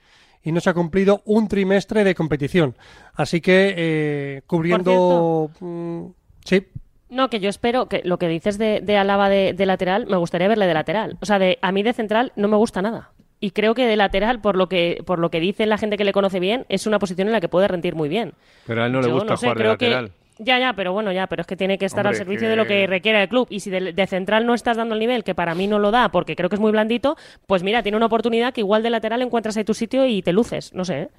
[0.43, 2.75] y no se ha cumplido un trimestre de competición.
[3.13, 5.51] Así que eh, cubriendo...
[5.59, 6.05] mm,
[6.43, 6.65] sí.
[7.11, 10.15] No, que yo espero que lo que dices de, de Alaba de, de lateral, me
[10.17, 11.17] gustaría verle de lateral.
[11.21, 13.11] O sea, de, a mí de central no me gusta nada.
[13.41, 16.03] Y creo que de lateral, por lo que, por lo que dice la gente que
[16.05, 18.33] le conoce bien, es una posición en la que puede rendir muy bien.
[18.65, 20.11] Pero a él no le gusta no sé, jugar de que- lateral.
[20.43, 22.49] Ya, ya, pero bueno, ya, pero es que tiene que estar Hombre, al servicio que-
[22.49, 23.45] de lo que requiere el club.
[23.51, 25.91] Y si de, de central no estás dando el nivel, que para mí no lo
[25.91, 28.89] da, porque creo que es muy blandito, pues mira, tiene una oportunidad que igual de
[28.89, 30.73] lateral encuentras ahí tu sitio y te luces.
[30.73, 31.09] No sé, ¿eh?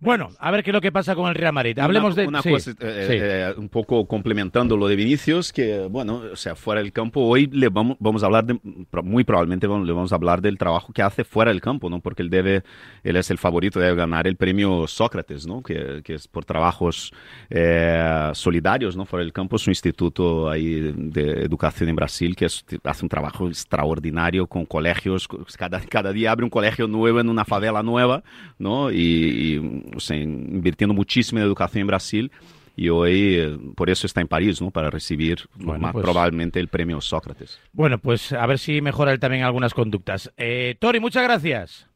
[0.00, 1.78] Bueno, a ver qué es lo que pasa con el Real Madrid.
[1.78, 2.28] Hablemos una, de...
[2.28, 3.16] una sí, cosa, eh, sí.
[3.20, 7.46] eh, un poco complementando lo de Vinicius, que bueno, o sea, fuera del campo, hoy
[7.46, 8.58] le vamos, vamos a hablar de,
[9.02, 12.00] muy probablemente vamos- le vamos a hablar del trabajo que hace fuera del campo, ¿no?
[12.00, 12.62] Porque él debe,
[13.02, 15.62] él es el favorito de ganar el premio Sócrates, ¿no?
[15.62, 17.12] Que, que es por trabajos
[17.50, 19.06] eh, solidarios, ¿no?
[19.06, 23.08] Fuera del campo es un instituto ahí de educación en Brasil que es- hace un
[23.08, 28.22] trabajo extraordinario con colegios, cada, cada día abre un colegio nuevo en una favela nueva,
[28.58, 28.90] ¿no?
[28.90, 32.32] Y, y, o sea, invirtiendo muchísimo en educación en Brasil.
[32.76, 34.70] Y hoy, eh, por eso está en París, ¿no?
[34.72, 37.60] Para recibir Bueno, más pues- probablemente el premio Sócrates.
[37.72, 40.32] Bueno, pues a ver si mejora él también algunas conductas.
[40.36, 41.86] Eh, Tori, muchas gracias.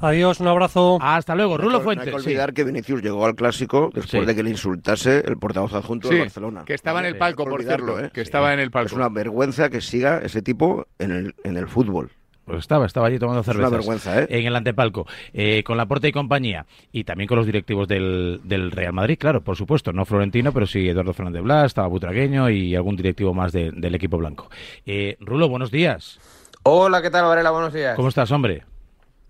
[0.00, 0.98] Adiós, un abrazo.
[1.00, 1.56] Hasta luego.
[1.56, 2.08] Rulo No hay que Fuentes.
[2.08, 2.28] sí.
[2.28, 4.26] olvidar que Vinicius llegó al clásico después Sí.
[4.26, 6.64] de que le insultase el portavoz adjunto Sí, de Barcelona.
[6.64, 8.10] que estaba en el palco, por cierto, ¿eh?
[8.12, 8.86] que estaba en el palco.
[8.88, 12.10] Es una vergüenza que siga ese tipo en el, en el fútbol.
[12.44, 14.26] Pues estaba, estaba allí tomando una vergüenza, ¿eh?
[14.28, 16.66] En el antepalco, eh, con la Porta y compañía.
[16.92, 19.92] Y también con los directivos del, del Real Madrid, claro, por supuesto.
[19.92, 23.94] No Florentino, pero sí Eduardo Fernández Blas, estaba Butragueño y algún directivo más de- del
[23.94, 24.50] equipo blanco.
[24.84, 26.20] Eh, Rulo, buenos días.
[26.64, 27.50] Hola, ¿qué tal, Varela?
[27.50, 27.96] Buenos días.
[27.96, 28.62] ¿Cómo estás, hombre?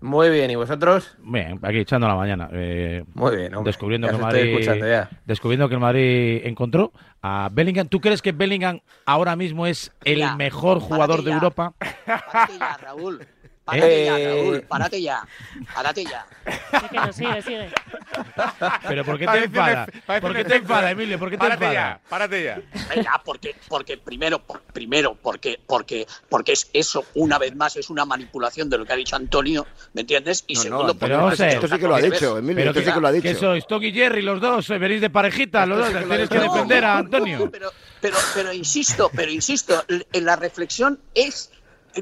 [0.01, 1.15] Muy bien, ¿y vosotros?
[1.19, 2.49] Bien, aquí echando la mañana.
[2.51, 3.69] eh, Muy bien, hombre.
[3.69, 5.09] Descubriendo Ya que el os estoy Madrid, escuchando ya.
[5.25, 6.91] descubriendo que el Madrid encontró
[7.21, 7.87] a Bellingham.
[7.87, 11.35] ¿Tú crees que Bellingham ahora mismo es el Ya, mejor jugador de ya.
[11.35, 11.73] Europa?
[12.05, 13.25] Ya, Raúl.
[13.65, 14.61] Párate ya, Eh, Raúl.
[14.61, 15.27] Párate ya.
[15.73, 16.25] Párate ya.
[16.91, 17.69] Que no, sigue, sigue.
[18.87, 19.85] Pero ¿por qué te Parece un enfada?
[19.87, 20.91] efe- parece ¿Por qué te efecto, enfada, eh.
[20.91, 21.19] Emilio?
[21.19, 21.73] ¿Por qué te Párate enfada?
[21.73, 22.61] ya, párate ya.
[22.95, 27.89] Venga, porque, porque primero, por- primero, porque, porque, porque es eso, una vez más, es
[27.89, 30.43] una manipulación de lo que ha dicho Antonio, ¿me entiendes?
[30.47, 32.79] Y No, no, segundo, pero porque esto sí que lo ha dicho, Emilio, Pero esto
[32.81, 33.23] que, sí que lo ha dicho.
[33.23, 36.27] que sois Tom y Jerry los dos, eh, venís de parejita, los dos, sí que
[36.27, 37.39] que defender a No, Antonio.
[37.39, 41.51] no, pero, pero, pero insisto, pero insisto, la reflexión es,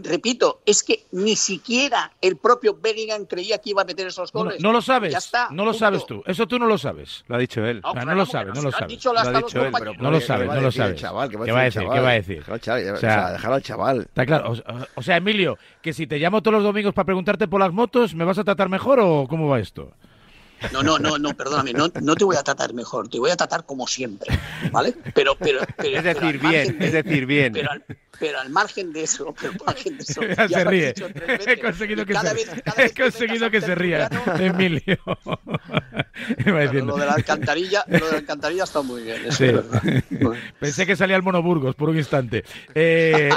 [0.02, 4.62] repito, es que ni siquiera el propio Bellingham creía que iba a meter esos goles.
[4.62, 5.80] no lo sabes, Ya está, no lo punto.
[5.80, 7.24] sabes tú, eso tú no lo sabes.
[7.28, 7.82] Lo ha dicho él.
[7.84, 8.82] No, claro, lo sabes, no lo sabes.
[8.82, 9.72] Lo ha dicho él.
[10.00, 11.00] No lo ¿Qué sabes, no lo sabes.
[11.02, 11.30] chaval?
[11.30, 11.82] ¿Qué va a ¿Qué va a decir?
[11.82, 12.44] ¿Qué va a decir?
[12.50, 14.02] O sea, déjalo al chaval.
[14.02, 14.54] Está claro.
[14.96, 18.16] O sea, Emilio, que si te llamo todos los domingos para preguntarte por las motos,
[18.16, 19.92] ¿me vas a tratar mejor o cómo va esto?
[20.72, 23.36] No, no, no, no, perdóname, no, no te voy a tratar mejor, te voy a
[23.36, 24.38] tratar como siempre,
[24.72, 24.94] ¿vale?
[25.14, 27.54] Pero, pero, pero Es decir, bien, de- es decir, bien.
[27.54, 27.84] Pero al,
[28.20, 30.94] pero al margen de eso, pero al margen de eso, Ya ya se ríe.
[30.94, 34.10] tres He veces, conseguido que se, vez- he conseguido que se ría,
[34.40, 34.98] Emilio.
[36.46, 39.18] Lo de la alcantarilla, lo de la alcantarilla está muy bien.
[39.32, 39.46] Sí.
[39.46, 39.82] es verdad.
[40.60, 42.44] Pensé que salía el Mono Burgos por un instante.
[42.76, 43.30] Eh,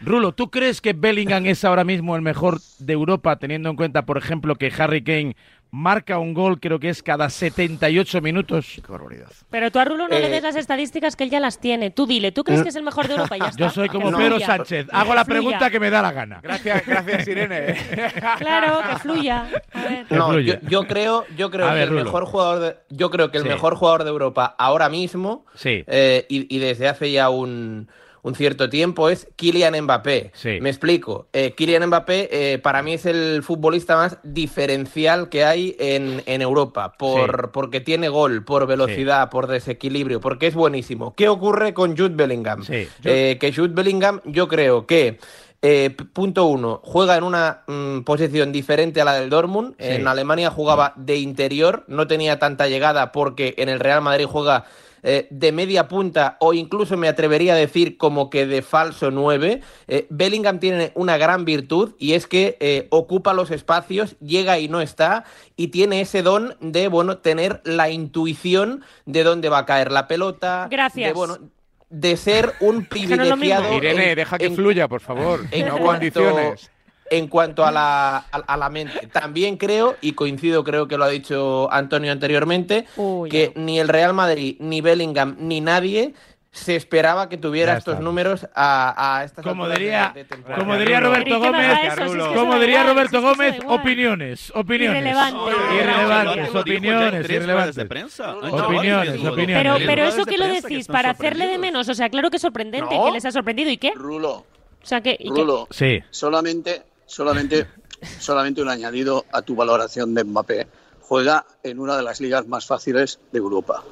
[0.00, 4.04] Rulo, ¿tú crees que Bellingham es ahora mismo el mejor de Europa, teniendo en cuenta,
[4.04, 5.36] por ejemplo, que Harry Kane
[5.76, 8.80] marca un gol, creo que es cada 78 minutos?
[8.84, 9.26] Qué barbaridad.
[9.50, 11.90] Pero tú a Rulo no le Eh, des las estadísticas que él ya las tiene.
[11.90, 13.36] Tú dile, ¿tú crees que es el mejor de Europa?
[13.36, 13.58] Y ya está.
[13.64, 14.46] Yo soy como Que Pedro fluya.
[14.46, 14.86] Sánchez.
[14.92, 15.40] Hago la Fluya.
[15.40, 16.38] pregunta que me da la gana.
[16.42, 17.74] Gracias, gracias Irene.
[18.38, 19.46] Claro, que fluya.
[19.72, 20.06] A ver.
[20.10, 20.60] No, fluya.
[20.62, 22.04] yo, yo creo, yo creo A que ver, el Rulo.
[22.04, 23.48] mejor jugador de, yo creo que el Sí.
[23.48, 25.82] mejor jugador de Europa ahora mismo Sí.
[25.86, 27.88] eh, y, y desde hace ya un,
[28.24, 30.32] un cierto tiempo es Kylian Mbappé.
[30.34, 30.58] Sí.
[30.62, 31.28] Me explico.
[31.34, 36.40] Eh, Kylian Mbappé eh, para mí es el futbolista más diferencial que hay en, en
[36.40, 41.14] Europa por, porque tiene gol, por velocidad, por desequilibrio, porque es buenísimo.
[41.14, 42.64] ¿Qué ocurre con Jude Bellingham?
[42.64, 42.88] Sí.
[43.04, 45.18] Eh, que Jude Bellingham yo creo que
[45.60, 49.74] eh, punto uno, juega en una mm, posición diferente a la del Dortmund.
[49.78, 49.86] Sí.
[49.86, 54.64] En Alemania jugaba de interior, no tenía tanta llegada porque en el Real Madrid juega
[55.04, 59.60] eh, de media punta o incluso me atrevería a decir como que de falso 9.
[59.86, 64.66] Eh, Bellingham tiene una gran virtud y es que eh, ocupa los espacios, llega y
[64.68, 65.24] no está
[65.56, 70.08] y tiene ese don de bueno tener la intuición de dónde va a caer la
[70.08, 70.68] pelota.
[70.70, 71.08] Gracias.
[71.08, 71.38] De, bueno,
[71.90, 73.72] de ser un privilegiado.
[73.74, 75.40] Irene, en- deja que en- fluya, por favor.
[75.50, 75.84] en no cuanto,
[76.22, 76.70] condiciones.
[77.10, 79.06] En cuanto a la, a, a la mente.
[79.08, 83.88] También creo, y coincido, creo que lo ha dicho Antonio anteriormente, Uy, que ni el
[83.88, 86.14] Real Madrid, ni Bellingham, ni nadie
[86.50, 88.04] se esperaba que tuviera Ya estos estamos.
[88.12, 90.60] números a, a estas Como de- diría, de temporada.
[90.62, 91.80] como diría Pero ¿y Roberto qué Gómez, eso?
[91.80, 94.52] Si es que eso como diría igual, Roberto si es que eso da Gómez, opiniones,
[94.54, 95.00] opiniones.
[95.00, 95.50] Irrelevante.
[95.74, 97.84] Irrelevantes, opiniones, de irrelevantes.
[97.86, 98.36] prensa.
[98.40, 99.62] No, Opiniones, no, opiniones.
[99.64, 101.88] Pero, pero eso de que lo que decís para hacerle de menos.
[101.88, 103.68] O sea, claro que es sorprendente que les ha sorprendido.
[103.70, 103.90] ¿Y qué?
[103.96, 104.30] Rulo,
[104.80, 105.40] O sea, que, ¿y qué?
[105.40, 106.02] Rulo, Sí.
[106.10, 107.66] solamente, solamente,
[108.18, 110.66] solamente un añadido a tu valoración de Mbappé.
[111.00, 113.82] Juega en una de las ligas más fáciles de Europa.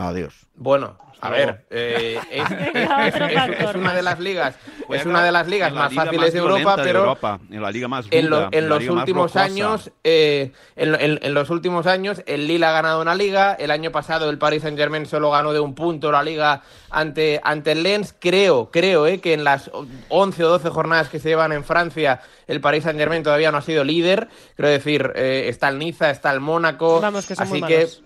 [0.00, 0.46] Adiós.
[0.54, 4.54] Bueno, a ver, eh, es, una de las ligas,
[4.90, 7.62] es una de las ligas la más liga fáciles de Europa, de pero Europa, en
[7.62, 11.34] la liga más en, lo- en la los últimos años eh, en, lo- en- en
[11.34, 14.78] los últimos años el Lille ha ganado una liga el año pasado el Paris Saint
[14.78, 18.14] Germain solo ganó de un punto la liga ante, ante el Lens.
[18.18, 19.70] Creo creo eh, que en las
[20.10, 23.58] 11 o 12 jornadas que se llevan en Francia el Paris Saint Germain todavía no
[23.58, 24.28] ha sido líder.
[24.54, 27.76] Quiero decir eh, está el Niza está el Mónaco Vamos, que son así muy que
[27.78, 28.02] malos.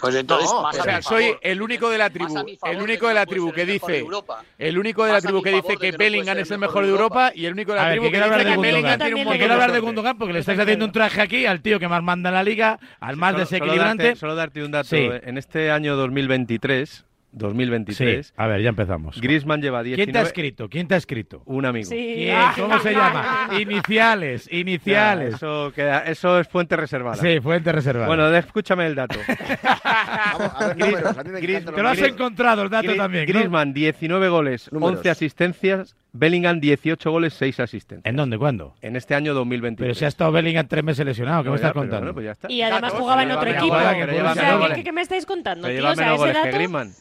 [0.00, 1.38] Pues entonces, No, más O sea, soy favor.
[1.42, 3.94] el único de la tribu, el único que de la tribu que el mejor de
[3.96, 4.06] dice,
[4.58, 7.46] el único de la tribu que dice que Bellingham es el mejor de Europa y
[7.46, 8.98] el único de la tribu que dice de que Bellingham Gundogan.
[8.98, 9.80] tiene un montón quiero hablar de.
[9.80, 12.42] Gundogan porque le estáis haciendo un traje aquí al tío que más manda en la
[12.44, 14.16] liga, al más desequilibrante.
[14.16, 14.94] Solo darte, un dato.
[14.94, 17.05] En este año 2023,
[17.36, 19.20] 2023, Sí, a ver, ya empezamos.
[19.20, 20.04] Griezmann lleva 19...
[20.04, 20.68] ¿Quién te ha escrito?
[20.68, 21.42] ¿Quién te ha escrito?
[21.44, 21.88] Un amigo.
[21.88, 22.14] Sí.
[22.16, 22.36] ¿Quién?
[22.58, 23.50] ¿Cómo se llama?
[23.60, 25.34] Iniciales, Ya, iniciales.
[25.34, 27.16] eso, queda- eso es fuente reservada.
[27.16, 28.06] Sí, fuente reservada.
[28.06, 29.18] Bueno, escúchame el dato.
[30.38, 31.18] Vamos, a ver, números.
[31.18, 32.16] A mí me Gris- encantan te lo has números.
[32.16, 33.26] encontrado el dato también.
[33.26, 33.32] ¿no?
[33.32, 34.98] Griezmann, 19 goles, Números.
[34.98, 35.94] 11 asistencias.
[36.18, 38.10] Bellingham, 18 goles, 6 asistencias.
[38.10, 38.38] ¿En dónde?
[38.38, 38.74] ¿Cuándo?
[38.82, 39.86] En este año 2023.
[39.86, 41.98] Pero si ha estado Bellingham tres meses lesionado, ¿qué No, me estás contando?
[41.98, 42.50] bueno, pues ya está.
[42.50, 43.74] Y además jugaba en otro equipo.
[43.74, 45.88] O sea, ¿qué, me estáis contando, tío?
[45.88, 46.56] O sea, ese dato...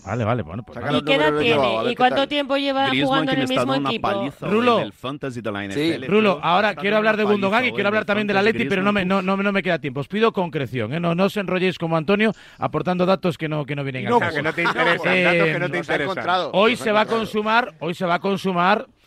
[0.06, 0.64] Vale, vale, bueno.
[0.64, 0.80] Pues.
[0.92, 1.92] ¿Y qué edad tiene?
[1.92, 2.28] ¿Y cuánto tal.
[2.28, 4.32] tiempo lleva Griezmann jugando en el mismo equipo?
[4.42, 4.80] Rulo.
[4.80, 5.74] en el fantasy de la NFL.
[5.74, 5.98] Sí.
[6.00, 6.08] tío.
[6.08, 9.06] Rulo, ahora quiero hablar de Gundogan y quiero hablar también del Atleti, pero no me,
[9.06, 10.00] no, no, no me queda tiempo.
[10.00, 11.00] Os pido concreción, ¿eh?
[11.00, 14.36] no, no os enrolléis como Antonio aportando datos que no, que no vienen a caso.
[14.36, 16.50] que no te interesan, Eh, datos que no te ha interesan.
[16.54, 19.05] Hoy se va a consumar, hoy se va a consumar, eh,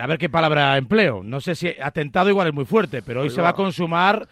[0.00, 1.22] a ver qué palabra empleo.
[1.22, 4.26] No sé si atentado igual es muy fuerte, pero hoy se va a consumar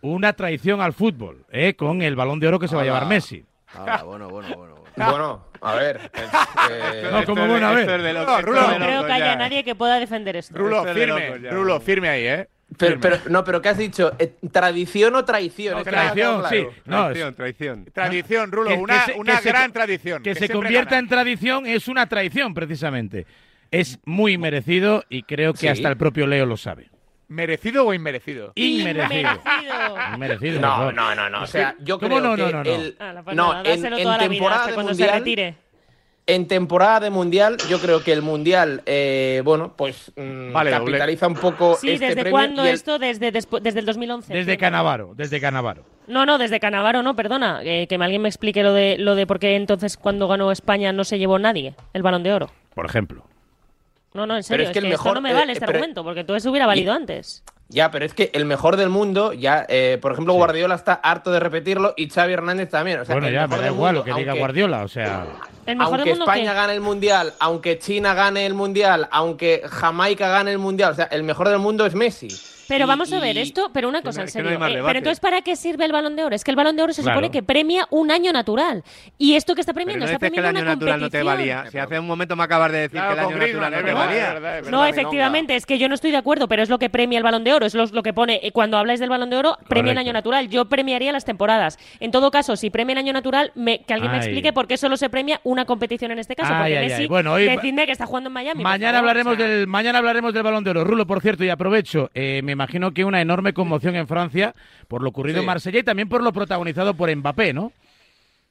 [0.00, 1.74] una traición al fútbol, ¿eh?
[1.74, 3.44] con el balón de oro que se va a llevar Messi.
[3.74, 4.74] Ah, bueno, bueno, bueno.
[4.96, 5.10] bueno.
[5.10, 5.98] bueno a ver
[6.70, 7.80] eh, No, como bueno, a ver.
[7.80, 8.36] Esto es de No,
[8.78, 9.36] creo que haya ya.
[9.36, 10.56] nadie que pueda defender esto.
[10.56, 12.48] Rulo, firme, locos ya, Rulo, firme ahí, ¿eh?
[12.76, 16.56] pero, pero- no pero qué has dicho Eh, tradición o traición No, traición, quedado sí.
[16.56, 16.72] claro.
[16.84, 17.84] No, Traición, es- traición.
[17.92, 20.22] Tradición, Rulo, Que- una, que se- una que se- gran tradición.
[20.22, 20.98] que se convierta gana.
[20.98, 23.26] en tradición es una traición, precisamente.
[23.74, 25.68] Es muy merecido y creo que Sí.
[25.68, 26.90] hasta el propio Leo lo sabe.
[27.28, 28.52] ¿Merecido o inmerecido?
[28.54, 29.30] Inmerecido.
[30.14, 30.60] Inmerecido.
[30.60, 31.42] No, no, no, no.
[31.42, 32.70] O sea, yo ¿Cómo creo no, no, que no, no?
[32.70, 35.54] el- Ah, pues no, nada, en, vida temporada hasta de cuando se mundial, retire.
[36.26, 40.84] en temporada de mundial, yo creo que el mundial, eh, bueno, pues mm, Vale, doble.
[40.92, 42.98] capitaliza un poco Sí, este ¿desde cuándo el- esto?
[42.98, 44.32] Desde, desde el 2011.
[44.32, 44.56] Desde.
[44.56, 45.84] Canavaro, desde Canavaro.
[46.06, 47.60] No, no, desde Canavaro no, perdona.
[47.64, 50.52] eh, que me- alguien me explique lo de, lo de por qué entonces cuando ganó
[50.52, 52.50] España no se llevó nadie el Balón de Oro.
[52.74, 53.24] Por ejemplo.
[54.14, 55.50] No, no, en serio, es es que que, el esto mejor, no me eh, vale
[55.50, 57.42] eh, este pero- argumento, porque todo eso hubiera valido antes.
[57.68, 61.32] Ya, pero es que el mejor del mundo, ya, eh, por ejemplo, Guardiola está harto
[61.32, 63.00] de repetirlo y Xavi Hernández también.
[63.00, 65.26] O sea, bueno, ya, me da igual mundo, lo que diga aunque- Guardiola, o sea...
[65.66, 66.56] El mejor aunque del mundo España ¿qué?
[66.56, 71.06] gane el mundial, aunque China gane el mundial, aunque Jamaica gane el mundial, o sea,
[71.06, 72.28] el mejor del mundo es Messi.
[72.68, 74.50] Pero Y- vamos a ver esto, pero una cosa, en no serio.
[74.52, 76.34] eh, pero entonces, ¿para qué sirve el balón de oro?
[76.34, 77.16] Es que el balón de oro se Claro.
[77.18, 78.82] supone que premia un año natural.
[79.18, 81.00] Y esto que está Pero premiando no está dices que el premiando año una natural
[81.00, 81.54] no te competición.
[81.60, 81.70] valía.
[81.70, 83.76] Si hace un momento me acabas de decir Claro, que el año Griezmann, natural no
[83.78, 84.26] es te verdad, valía.
[84.28, 86.78] es verdad, es No, efectivamente, es que yo no estoy de acuerdo, pero es lo
[86.78, 89.10] que premia el balón de oro, es lo, lo que pone, eh, cuando habláis del
[89.10, 91.78] balón de oro, premia el año natural, yo premiaría las temporadas.
[92.00, 94.76] En todo caso, si premia el año natural, me- que alguien me explique por qué
[94.76, 97.08] solo se premia una competición en este caso, Ay, porque ay, Messi, ay.
[97.08, 98.62] Bueno, hoy- decidme que está jugando en Miami.
[98.62, 100.84] Mañana hablaremos del mañana hablaremos del Balón de Oro.
[100.84, 104.54] Rulo, por cierto, y aprovecho, eh, me imagino que una enorme conmoción en Francia
[104.88, 105.40] por lo ocurrido Sí.
[105.40, 107.72] en Marsella y también por lo protagonizado por Mbappé, ¿no?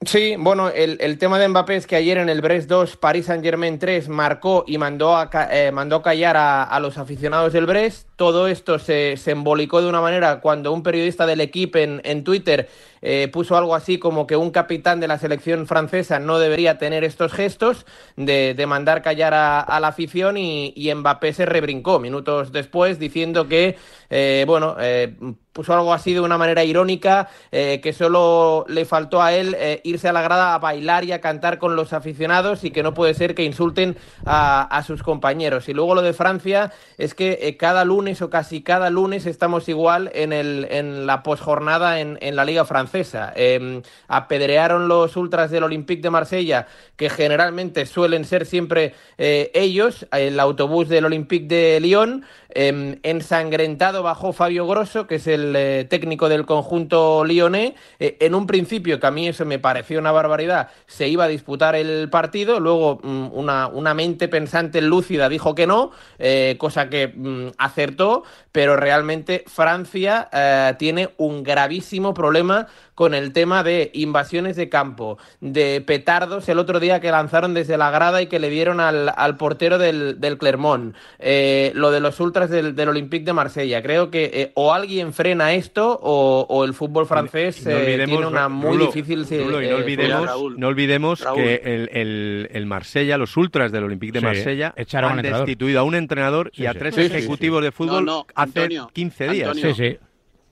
[0.06, 3.28] Sí, bueno, el, el tema de Mbappé es que ayer en el Brest 2, Paris
[3.28, 7.66] Saint Germain 3 marcó y mandó a, eh, mandó callar a, a los aficionados del
[7.66, 8.10] Brest.
[8.16, 12.24] Todo esto se, se embolicó de una manera cuando un periodista del equipo en, en
[12.24, 12.70] Twitter
[13.06, 17.04] eh, puso algo así como que un capitán de la selección francesa no debería tener
[17.04, 17.86] estos gestos
[18.16, 23.50] de, de mandar callar a, la afición y, y Mbappé se rebrincó minutos después diciendo
[23.50, 23.76] que,
[24.10, 25.14] eh, bueno, eh,
[25.52, 30.08] puso algo así de una manera irónica, eh, que solo le faltó a él irse
[30.08, 33.14] a la grada a bailar y a cantar con los aficionados y que no puede
[33.14, 33.96] ser que insulten
[34.26, 35.70] a, sus compañeros.
[35.70, 40.12] Y luego lo de Francia es que cada lunes o casi cada lunes estamos igual
[40.14, 43.32] en, el, en la posjornada en, en la Liga Francesa.
[43.36, 50.06] Eh, apedrearon los ultras del Olympique de Marsella, que generalmente suelen ser siempre eh, ellos,
[50.12, 52.26] el autobús del Olympique de Lyon.
[52.56, 57.74] Eh, ensangrentado bajó Fabio Grosso, que es el eh, técnico del conjunto lyonnais.
[58.00, 61.28] Eh, en un principio, que a mí eso me pareció una barbaridad, se iba a
[61.28, 62.60] disputar el partido.
[62.60, 68.24] Luego, mm, una, una mente pensante lúcida dijo que no, eh, cosa que mm, acertó,
[68.52, 70.30] pero realmente Francia
[70.78, 76.80] tiene un gravísimo problema con el tema de invasiones de campo, de petardos el otro
[76.80, 80.38] día que lanzaron desde la grada y que le dieron al, al portero del, del
[80.38, 83.82] Clermont, eh, lo de los ultras del, del Olympique de Marsella.
[83.82, 88.10] Creo que eh, o alguien frena esto o, o el fútbol francés No eh, olvidemos,
[88.18, 91.38] tiene una muy Rulo, difícil eh, Rulo, y no olvidemos, no olvidemos Raúl.
[91.38, 95.80] que el, el, el Marsella, los ultras del Olympique de Sí, Marsella, echaron han destituido
[95.80, 97.16] a un entrenador Sí, y a tres Sí, sí, sí.
[97.18, 99.50] ejecutivos de fútbol No, no, hace Antonio, 15 días.
[99.50, 99.76] Antonio,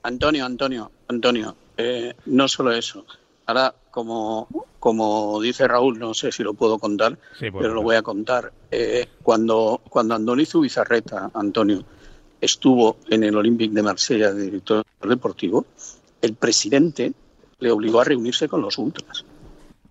[0.04, 3.04] Antonio, Antonio, Antonio, eh, no solo eso.
[3.46, 7.96] Ahora, como, como dice Raúl, no sé si lo puedo contar, Sí, pero lo voy
[7.96, 8.52] a contar.
[8.70, 11.84] Eh, cuando, cuando Andonizo Bizarreta, Antonio,
[12.40, 15.66] estuvo en el Olympique de Marsella de director deportivo,
[16.20, 17.12] el presidente
[17.58, 19.24] le obligó a reunirse con los ultras.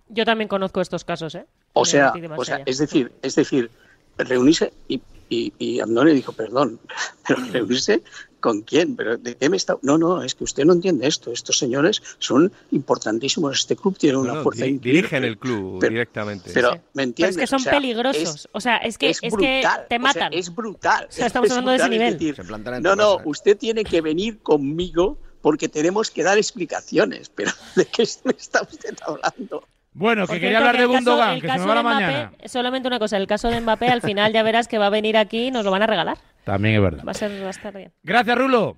[0.08, 1.46] Yo también conozco estos casos, ¿eh?
[1.74, 2.70] O sea, Olympique de o sea, Marsella.
[2.70, 3.70] es decir, es decir,
[4.18, 6.78] reunirse y, y, y Andoni dijo, perdón,
[7.26, 8.02] pero reunirse
[8.42, 9.78] con quién, pero de qué me está.
[9.80, 11.32] No, no, es que usted no entiende esto.
[11.32, 13.58] Estos señores son importantísimos.
[13.60, 14.96] Este club tiene una No, no, fuerza di- increíble.
[14.98, 16.50] dirigen el club Pero- directamente.
[16.52, 17.36] Pero, ¿me Pero entiendes?
[17.36, 18.48] es que son O sea, peligrosos.
[18.52, 20.32] o sea, es que, es que brutal, te o sea, matan.
[20.34, 21.06] es brutal.
[21.08, 22.12] O sea, estamos Es hablando de ese nivel.
[22.18, 22.36] decir,
[22.82, 27.30] no, no, usted tiene que venir conmigo porque tenemos que dar explicaciones.
[27.30, 29.64] Pero ¿de qué me está usted hablando?
[29.94, 32.32] Bueno, que quería hablar de el que se me va la de Mbappé, mañana.
[32.46, 35.18] Solamente una cosa, el caso de Mbappé, al final ya verás que va a venir
[35.18, 36.16] aquí y nos lo van a regalar.
[36.44, 37.04] También es verdad.
[37.06, 37.92] Va a, ser, va a estar bien.
[38.02, 38.76] Gracias, Rulo.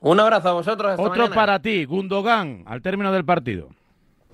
[0.00, 0.92] Un abrazo a vosotros.
[0.92, 1.34] hasta Otro mañana.
[1.34, 3.68] para ti, Gundogan, al término del partido.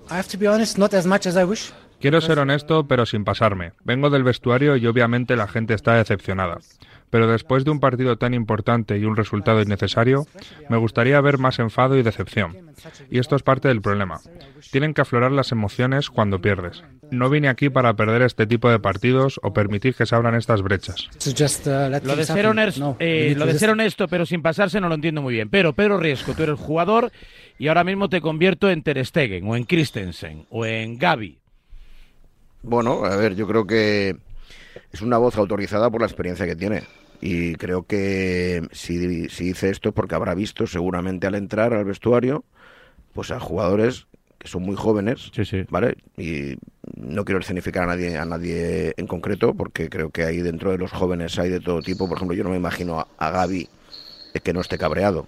[0.09, 1.71] I have to be honest, not as much as I wish.
[1.99, 3.73] Quiero ser honesto, pero sin pasarme.
[3.83, 6.59] Vengo del vestuario y obviamente la gente está decepcionada.
[7.09, 10.25] Pero después de un partido tan importante y un resultado innecesario,
[10.69, 12.71] me gustaría ver más enfado y decepción.
[13.09, 14.19] Y esto es parte del problema.
[14.71, 16.83] Tienen que aflorar las emociones cuando pierdes.
[17.09, 20.61] No vine aquí para perder este tipo de partidos o permitir que se abran estas
[20.61, 21.07] brechas.
[21.25, 24.95] Uh, Lo de ser, honesto, eh, lo de ser honesto, pero sin pasarse, no lo
[24.95, 25.49] entiendo muy bien.
[25.49, 27.11] Pero, Pedro Riesco, tú eres jugador
[27.57, 31.37] y ahora mismo te convierto en Ter Stegen, o en Christensen, o en Gaby.
[32.63, 34.17] Bueno, a ver, yo creo que
[34.91, 36.83] es una voz autorizada por la experiencia que tiene.
[37.21, 41.85] Y creo que si, si dice esto es porque habrá visto seguramente al entrar al
[41.85, 42.43] vestuario,
[43.13, 44.07] pues a jugadores
[44.37, 45.31] que son muy jóvenes,
[45.69, 45.97] ¿vale?
[46.15, 46.57] Y
[46.95, 50.77] no quiero escenificar a nadie, a nadie en concreto, porque creo que ahí dentro de
[50.77, 52.07] los jóvenes hay de todo tipo.
[52.07, 53.67] Por ejemplo, yo no me imagino a, a Gaby
[54.33, 55.27] eh, que no esté cabreado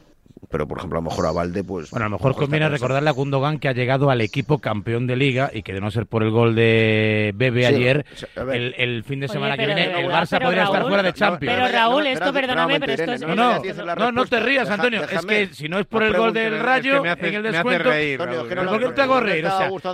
[0.50, 1.91] pero por ejemplo, a lo mejor a Valde, pues.
[1.91, 5.16] Bueno, a lo mejor, conviene recordarle a Gundogan que ha llegado al equipo campeón de
[5.16, 9.28] liga y que de no ser por el gol de Bebe ayer, el, fin de
[9.28, 11.56] semana que viene, el Barça podría estar fuera de Champions.
[11.56, 13.22] Pero Raúl, esto, perdóname, pero esto es.
[13.22, 13.62] No, no,
[13.95, 15.04] no, no te rías, Antonio.
[15.04, 17.91] Es que si no es por el gol del Rayo, en el descuento.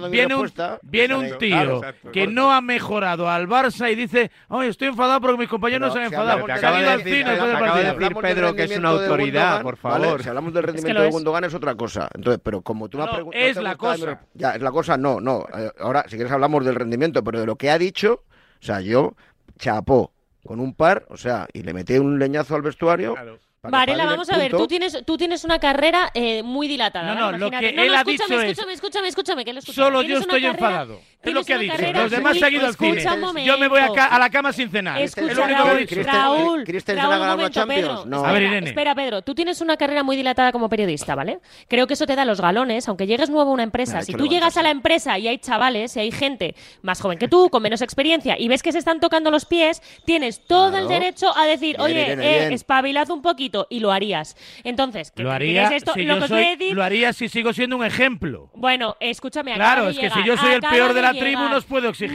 [0.09, 0.51] Viene un,
[0.83, 1.81] viene un tío
[2.13, 5.99] que no ha mejorado al Barça y dice, oye, estoy enfadado porque mis compañeros se
[5.99, 6.41] han enfadado.
[6.41, 6.69] Se partido.
[6.69, 10.21] Acaba de decir Pedro que es una autoridad, por favor
[10.53, 12.09] del rendimiento es que de es otra cosa.
[12.13, 13.43] Entonces, pero como tú me has preguntado...
[13.43, 14.21] Es la cosa.
[14.33, 15.45] Ya, es la cosa, no, no.
[15.57, 18.23] Eh, ahora, si quieres hablamos del rendimiento, pero de lo que ha dicho,
[18.61, 19.15] o sea, yo
[19.57, 20.11] chapó
[20.45, 23.13] con un par, o sea, y le metí un leñazo al vestuario...
[23.13, 23.39] Claro.
[23.67, 27.15] Varela, vamos a ver, tú tienes, tú tienes una carrera eh, muy dilatada.
[27.15, 28.51] No, no, lo que no, él ha escúchame, dicho escúchame, es...
[28.51, 29.81] Escúchame, escúchame, escúchame, que él escucha.
[29.81, 30.99] Solo yo estoy enfadado.
[31.25, 31.75] Es lo que ha dicho.
[31.93, 33.03] Los demás se han ido al cine.
[33.45, 35.01] Yo me voy a, la cama sin cenar.
[35.01, 37.87] Es lo único Raúl, que Raúl, Christen, Raúl, Raúl momento, Champions.
[37.87, 38.05] Pedro.
[38.05, 38.25] No.
[38.25, 38.69] A ver, Irene.
[38.69, 39.21] Espera, Pedro.
[39.21, 41.39] Tú tienes una carrera muy dilatada como periodista, ¿vale?
[41.67, 44.01] Creo que eso te da los galones, aunque llegues nuevo a una empresa.
[44.01, 47.27] Si tú llegas a la empresa y hay chavales y hay gente más joven que
[47.27, 50.87] tú, con menos experiencia, y ves que se están tocando los pies, tienes todo el
[50.87, 52.21] derecho a decir, oye, eh, bien.
[52.21, 54.35] Eh, espabilad un poquito, y lo harías.
[54.63, 55.93] Entonces, lo haría esto?
[55.95, 58.49] Lo, que soy, lo haría si sigo siendo un ejemplo.
[58.53, 59.53] Bueno, escúchame.
[59.53, 61.49] Claro, es que si yo soy el peor de la no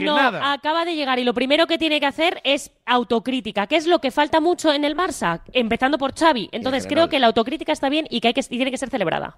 [0.03, 0.17] no.
[0.17, 3.99] Acaba de llegar y lo primero que tiene que hacer es autocrítica, que es lo
[3.99, 6.49] que falta mucho en el Barça, empezando por Xavi.
[6.51, 9.37] Entonces creo que la autocrítica está bien y que, hay que tiene que ser celebrada.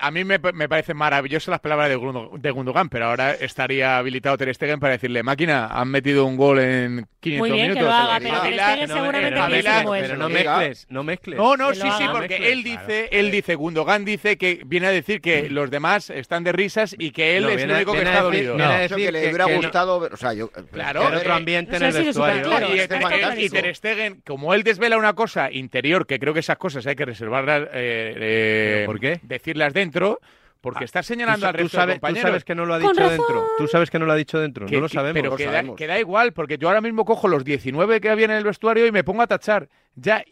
[0.00, 4.80] A mí me, parecen maravillosas las palabras de, Gundogan, pero ahora estaría habilitado Ter Stegen
[4.80, 7.82] para decirle, máquina, han metido un gol en 500 Muy bien, minutos.
[7.82, 11.38] Que lo haga, pero Ter Stegen seguramente no, piensa Pero no mezcles, no mezcles.
[11.38, 15.20] No, no, sí, sí, porque él dice, él dice, Gundogan dice que viene a decir
[15.20, 18.35] que los demás están de risas y que él es el único que está dolido
[18.42, 18.78] no.
[18.78, 20.44] Decir que le hubiera gustado, no.
[20.44, 22.74] o claro, otro ambiente en el vestuario.
[22.74, 26.86] Y, este Ter Stegen, como él desvela una cosa interior, que creo que esas cosas
[26.86, 29.20] hay que reservarlas, eh, eh, ¿por qué?
[29.22, 30.20] Decirlas dentro.
[30.60, 32.12] Porque ah, está señalando al resto tú sabes, de.
[32.12, 33.46] Tú sabes que no lo ha dicho dentro.
[33.56, 34.66] Tú sabes que no lo ha dicho dentro.
[34.66, 35.22] No lo sabemos.
[35.22, 35.36] Pero
[35.76, 35.86] que.
[35.86, 38.90] Da, igual, porque yo ahora mismo cojo los 19 que había en el vestuario y
[38.90, 40.22] me pongo a tachar ya,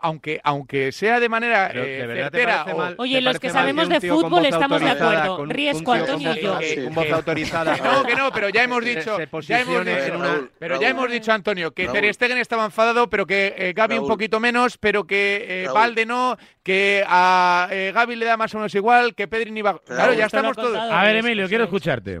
[0.00, 3.88] aunque, aunque sea de manera Pero, eh, ¿de certera, o, mal, Oye, los que sabemos
[3.88, 5.36] de fútbol estamos de acuerdo.
[5.36, 6.58] Con, Riesco, Antonio y yo.
[6.84, 7.76] Con voz autorizada.
[7.76, 10.12] No, que no, pero ya hemos dicho, se, se
[10.58, 12.00] pero ya hemos dicho Antonio que Raúl.
[12.00, 16.06] Ter Stegen estaba enfadado, pero que eh, Gaby un poquito menos, pero que eh, Valde
[16.06, 19.78] no, que a eh, Gaby le da más o menos igual, que Pedri ni va.
[19.78, 20.78] Claro, ya estamos todos.
[20.78, 22.20] A ver, Emilio, quiero escucharte.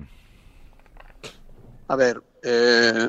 [1.88, 3.08] A ver, eh,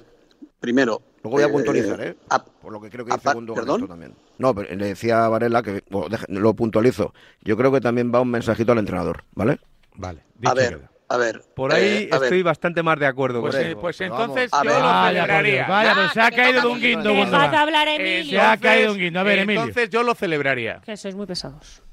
[0.60, 2.16] primero, Luego voy a eh, eh, puntualizar, ¿eh?
[2.62, 3.88] Por lo que creo que dice Gundogan ¿Perdón?
[3.88, 4.14] También.
[4.38, 5.84] No, pero le decía a Varela que
[6.28, 7.14] lo puntualizo.
[7.42, 9.60] Yo creo que también va un mensajito al entrenador, ¿vale?
[9.96, 10.24] Vale.
[10.46, 11.42] A ver, a ver.
[11.56, 15.68] Por ahí eh, estoy bastante más de acuerdo pues, eh, Pues entonces yo lo celebraría.
[15.68, 18.40] Vaya, pues se ha caído de un guindo, Vas a hablar, Emilio.
[18.40, 19.20] se ha caído un guindo.
[19.20, 19.70] A ver, entonces, Emilio.
[19.70, 20.82] Entonces yo lo celebraría.
[20.84, 21.84] Que sois muy pesados.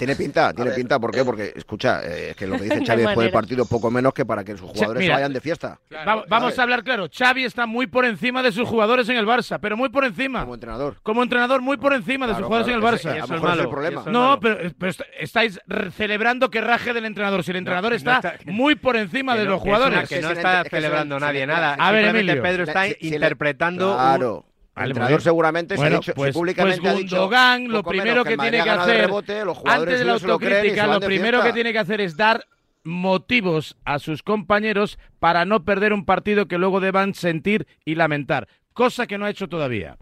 [0.00, 1.22] Tiene pinta, tiene pinta, ¿por qué?
[1.22, 4.24] Porque, escucha, eh, es que lo que dice Xavi después del partido poco menos que
[4.24, 5.78] para que sus jugadores Mira, vayan de fiesta.
[6.26, 9.58] Vamos a hablar claro, Xavi está muy por encima de sus jugadores en el Barça,
[9.60, 10.40] pero muy por encima.
[10.40, 10.96] Como entrenador.
[11.02, 14.06] Como entrenador, muy por encima de sus jugadores en el Barça.
[14.10, 14.72] No, pero, eh,
[15.18, 15.60] estáis
[15.94, 20.08] celebrando que raje del entrenador, si el entrenador está, muy por encima de los jugadores.
[20.08, 21.74] que no está celebrando nadie nada.
[21.74, 22.40] A ver, Emilio.
[22.40, 24.46] Pedro está interpretando
[24.76, 27.72] el entrenador seguramente bueno, se ha dicho, pues, si públicamente pues ha dicho, Gundogan, pues
[27.72, 31.00] lo primero que, que tiene que hacer rebote, los antes de la autocrítica, lo, lo
[31.00, 32.44] primero que tiene que hacer es dar
[32.84, 38.48] motivos a sus compañeros para no perder un partido que luego deban sentir y lamentar,
[38.72, 39.98] cosa que no ha hecho todavía.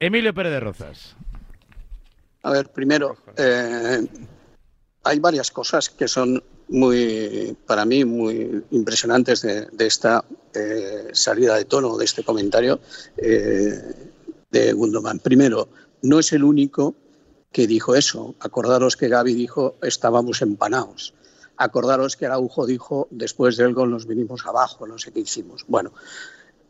[0.00, 1.16] Emilio Pérez de Rozas.
[2.42, 4.06] A ver, primero, eh,
[5.04, 11.56] hay varias cosas que son muy, para mí, muy impresionantes de, de esta eh, salida
[11.56, 12.80] de tono, de este comentario
[13.16, 13.80] eh,
[14.50, 15.18] de Gundogan.
[15.18, 15.68] Primero,
[16.02, 16.94] no es el único
[17.52, 18.34] que dijo eso.
[18.40, 21.14] Acordaros que Gaby dijo estábamos empanados.
[21.56, 25.64] Acordaros que Araujo dijo después del gol nos vinimos abajo, no sé qué hicimos.
[25.66, 25.92] Bueno,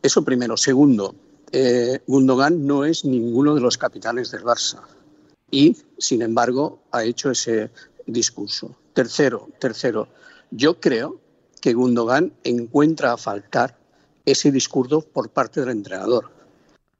[0.01, 0.57] eso primero.
[0.57, 1.15] Segundo,
[1.51, 4.81] eh, Gundogan no es ninguno de los capitanes del Barça
[5.51, 7.69] y, sin embargo, ha hecho ese
[8.05, 8.75] discurso.
[8.99, 10.09] Tercero, tercero,
[10.51, 11.21] yo creo
[11.61, 13.77] que Gundogan encuentra a faltar
[14.25, 16.29] ese discurso por parte del entrenador.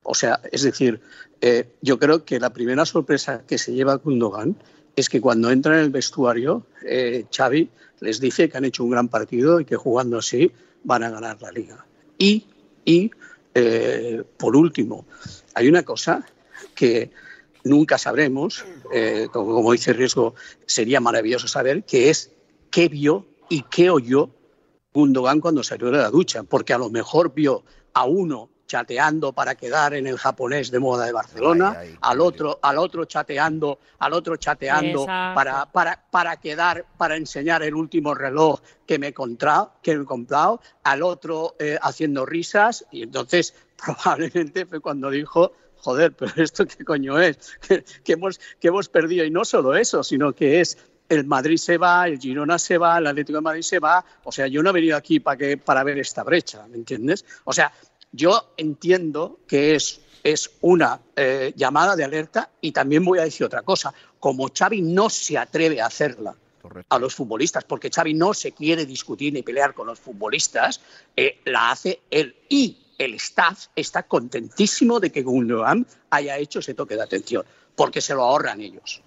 [0.03, 1.01] O sea, es decir,
[1.41, 4.55] eh, yo creo que la primera sorpresa que se lleva Gundogan
[4.95, 7.69] es que cuando entra en el vestuario, eh, Xavi
[7.99, 10.53] les dice que han hecho un gran partido y que jugando así
[10.85, 11.85] van a ganar la liga.
[12.17, 12.47] Y,
[12.85, 13.11] y
[13.53, 15.05] eh, por último,
[15.53, 16.25] hay una cosa
[16.73, 17.11] que
[17.69, 22.31] nunca sabremos, eh, como, dice Riesgo, sería maravilloso saber, que es
[22.71, 24.31] qué vio y qué oyó
[24.93, 27.63] Gundogan cuando salió de la ducha, porque a lo mejor vio
[27.93, 32.77] a uno chateando para quedar en el japonés de moda de Barcelona, al otro, al
[32.77, 38.99] otro chateando, al otro chateando para, para, para, quedar, para enseñar el último reloj que
[38.99, 44.79] me he comprado, que me comprado al otro eh, haciendo risas, y entonces probablemente fue
[44.79, 45.51] cuando dijo
[45.81, 47.37] joder, pero esto qué coño es,
[48.03, 49.25] que, hemos, que hemos perdido.
[49.25, 50.77] Y no solo eso, sino que es
[51.09, 54.05] el Madrid se va, el Girona se va, el Atlético de Madrid se va.
[54.23, 57.25] O sea, yo no he venido aquí para, que, para ver esta brecha, ¿me entiendes?
[57.45, 57.73] O sea,
[58.11, 63.45] yo entiendo que es, es una eh, llamada de alerta y también voy a decir
[63.45, 63.93] otra cosa.
[64.19, 66.35] Como Xavi no se atreve a hacerla,
[66.89, 70.81] a los futbolistas, porque Xavi no se quiere discutir ni pelear con los futbolistas,
[71.15, 72.35] eh, la hace él.
[72.49, 77.43] Y el staff está contentísimo de que Gundogan haya hecho ese toque de atención,
[77.75, 79.01] porque se lo ahorran ellos.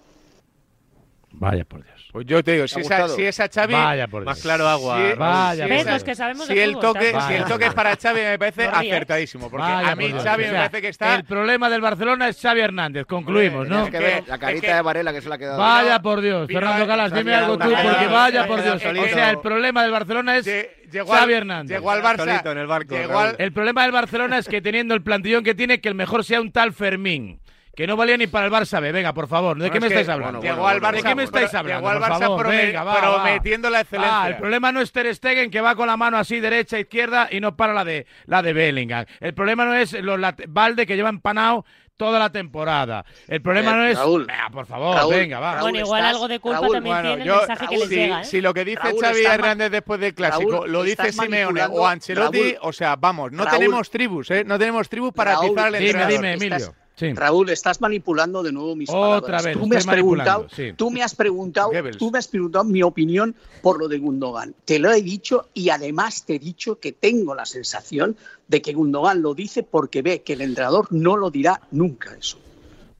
[1.35, 1.93] Vaya por Dios.
[2.11, 5.15] Pues yo te digo, si, esa, si es, a, Xavi, Vaya por más claro agua.
[5.17, 8.37] Vaya si, por que sabemos si, el toque, si el toque es para Xavi me
[8.37, 11.15] parece acertadísimo, porque a mí por me parece que está...
[11.15, 13.89] El problema del Barcelona es Xavi Hernández, concluimos, eh, ¿no?
[14.27, 15.57] La carita de Varela que se la ha quedado.
[15.57, 18.75] Vaya por Dios, Fernando Calas, dime algo tú, porque vaya por Dios.
[18.75, 20.45] O sea, el problema del Barcelona es
[20.93, 21.77] llegó Hernández.
[21.77, 22.51] Llegó al Barça.
[22.51, 25.81] En el, barco, llegó el problema del Barcelona es que teniendo el plantillón que tiene,
[25.81, 27.39] que el mejor sea un tal Fermín.
[27.75, 29.57] Que no valía ni para el Barça B, venga, por favor.
[29.57, 30.39] ¿De qué me estáis hablando?
[30.41, 31.89] Llegó al Barça, ¿De qué me estáis hablando?
[31.89, 34.27] Llegó al Barça venga, va, prometiendo la ah, excelencia.
[34.27, 37.39] El problema no es Ter Stegen, que va con la mano así, derecha, izquierda, y
[37.39, 39.05] no para la de, la de Bellingham.
[39.19, 40.19] El problema no es los
[40.49, 41.65] Valde, que lleva empanado
[41.97, 43.05] toda la temporada.
[43.27, 43.97] El problema no es.
[43.97, 45.61] Raúl, por favor, venga, va.
[45.61, 48.21] Bueno, igual algo de culpa también tiene el mensaje que les si, llega.
[48.21, 48.25] ¿eh?
[48.25, 52.73] Si lo que dice Xavi Hernández después del clásico lo dice Simeone o Ancelotti, o
[52.73, 54.43] sea, vamos, no tenemos tribus, ¿eh?
[54.43, 56.75] No tenemos tribus para atizar el Dime, dime, Emilio.
[57.15, 59.45] Raúl, estás manipulando de nuevo mis palabras.
[59.53, 63.79] Tú, me has preguntado, tú me has preguntado, tú me has preguntado mi opinión por
[63.79, 64.53] lo de Gundogan.
[64.65, 68.15] Te lo he dicho y además te he dicho que tengo la sensación
[68.47, 72.37] de que Gundogan lo dice porque ve que el entrenador no lo dirá nunca eso.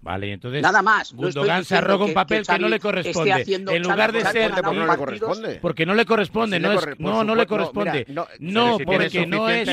[0.03, 1.13] Vale, entonces nada más.
[1.13, 3.45] Gundogan se arroga un papel que, no le corresponde.
[3.47, 4.51] En lugar de ser
[5.61, 6.59] porque no le corresponde.
[6.59, 8.05] No no, es, no, no le corresponde.
[8.39, 9.67] No, porque no es.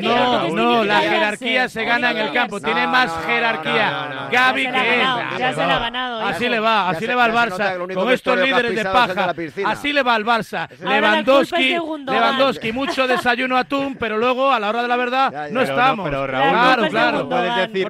[0.00, 4.28] No, no, la jerarquía se gana en el campo, tiene más jerarquía.
[4.32, 5.38] Gaby que es.
[5.38, 6.20] Ya se la ha ganado.
[6.22, 9.34] Así le va, así le va al Barça con estos líderes de paja.
[9.66, 10.68] Así le va al Barça.
[10.80, 11.76] Lewandowski,
[12.06, 16.08] Lewandowski mucho desayuno atún, pero luego a la hora de la verdad no estamos.
[16.08, 16.90] Pero Raúl,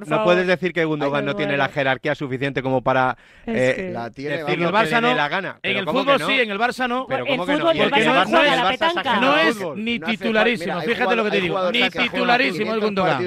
[0.07, 4.09] no puedes decir que Gundogan no tiene tiene la jerarquía suficiente como para eh, la
[4.09, 4.61] tiene, el
[5.15, 5.59] La gana.
[5.61, 7.05] En el fútbol sí, en el Barça no.
[7.07, 7.37] Pero el
[9.03, 9.37] que no?
[9.37, 13.23] Es, ni titularísimo, fíjate lo que te digo, ni titularísimo el Gundogan.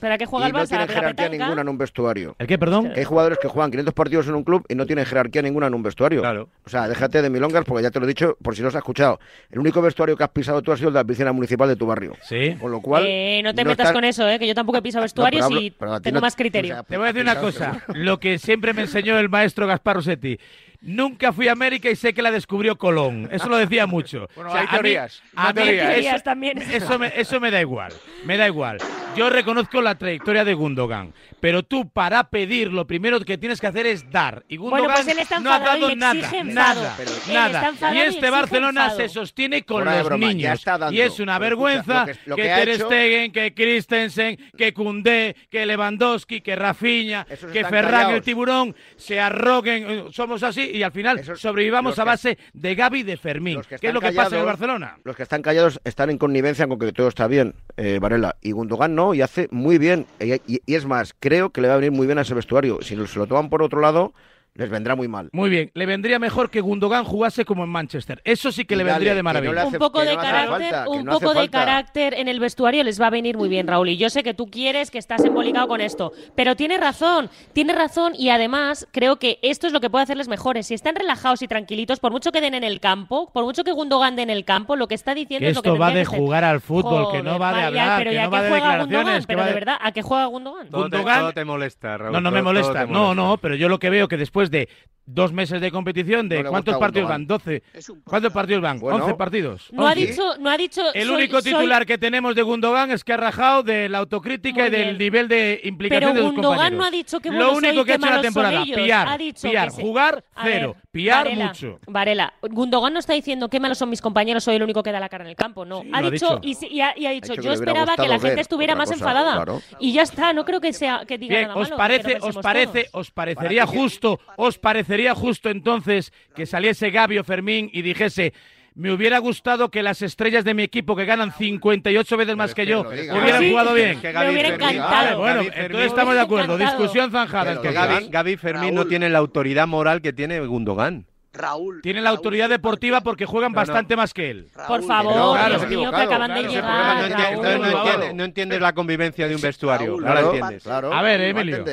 [0.00, 0.60] ¿Pero a qué juega el Barça?
[0.60, 2.36] No tienen jerarquía ninguna en un vestuario.
[2.38, 2.92] ¿El qué, perdón?
[2.94, 5.74] Hay jugadores que juegan 500 partidos en un club y no tienen jerarquía ninguna en
[5.74, 6.20] un vestuario.
[6.20, 6.48] Claro.
[6.64, 8.74] O sea, déjate de milongas porque ya te lo he dicho por si no has
[8.74, 9.18] escuchado.
[9.50, 11.76] El único vestuario que has pisado tú ha sido el de la piscina municipal de
[11.76, 12.14] tu barrio.
[12.22, 12.56] Sí.
[12.60, 13.04] Con lo cual.
[13.06, 14.38] Eh, no te no metas con eso, ¿eh?
[14.38, 16.74] que yo tampoco he pisado vestuarios y tengo más criterio.
[16.76, 17.82] Pues, te voy a decir una cosa.
[17.94, 20.38] Lo que siempre me enseñó el maestro Gaspar Rossetti
[20.80, 23.28] Nunca fui a América y sé que la descubrió Colón.
[23.32, 24.28] Eso lo decía mucho.
[24.36, 25.22] bueno, teorías.
[25.34, 26.58] A mí, a teorías eso, también.
[26.58, 27.92] Eso me, eso me da igual.
[28.24, 28.78] Me da igual.
[29.16, 33.66] Yo reconozco la trayectoria de Gundogan, pero tú para pedir lo primero que tienes que
[33.66, 34.44] hacer es dar.
[34.48, 35.04] Y Gundogan
[35.42, 37.94] no ha dado nada, nada, nada.
[37.94, 40.64] Y este Barcelona se sostiene con los niños.
[40.92, 45.66] Y es una vergüenza que, lo que, que Ter Stegen, que Christensen, que Koundé, que
[45.66, 49.90] Lewandowski, que Rafinha, que Ferran, el tiburón, se arroguen.
[49.90, 53.60] Eh, somos así y al final sobrevivamos a base de Gaby y de Fermín.
[53.68, 54.98] Que ¿Qué es lo que pasa en Barcelona?
[55.04, 58.36] Los que están callados están en connivencia con que todo está bien, eh, Varela.
[58.42, 60.06] Y Gundogan no, y hace muy bien.
[60.20, 62.80] Y, y, es más, creo que le va a venir muy bien a ese vestuario.
[62.82, 64.12] Si se lo toman por otro lado,
[64.58, 65.28] les vendrá muy mal.
[65.32, 68.20] Muy bien, le vendría mejor que Gundogan jugase como en Manchester.
[68.24, 69.66] Eso sí que le vendría de maravilla.
[69.66, 73.88] Un poco de carácter, en el vestuario les va a venir muy bien, Raúl.
[73.90, 77.72] Y yo sé que tú quieres que estás embolicado con esto, pero tiene razón, tiene
[77.72, 80.66] razón y además creo que esto es lo que puede hacerles mejores.
[80.66, 83.70] Si están relajados y tranquilitos, por mucho que den en el campo, por mucho que
[83.70, 86.04] Gundogan den en el campo, lo que está diciendo es lo que esto va de
[86.04, 88.50] jugar al fútbol, que no va de hablar, pero que no va de
[88.80, 90.68] Gundogan, pero de verdad, ¿a qué juega Gundogan?
[90.68, 92.12] Gundogan todo te, todo molesta, Raúl.
[92.12, 92.86] No, no me molesta.
[92.86, 94.68] No, no, pero yo lo que veo que después de
[95.08, 97.62] dos meses de competición de cuántos partidos van, 12.
[98.04, 98.78] ¿Cuántos partidos van?
[98.78, 99.68] Bueno, 11 partidos.
[99.72, 103.14] No ha dicho, no ha dicho El único titular que tenemos de Gundogan es que
[103.14, 107.12] ha rajado de la autocrítica y del nivel de implicación de sus Gundogan compañeros.
[107.24, 111.46] Lo único que ha hecho la temporada, piar, ha dicho piar, jugar cero, ver, Varela,
[111.46, 111.80] mucho.
[111.86, 115.00] Varela, Gundogan no está diciendo qué malos son mis compañeros, soy el único que da
[115.00, 115.82] la cara en el campo, no.
[115.92, 119.44] Ha, dicho, y, y, ha, dicho, yo esperaba que la gente estuviera más enfadada
[119.80, 121.62] y ya está, no creo que sea que diga nada malo.
[121.62, 127.24] os parece os parece os parecería justo, os parecería justo entonces que saliese Gabi o
[127.24, 128.32] Fermín y dijese
[128.74, 132.64] me hubiera gustado que las estrellas de mi equipo, que ganan 58 veces más que
[132.64, 134.00] yo, hubieran Sí, jugado bien.
[134.00, 135.18] que Me hubiera encantado.
[135.18, 136.54] bueno, Gaby entonces estamos de acuerdo.
[136.54, 136.78] Encantado.
[136.78, 137.44] Discusión zanjada.
[137.44, 141.06] Pero es que Gaby, Gaby Fermín no tiene la autoridad moral que tiene Gundogan.
[141.32, 141.82] Raúl.
[141.82, 143.60] Tiene la autoridad deportiva porque juegan No, no.
[143.66, 144.46] bastante más que él.
[144.66, 146.96] Por favor, Pero, claro, Dios mío, que acaban de Claro, llegar.
[146.96, 147.34] no entiende- Raúl.
[147.34, 149.86] entonces no entiende- no entiendes la convivencia de un vestuario.
[149.88, 150.62] Raúl, Ahora claro, entiendes.
[150.62, 150.92] claro.
[150.94, 151.64] A ver, Emilio.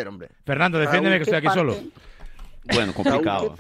[0.43, 1.75] Fernando, defiéndeme que estoy aquí solo.
[2.73, 3.55] Bueno, complicado.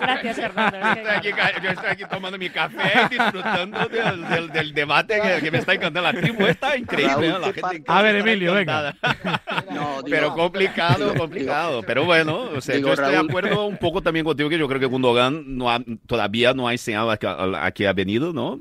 [0.00, 0.78] Gracias, Fernando.
[0.78, 4.74] Yo estoy, aquí, ca- yo estoy aquí tomando mi café y disfrutando del, del- del
[4.74, 6.12] debate que, que me está encantando.
[6.12, 7.28] La tribu está increíble.
[7.30, 7.38] ¿no?
[7.38, 8.94] La gente A ver, Emilio, venga.
[10.08, 11.82] Pero complicado, complicado.
[11.82, 14.68] Pero bueno, o sea, Digo, yo estoy de acuerdo un poco también contigo que yo
[14.68, 18.32] creo que Gundogan no ha- todavía no ha enseñado a que, a que ha venido,
[18.32, 18.60] ¿no?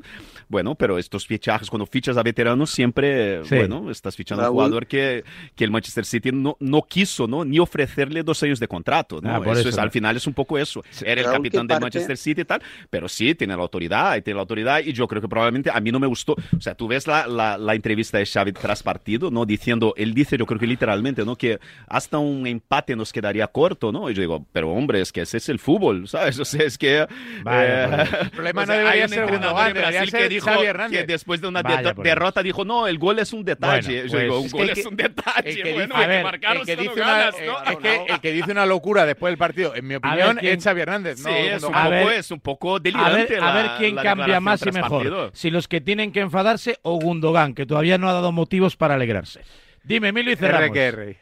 [0.49, 3.55] Bueno, pero estos fichajes, cuando fichas a veteranos, siempre, Sí.
[3.55, 5.23] bueno, estás fichando a un jugador que,
[5.55, 7.45] que el Manchester City no, no quiso, ¿no?
[7.45, 9.29] Ni ofrecerle dos años de contrato, ¿no?
[9.29, 10.83] Ah, por eso, eso, es, al final es un poco eso.
[11.05, 11.81] Era el capitán ¿qué del?
[11.81, 15.07] Manchester City y tal, pero sí, tiene la autoridad, y tiene la autoridad, y yo
[15.07, 16.33] creo que probablemente a mí no me gustó.
[16.33, 19.45] O sea, tú ves la, la, la entrevista de Xavi tras partido, ¿no?
[19.45, 21.35] Diciendo, él dice, yo creo que literalmente, ¿no?
[21.35, 24.09] Que hasta un empate nos quedaría corto, ¿no?
[24.09, 26.39] Y yo digo, pero hombre, es que ese es el fútbol, ¿sabes?
[26.39, 27.05] O sea, es que...
[27.43, 28.07] Vaya, eh.
[28.21, 30.65] El problema o no debería ser entrenador Gundogan, en Brasil debería que ser dijo Xavi
[30.67, 30.99] Hernández.
[31.01, 34.01] que después de una Vaya, derrota dijo, no, el gol es un detalle.
[34.03, 35.49] Bueno, yo digo, pues- un Es gol que es un detalle.
[35.49, 37.45] El que bueno, dice, hay a ver, que marcar el que dice una, ganas, eh,
[37.45, 37.71] ¿no?
[37.71, 40.57] es que el que dice una locura después del partido, en mi ver opinión, quién-
[40.57, 41.17] es Xavi Hernández.
[41.19, 43.95] Sí, no es un, ver- poco, es un poco A delirante ver, a ver quién
[43.95, 44.89] la cambia más y mejor.
[44.89, 45.31] partido.
[45.33, 48.95] Si los que tienen que enfadarse o Gundogan, que todavía no ha dado motivos para
[48.95, 49.41] alegrarse.
[49.83, 50.69] Dime, Emilio, y cerramos.
[50.69, 51.15] RQR.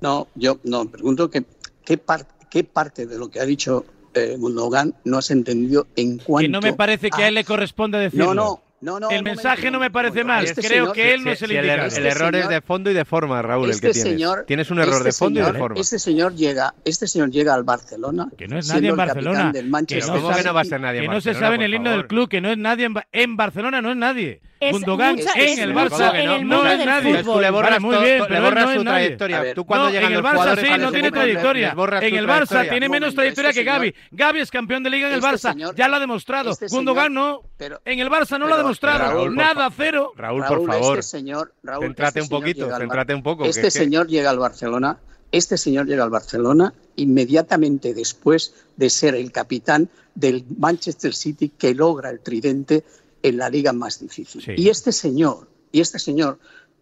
[0.00, 1.42] No, yo no, pregunto que,
[1.84, 3.84] qué, par- qué parte de lo que ha dicho
[4.14, 7.44] eh, Gundogan no has entendido en cuanto Que no me parece que a él le
[7.44, 8.34] corresponde decirlo.
[8.34, 9.10] No, no, no, no.
[9.10, 10.44] El mensaje no me parece mal.
[10.44, 11.80] Este Creo señor- que él no es Si el el, indicado.
[11.82, 14.12] el Este error es de fondo y de forma, Raúl, el este que tienes.
[14.12, 15.80] señor, tienes un error este de fondo y señor- de forma.
[15.80, 18.28] Este señor llega, este señor llega al Barcelona.
[18.38, 19.52] Que no es nadie en Barcelona.
[19.52, 21.20] del Que Manchester no, ¿Cómo que sabe- no va a ser nadie que en no
[21.20, 21.98] se sabe en el himno favor?
[22.02, 24.40] del club, que no es nadie en, Ba- en Barcelona, no es nadie.
[24.60, 27.18] Es Gundogan mucho- en es el Barça en el no mundo del nadie.
[27.22, 27.34] fútbol.
[27.36, 29.40] Tú le borras, Vale, muy bien, le pero borras no su trayectoria.
[29.40, 31.68] Ver, Tú cuando no, llegan en el Barça sí, no tiene trayectoria.
[32.02, 33.94] En el Barça tiene menos momento, trayectoria este que Gaby.
[34.10, 36.50] Gaby es campeón de liga en el este Barça, ya lo ha demostrado.
[36.50, 37.40] este Gundogan no.
[37.56, 39.30] pero- En el Barça no lo ha demostrado.
[39.30, 40.12] Nada, cero.
[40.14, 40.98] Raúl, Raúl, por favor.
[40.98, 43.44] este señor, Raúl, Céntrate este un poquito, un poco.
[43.46, 44.98] Este señor llega al Barcelona,
[45.32, 51.74] este señor llega al Barcelona inmediatamente después de ser el capitán del Manchester City que
[51.74, 52.84] logra el tridente
[53.22, 54.42] en la liga más difícil.
[54.42, 54.52] Sí.
[54.56, 56.38] Y este señor, y este señor,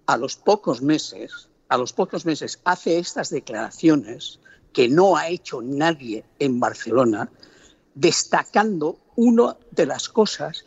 [0.06, 4.40] a los pocos meses, a los pocos meses hace estas declaraciones
[4.72, 7.30] que no ha hecho nadie en Barcelona,
[7.94, 10.64] destacando una de las cosas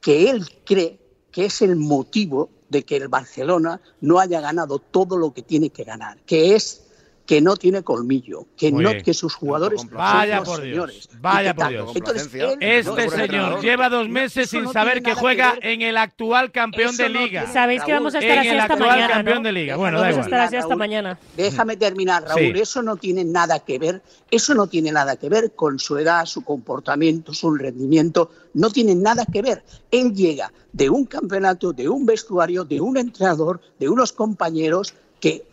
[0.00, 0.98] que él cree
[1.32, 5.70] que es el motivo de que el Barcelona no haya ganado todo lo que tiene
[5.70, 6.87] que ganar, que es
[7.28, 9.02] que no tiene colmillo, que Muy no bien.
[9.04, 11.08] que sus jugadores son Vaya los por Dios, señores.
[11.20, 11.68] vaya por.
[11.68, 11.92] Dios.
[11.94, 15.98] Entonces, no Este señor lleva dos meses sin no saber que juega que en el
[15.98, 17.46] actual campeón Eso de liga.
[17.52, 19.42] Sabéis que vamos a estar En así el hasta actual mañana, campeón ¿no?
[19.42, 19.76] de liga.
[19.76, 20.78] Bueno, da Vamos a estar así hasta Raúl.
[20.78, 21.18] mañana.
[21.36, 22.40] Déjame terminar, Raúl.
[22.40, 22.52] Sí.
[22.62, 24.00] Eso no tiene nada que ver,
[24.30, 28.94] eso no tiene nada que ver con su edad, su comportamiento, su rendimiento, no tiene
[28.94, 29.62] nada que ver.
[29.90, 35.44] Él llega de un campeonato, de un vestuario, de un entrenador, de unos compañeros que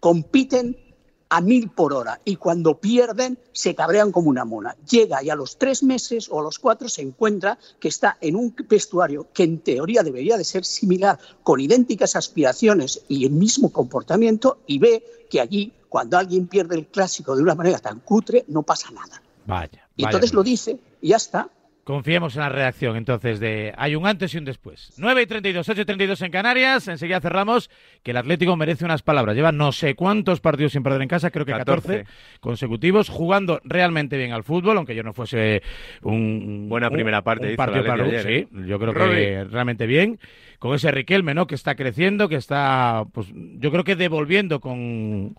[0.00, 0.78] compiten
[1.28, 4.76] a mil por hora y cuando pierden se cabrean como una mona.
[4.88, 8.36] Llega y a los tres meses o a los cuatro se encuentra que está en
[8.36, 13.72] un vestuario que en teoría debería de ser similar, con idénticas aspiraciones y el mismo
[13.72, 18.44] comportamiento y ve que allí cuando alguien pierde el clásico de una manera tan cutre
[18.48, 19.22] no pasa nada.
[19.46, 19.88] Vaya.
[19.96, 21.48] Y vaya entonces por lo dice y ya está.
[21.84, 24.94] Confiemos en la reacción entonces de hay un antes y un después.
[24.96, 26.88] 9 y 32, 8 y 32 en Canarias.
[26.88, 27.70] Enseguida cerramos
[28.02, 29.36] que el Atlético merece unas palabras.
[29.36, 32.06] Lleva no sé cuántos partidos sin perder en casa, creo que 14, 14.
[32.40, 35.62] consecutivos, jugando realmente bien al fútbol, aunque yo no fuese
[36.00, 39.44] un Buena primera parte un partido para ayer, sí, yo creo que Rodri.
[39.44, 40.18] realmente bien.
[40.58, 41.46] Con ese Riquelme, ¿no?
[41.46, 45.36] Que está creciendo, que está, pues, yo creo que devolviendo con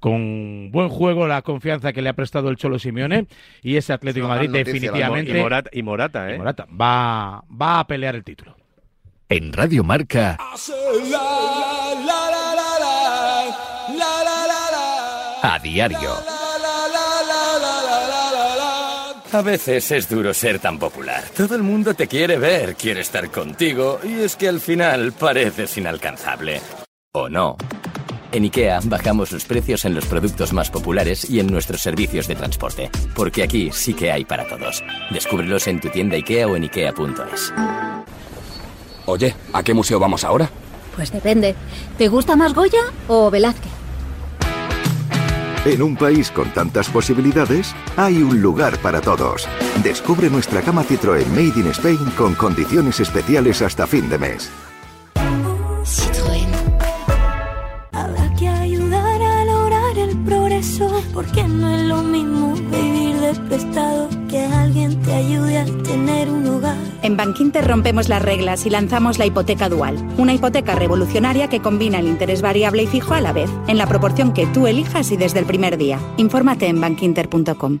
[0.00, 3.26] con buen juego la confianza que le ha prestado el Cholo Simeone
[3.62, 6.38] y ese Atlético Madrid noticia, definitivamente Y Morata, y Morata, ¿eh?
[6.38, 8.56] Morata va, va a pelear el título.
[9.28, 10.38] En Radio Marca,
[15.42, 16.10] a diario.
[19.34, 21.24] A veces es duro ser tan popular.
[21.36, 25.76] Todo el mundo te quiere ver, quiere estar contigo, y es que al final pareces
[25.76, 26.60] inalcanzable.
[27.12, 27.56] ¿O no?
[28.34, 32.34] En IKEA bajamos los precios en los productos más populares y en nuestros servicios de
[32.34, 32.90] transporte.
[33.14, 34.82] Porque aquí sí que hay para todos.
[35.12, 37.54] Descúbrelos en tu tienda IKEA o en IKEA.es.
[39.06, 40.50] Oye, ¿a qué museo vamos ahora?
[40.96, 41.54] Pues depende.
[41.96, 43.70] ¿Te gusta más Goya o Velázquez?
[45.64, 49.46] En un país con tantas posibilidades, hay un lugar para todos.
[49.84, 54.50] Descubre nuestra gama Citroën Made in Spain con condiciones especiales hasta fin de mes.
[67.04, 71.98] En Bankinter rompemos las reglas y lanzamos la hipoteca dual, una hipoteca revolucionaria que combina
[71.98, 75.18] el interés variable y fijo a la vez, en la proporción que tú elijas y
[75.18, 76.00] desde el primer día.
[76.16, 77.80] Infórmate en bankinter.com.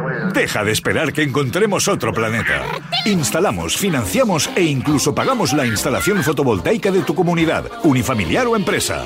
[0.33, 2.63] Deja de esperar que encontremos otro planeta.
[3.05, 9.05] Instalamos, financiamos e incluso pagamos la instalación fotovoltaica de tu comunidad, unifamiliar o empresa.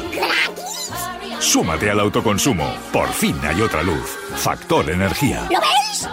[1.39, 2.75] Súmate al autoconsumo.
[2.91, 4.17] Por fin hay otra luz.
[4.35, 5.47] Factor Energía.
[5.51, 6.09] ¿Lo veis?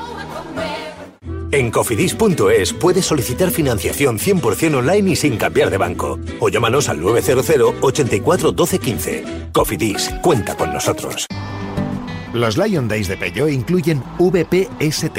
[1.52, 6.18] En cofidis.es puedes solicitar financiación 100% online y sin cambiar de banco.
[6.40, 9.24] O llámanos al 900 84 12 15.
[9.52, 11.26] Cofidis, cuenta con nosotros.
[12.32, 15.18] Los Lion Days de Peugeot incluyen VPST,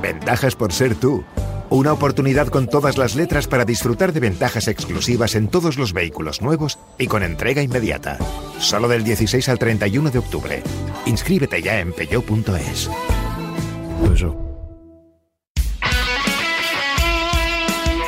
[0.00, 1.24] ventajas por ser tú.
[1.68, 6.40] Una oportunidad con todas las letras para disfrutar de ventajas exclusivas en todos los vehículos
[6.40, 8.18] nuevos y con entrega inmediata.
[8.58, 10.62] Solo del 16 al 31 de octubre.
[11.04, 12.88] Inscríbete ya en peugeot.es.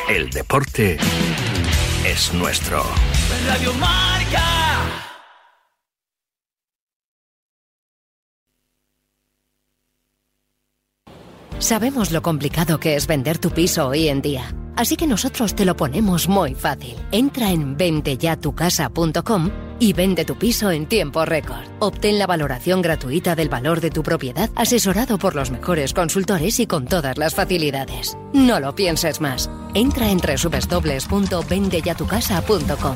[0.09, 0.97] El deporte
[2.03, 2.83] es nuestro.
[3.47, 4.58] Radio Marca.
[11.59, 14.55] Sabemos lo complicado que es vender tu piso hoy en día.
[14.77, 16.95] Así que nosotros te lo ponemos muy fácil.
[17.11, 21.65] Entra en vendeyatucasa.com y vende tu piso en tiempo récord.
[21.79, 26.67] Obtén la valoración gratuita del valor de tu propiedad, asesorado por los mejores consultores y
[26.67, 28.17] con todas las facilidades.
[28.33, 29.49] No lo pienses más.
[29.73, 32.95] Entra en www.vendeyatucasa.com.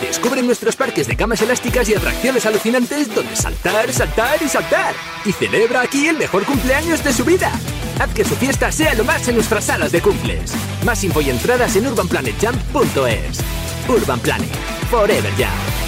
[0.00, 4.94] Descubre nuestros parques de camas elásticas y atracciones alucinantes donde saltar, saltar y saltar.
[5.24, 7.50] Y celebra aquí el mejor cumpleaños de su vida.
[8.00, 10.52] Haz que su fiesta sea lo más en nuestras salas de cumples.
[10.84, 13.40] Más info y entradas en urbanplanetjump.es.
[13.88, 14.50] Urban Planet.
[14.90, 15.87] Forever Jump.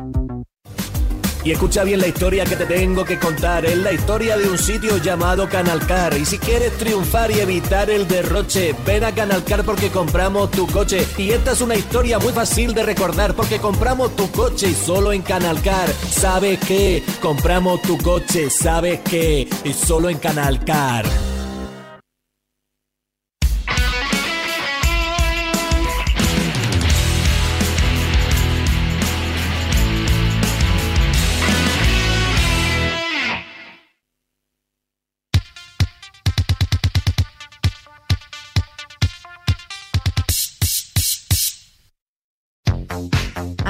[1.43, 3.65] Y escucha bien la historia que te tengo que contar.
[3.65, 6.15] Es la historia de un sitio llamado Canalcar.
[6.15, 11.05] Y si quieres triunfar y evitar el derroche, ven a Canalcar porque compramos tu coche.
[11.17, 15.11] Y esta es una historia muy fácil de recordar porque compramos tu coche y solo
[15.11, 15.89] en Canalcar.
[16.11, 17.03] ¿Sabes qué?
[17.21, 19.47] Compramos tu coche, ¿sabes qué?
[19.63, 21.05] Y solo en Canalcar.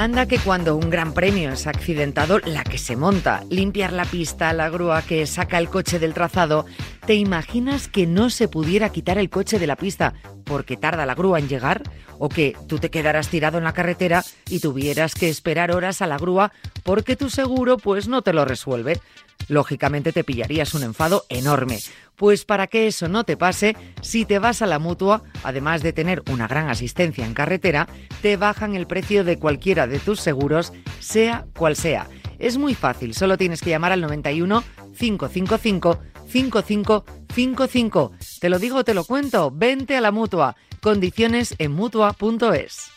[0.02, 4.52] Anda que cuando un gran premio es accidentado, la que se monta, limpiar la pista,
[4.52, 6.66] la grúa que saca el coche del trazado,
[7.06, 11.14] ¿te imaginas que no se pudiera quitar el coche de la pista porque tarda la
[11.14, 11.84] grúa en llegar?
[12.18, 16.08] ¿O que tú te quedaras tirado en la carretera y tuvieras que esperar horas a
[16.08, 16.50] la grúa
[16.82, 19.00] porque tu seguro pues no te lo resuelve?
[19.48, 21.80] Lógicamente te pillarías un enfado enorme.
[22.16, 25.92] Pues para que eso no te pase, si te vas a la mutua, además de
[25.92, 27.88] tener una gran asistencia en carretera,
[28.20, 32.08] te bajan el precio de cualquiera de tus seguros, sea cual sea.
[32.38, 34.62] Es muy fácil, solo tienes que llamar al 91
[34.98, 35.98] 555
[36.28, 38.12] 5555.
[38.40, 40.56] Te lo digo, te lo cuento, vente a la mutua.
[40.80, 42.90] Condiciones en mutua.es.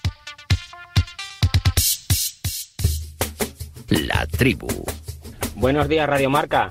[3.90, 4.68] La tribu.
[5.56, 6.70] Buenos días, Radio Marca.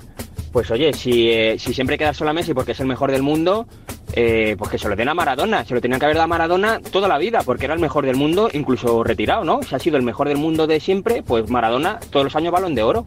[0.51, 3.67] Pues oye, si, eh, si siempre queda solo Messi porque es el mejor del mundo,
[4.13, 5.65] eh, pues que se lo den a Maradona.
[5.65, 8.05] Se lo tenían que haber dado a Maradona toda la vida, porque era el mejor
[8.05, 9.61] del mundo, incluso retirado, ¿no?
[9.63, 12.75] Si ha sido el mejor del mundo de siempre, pues Maradona todos los años balón
[12.75, 13.05] de oro.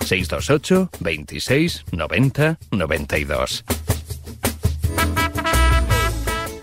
[0.00, 3.64] 628 26 90 92.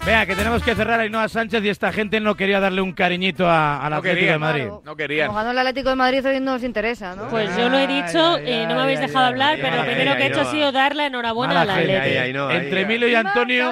[0.06, 2.92] Vea, que tenemos que cerrar a Ainhoa Sánchez y esta gente no quería darle un
[2.92, 4.68] cariñito a, al No Atlético querían, de Madrid.
[4.84, 5.28] No querían.
[5.28, 7.30] Como ganó el Atlético de Madrid hoy no os interesa, ¿no?
[7.30, 10.24] Pues yo lo he dicho y no me habéis dejado hablar, pero lo primero que
[10.24, 12.52] he hecho ha sido dar la enhorabuena al Atlético.
[12.52, 13.72] entre Emilio y Antonio,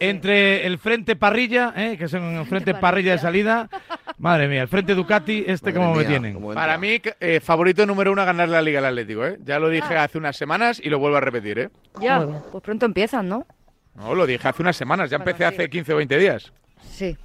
[0.00, 1.98] entre, el frente parrilla, ¿eh?
[1.98, 3.68] que son el frente parrilla de salida,
[4.16, 6.40] madre mía, el frente Ducati, este como me tienen.
[6.54, 9.36] Para mí, eh, favorito número uno a ganar la Liga al Atlético, ¿eh?
[9.44, 11.68] Ya lo dije hace unas semanas y lo vuelvo a repetir, ¿eh?
[12.00, 13.46] Ya, pues pronto empiezan, ¿no?
[13.96, 16.52] No, lo dije hace unas semanas, ya empecé hace 15 o 20 días.
[16.90, 17.16] Sí.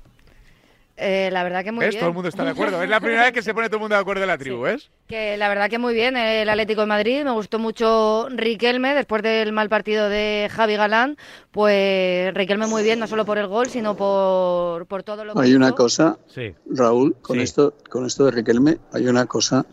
[1.01, 1.91] Eh, la verdad que muy ¿Ves?
[1.95, 2.01] bien.
[2.01, 2.83] Todo el mundo está de acuerdo.
[2.83, 4.59] Es la primera vez que se pone todo el mundo de acuerdo en la tribu,
[4.63, 4.89] ¿ves?
[5.07, 7.23] Que la verdad que muy bien el Atlético de Madrid.
[7.23, 11.15] Me gustó mucho Riquelme después del mal partido de Javi Galán.
[11.51, 15.41] Pues Riquelme muy bien, no solo por el gol, sino por, por todo lo que
[15.41, 16.53] Hay una cosa, Sí.
[16.69, 17.43] Raúl, con Sí.
[17.43, 19.65] esto, con esto de Riquelme, hay una cosa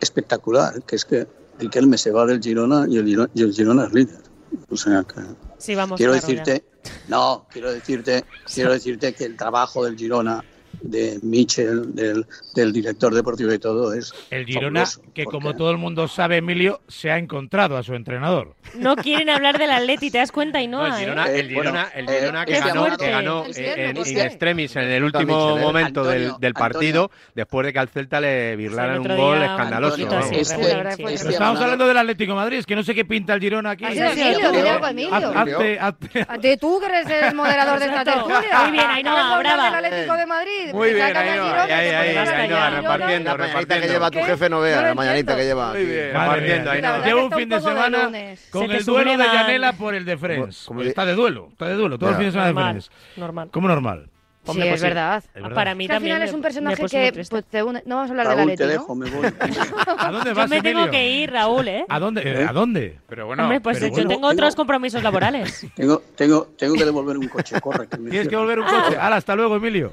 [0.00, 1.26] espectacular, que es que
[1.58, 4.18] Riquelme se va del Girona y el Girona, y el Girona es líder.
[4.70, 5.20] O sea que
[5.62, 6.64] Sí, vamos quiero decirte,
[7.06, 10.44] no, quiero decirte, quiero decirte que el trabajo del Girona,
[10.82, 15.54] de Michel, del, del director deportivo y todo es El Girona, fabuloso, que porque- como
[15.56, 18.54] todo el mundo sabe, Emilio, se ha encontrado a su entrenador.
[18.74, 20.86] No quieren hablar del Atleti, ¿te das cuenta y no?
[20.86, 21.40] No, el Girona, ¿eh?
[21.40, 23.04] el Girona, el eh, Girona que ganó, fuerte.
[23.04, 25.66] que ganó Es eh, cierto, en, es in que- extremis en el Antonio, último Antonio,
[25.66, 26.54] momento del, del Antonio.
[26.54, 29.94] partido, después de que al Celta le birlaran un gol día, escandaloso.
[29.94, 30.36] Antonio, vamos.
[30.38, 32.66] es que- La verdad fue es Pero que estamos hablando del Atlético de Madrid, es
[32.66, 33.84] que no sé qué pinta el Girona aquí.
[33.84, 34.06] Emilio.
[35.80, 38.60] hazte- tú que eres el moderador de esta tertulia.
[38.62, 39.76] Muy bien, Ainhoa, Vamos a hablar brava.
[39.76, 40.71] del Atlético de Madrid.
[40.72, 41.44] Muy bien, Sacan a Ainhoa.
[41.46, 42.16] Girona, Ahí, ahí, que ahí,
[42.52, 42.70] allá.
[42.70, 45.72] repartiendo, La mañanita que lleva tu jefe no vea, No la mañanita que lleva.
[45.72, 46.12] Muy bien.
[46.12, 46.72] Madre Repartiendo, mía.
[46.72, 46.92] Ainhoa.
[46.92, 47.98] verdad Llevo que un fin de de semana
[48.50, 49.24] con Se te el duelo de.
[49.24, 50.64] Llanela por el de Friends.
[50.66, 52.90] Como- Está de duelo, está de duelo, todo el fin de semana de Normal, Friends.
[53.16, 53.48] normal.
[53.52, 54.08] ¿Cómo normal?
[54.44, 55.22] Sí, Hombre, pues es verdad.
[55.36, 55.54] Es verdad.
[55.54, 56.16] Para mí Que al también.
[56.16, 58.64] final es un personaje que pues, te une- No vamos a hablar Raúl, del te
[58.64, 58.94] Atleti, dejo, ¿no?
[58.96, 59.26] me voy.
[59.98, 61.84] ¿A dónde Yo vas, me tengo que ir, Raúl, ¿eh?
[61.88, 62.44] ¿A dónde?
[62.48, 62.98] ¿A dónde?
[63.08, 64.08] Pero bueno, Hombre, pues pero yo bueno.
[64.08, 65.64] tengo otros compromisos laborales.
[65.76, 67.86] Tengo, tengo, tengo que devolver un coche, corre.
[67.86, 68.40] Que me Tienes que cierran.
[68.46, 68.96] volver un coche.
[68.98, 69.92] Hala, hasta luego, Emilio.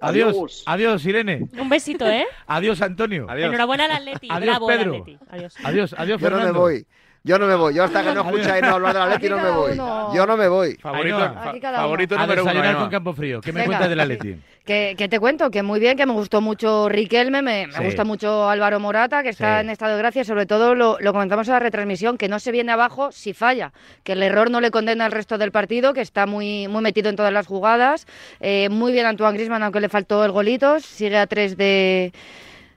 [0.00, 0.28] Adiós.
[0.34, 0.62] Adiós.
[0.66, 1.48] Adiós, Irene.
[1.58, 2.24] Un besito, ¿eh?
[2.46, 3.26] Adiós, Antonio.
[3.28, 3.48] Adiós.
[3.48, 4.28] Enhorabuena al Atleti.
[4.30, 4.94] Adiós, Bravo al Pedro.
[4.96, 5.18] Atleti.
[5.28, 5.54] Adiós.
[5.64, 6.52] Adiós, adiós, Yo no Fernando.
[6.54, 6.86] me voy.
[7.24, 7.74] Yo no me voy.
[7.74, 9.72] Yo hasta que no escucháis no hablar de la Leti no me voy.
[9.72, 10.14] uno.
[10.14, 10.76] Yo no me voy.
[10.76, 11.32] favorito, Ainhoa.
[11.32, 12.50] fa- Aquí cada favorito A número uno.
[12.50, 12.82] desayunar Ainhoa.
[12.82, 13.40] con Campofrío.
[13.40, 13.66] ¿Qué me Venga.
[13.66, 14.36] cuentas del Atleti?
[14.66, 18.80] Que, te cuento, que muy bien, que me gustó mucho Riquelme, me, gusta mucho Álvaro
[18.80, 19.64] Morata, que está sí.
[19.64, 22.72] en estado de gracia, sobre todo lo, comentamos en la retransmisión, que no se viene
[22.72, 23.72] abajo si falla,
[24.02, 27.08] que el error no le condena al resto del partido, que está muy, muy metido
[27.08, 28.08] en todas las jugadas,
[28.40, 32.12] eh, muy bien Antoine Grisman, aunque le faltó el golito, sigue a tres de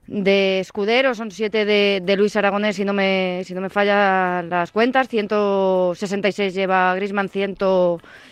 [0.09, 4.49] de Escudero, son siete de, de, Luis Aragonés, si no me si no me fallan
[4.49, 7.55] las cuentas, 166 lleva Grisman, 100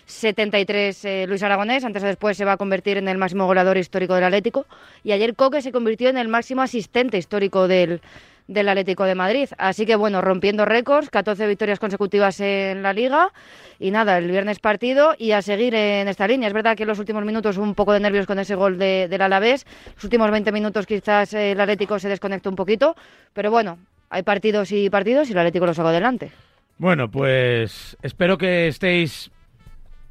[0.08, 3.78] 73 eh, Luis Aragonés, antes o después se va a convertir en el máximo goleador
[3.78, 4.66] histórico del Atlético.
[5.04, 8.02] Y ayer Coque se convirtió en el máximo asistente histórico del,
[8.48, 9.50] del Atlético de Madrid.
[9.58, 13.34] Así que bueno, rompiendo récords, 14 victorias consecutivas en la liga.
[13.80, 16.48] Y nada, el viernes partido y a seguir en esta línea.
[16.48, 19.22] Es verdad que en los últimos minutos un poco de nervios con ese gol del
[19.22, 19.66] Alavés.
[19.96, 22.96] Los últimos 20 minutos quizás el Atlético se desconectó un poquito.
[23.34, 23.78] Pero bueno,
[24.10, 26.32] hay partidos y partidos y el Atlético lo sacó adelante.
[26.78, 29.32] Bueno, pues espero que estéis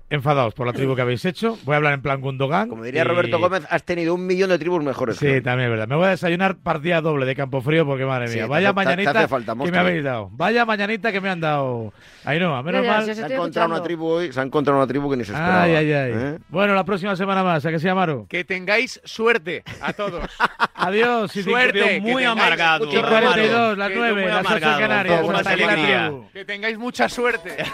[0.08, 1.58] enfadados por la tribu que habéis hecho.
[1.64, 2.68] Voy a hablar en plan Gundogan.
[2.68, 5.16] Como diría y- Roberto Gómez, has tenido un millón de tribus mejores.
[5.16, 5.88] Sí, también es verdad.
[5.88, 8.68] Me voy a desayunar partida doble de Campo Frío porque, madre Sí, mía, te vaya
[8.68, 10.28] hace- te- te mañanita hace falta, que me habéis dado.
[10.32, 11.92] Vaya mañanita que me han dado.
[12.24, 13.10] Ahí no, menos Mira, mal.
[13.10, 15.32] os Se ha encontrado una tribu hoy, se ha encontrado una tribu que ni se
[15.32, 15.62] esperaba.
[15.62, 16.12] Ay, ay, ay.
[16.14, 16.38] ¿eh?
[16.48, 17.64] Bueno, la próxima semana más.
[17.66, 18.26] ¿A qué se llamaron?
[18.26, 20.22] Que tengáis suerte a todos.
[20.74, 21.34] Adiós.
[21.34, 22.86] y Suerte, que muy amargado.
[22.86, 23.76] mucho Y 42, remate.
[23.76, 24.78] las Que 9, muy las 8 en amargado,
[25.66, 26.12] Canarias.
[26.32, 27.56] Que tengáis mucha suerte.